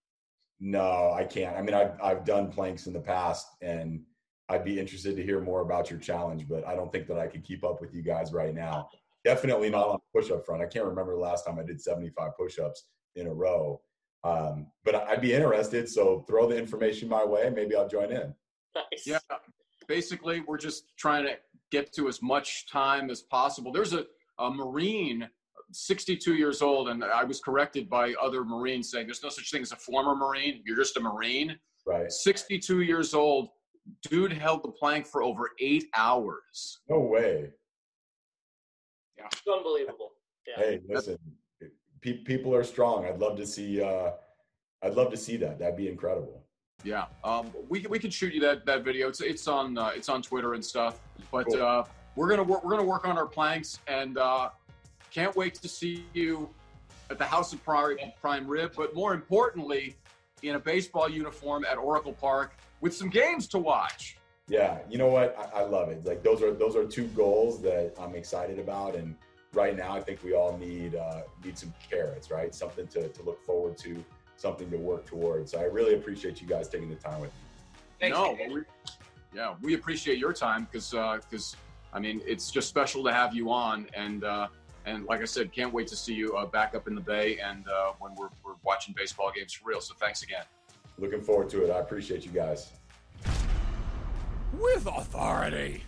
No, 0.62 1.12
I 1.12 1.26
can't. 1.26 1.58
I 1.58 1.62
mean, 1.62 1.76
I've 1.76 2.00
I've 2.02 2.24
done 2.24 2.50
planks 2.50 2.88
in 2.88 2.94
the 2.94 3.02
past, 3.02 3.48
and 3.62 4.02
I'd 4.50 4.66
be 4.66 4.80
interested 4.80 5.16
to 5.16 5.24
hear 5.24 5.40
more 5.40 5.62
about 5.62 5.92
your 5.92 6.00
challenge, 6.00 6.48
but 6.50 6.66
I 6.68 6.76
don't 6.76 6.92
think 6.92 7.08
that 7.08 7.20
I 7.20 7.28
could 7.28 7.44
keep 7.44 7.64
up 7.64 7.80
with 7.80 7.94
you 7.94 8.02
guys 8.02 8.34
right 8.34 8.54
now. 8.54 8.90
Definitely 9.24 9.70
not 9.70 9.88
on 9.88 10.00
the 10.00 10.20
push-up 10.20 10.46
front. 10.46 10.64
I 10.64 10.66
can't 10.66 10.86
remember 10.86 11.14
the 11.14 11.22
last 11.22 11.46
time 11.46 11.60
I 11.60 11.64
did 11.64 11.80
75 11.80 12.32
push-ups 12.38 12.86
in 13.16 13.28
a 13.28 13.34
row. 13.34 13.80
Um, 14.24 14.68
but 14.84 14.96
I'd 14.96 15.22
be 15.22 15.34
interested. 15.34 15.88
So 15.88 16.26
throw 16.28 16.48
the 16.50 16.58
information 16.58 17.08
my 17.08 17.24
way. 17.24 17.50
Maybe 17.54 17.76
I'll 17.76 17.88
join 17.88 18.12
in. 18.12 18.34
Nice. 18.76 19.06
Yeah. 19.06 19.20
Basically, 19.88 20.42
we're 20.48 20.58
just 20.58 20.86
trying 20.98 21.26
to 21.26 21.34
get 21.72 21.94
to 21.94 22.08
as 22.08 22.22
much 22.22 22.70
time 22.70 23.10
as 23.10 23.22
possible. 23.22 23.72
There's 23.72 23.94
a, 23.94 24.06
a 24.40 24.50
Marine, 24.50 25.30
62 25.72 26.36
years 26.36 26.62
old, 26.62 26.90
and 26.90 27.04
I 27.04 27.24
was 27.24 27.40
corrected 27.40 27.90
by 27.90 28.14
other 28.22 28.44
Marines 28.44 28.92
saying 28.92 29.06
there's 29.06 29.24
no 29.24 29.30
such 29.30 29.52
thing 29.52 29.62
as 29.62 29.72
a 29.72 29.76
former 29.76 30.16
Marine. 30.16 30.64
You're 30.66 30.78
just 30.78 30.98
a 30.98 31.00
Marine. 31.00 31.58
Right. 31.86 32.12
62 32.12 32.82
years 32.82 33.14
old 33.14 33.50
dude 34.10 34.34
held 34.34 34.64
the 34.64 34.72
plank 34.72 35.06
for 35.06 35.24
over 35.24 35.52
eight 35.60 35.86
hours. 35.96 36.80
No 36.90 37.00
way. 37.00 37.52
Yeah, 39.18 39.26
it's 39.32 39.42
unbelievable. 39.48 40.12
Yeah. 40.48 40.56
Hey, 40.64 40.82
listen, 40.88 41.18
pe- 42.02 42.24
people 42.24 42.56
are 42.56 42.64
strong. 42.64 43.06
I'd 43.06 43.20
love 43.20 43.38
to 43.38 43.46
see. 43.46 43.82
Uh, 43.82 44.12
I'd 44.82 44.94
love 44.94 45.12
to 45.12 45.18
see 45.18 45.38
that. 45.38 45.60
That'd 45.60 45.78
be 45.78 45.90
incredible. 45.90 46.46
Yeah, 46.84 47.08
um, 47.24 47.52
we 47.68 47.86
we 47.90 48.00
can 48.00 48.10
shoot 48.10 48.34
you 48.34 48.40
that 48.42 48.66
that 48.66 48.84
video. 48.84 49.10
It's 49.10 49.20
it's 49.22 49.48
on 49.48 49.78
uh, 49.78 49.92
it's 49.96 50.08
on 50.10 50.22
Twitter 50.22 50.54
and 50.54 50.64
stuff. 50.64 51.00
But 51.32 51.48
Cool. 51.48 51.62
uh, 51.62 51.84
we're 52.16 52.30
gonna 52.30 52.44
work 52.44 52.64
we're 52.64 52.72
gonna 52.72 52.86
work 52.86 53.06
on 53.06 53.18
our 53.18 53.26
planks 53.26 53.80
and 53.88 54.18
uh, 54.18 54.50
can't 55.12 55.36
wait 55.36 55.56
to 55.56 55.68
see 55.68 56.06
you 56.14 56.50
at 57.10 57.18
the 57.18 57.26
House 57.26 57.52
of 57.52 57.64
Prime, 57.64 57.98
Prime 58.22 58.48
Rib. 58.48 58.74
But 58.78 58.96
more 58.96 59.14
importantly, 59.14 59.98
in 60.44 60.56
a 60.56 60.60
baseball 60.60 61.10
uniform 61.10 61.66
at 61.66 61.78
Oracle 61.78 62.14
Park 62.14 62.54
with 62.82 62.96
some 62.96 63.10
games 63.10 63.48
to 63.50 63.60
watch. 63.60 64.18
Yeah, 64.48 64.80
you 64.90 64.98
know 64.98 65.08
what? 65.08 65.36
I, 65.38 65.60
I 65.60 65.64
love 65.64 65.90
it. 65.90 66.06
Like 66.06 66.24
those 66.24 66.42
are 66.42 66.52
those 66.52 66.76
are 66.76 66.86
two 66.86 67.06
goals 67.08 67.62
that 67.62 67.94
I'm 68.00 68.16
excited 68.16 68.58
about, 68.58 68.96
and 68.96 69.16
right 69.54 69.78
now 69.78 69.94
I 69.94 70.02
think 70.02 70.24
we 70.24 70.34
all 70.34 70.58
need 70.58 70.96
uh, 70.96 71.22
need 71.44 71.58
some 71.58 71.74
carrots, 71.88 72.32
right? 72.32 72.54
Something 72.54 72.88
to, 72.88 73.10
to 73.10 73.24
look 73.24 73.44
forward 73.44 73.78
to, 73.80 74.04
something 74.38 74.70
to 74.72 74.78
work 74.78 75.06
towards. 75.06 75.52
So 75.52 75.60
I 75.60 75.66
really 75.66 75.94
appreciate 75.94 76.42
you 76.42 76.48
guys 76.48 76.68
taking 76.68 76.90
the 76.90 76.96
time 76.96 77.22
with 77.22 77.30
me. 77.30 77.38
Thanks, 78.00 78.18
no, 78.18 78.36
Dave. 78.36 78.52
we, 78.52 78.62
yeah, 79.36 79.54
we 79.62 79.76
appreciate 79.76 80.18
your 80.18 80.34
time 80.34 80.68
because 80.72 80.92
because 81.30 81.56
I 81.94 82.00
mean 82.00 82.22
it's 82.26 82.50
just 82.50 82.70
special 82.70 83.04
to 83.04 83.14
have 83.14 83.36
you 83.36 83.52
on 83.52 83.88
and 83.94 84.24
uh, 84.24 84.48
and 84.86 85.06
like 85.06 85.22
I 85.22 85.26
said, 85.26 85.52
can't 85.52 85.72
wait 85.72 85.88
to 85.88 85.96
see 85.96 86.14
you 86.14 86.36
uh, 86.36 86.46
back 86.48 86.74
up 86.74 86.88
in 86.88 86.96
the 86.96 87.02
Bay 87.02 87.38
and 87.38 87.68
uh, 87.68 87.92
when 88.00 88.16
we're, 88.16 88.30
we're 88.44 88.56
watching 88.64 88.96
baseball 88.98 89.32
games 89.36 89.54
for 89.54 89.70
real. 89.70 89.82
So 89.82 89.94
thanks 90.00 90.24
again. 90.24 90.46
Looking 91.00 91.22
forward 91.22 91.50
to 91.50 91.64
it. 91.64 91.72
I 91.72 91.80
appreciate 91.80 92.26
you 92.26 92.32
guys. 92.32 92.72
With 94.54 94.86
authority. 94.86 95.84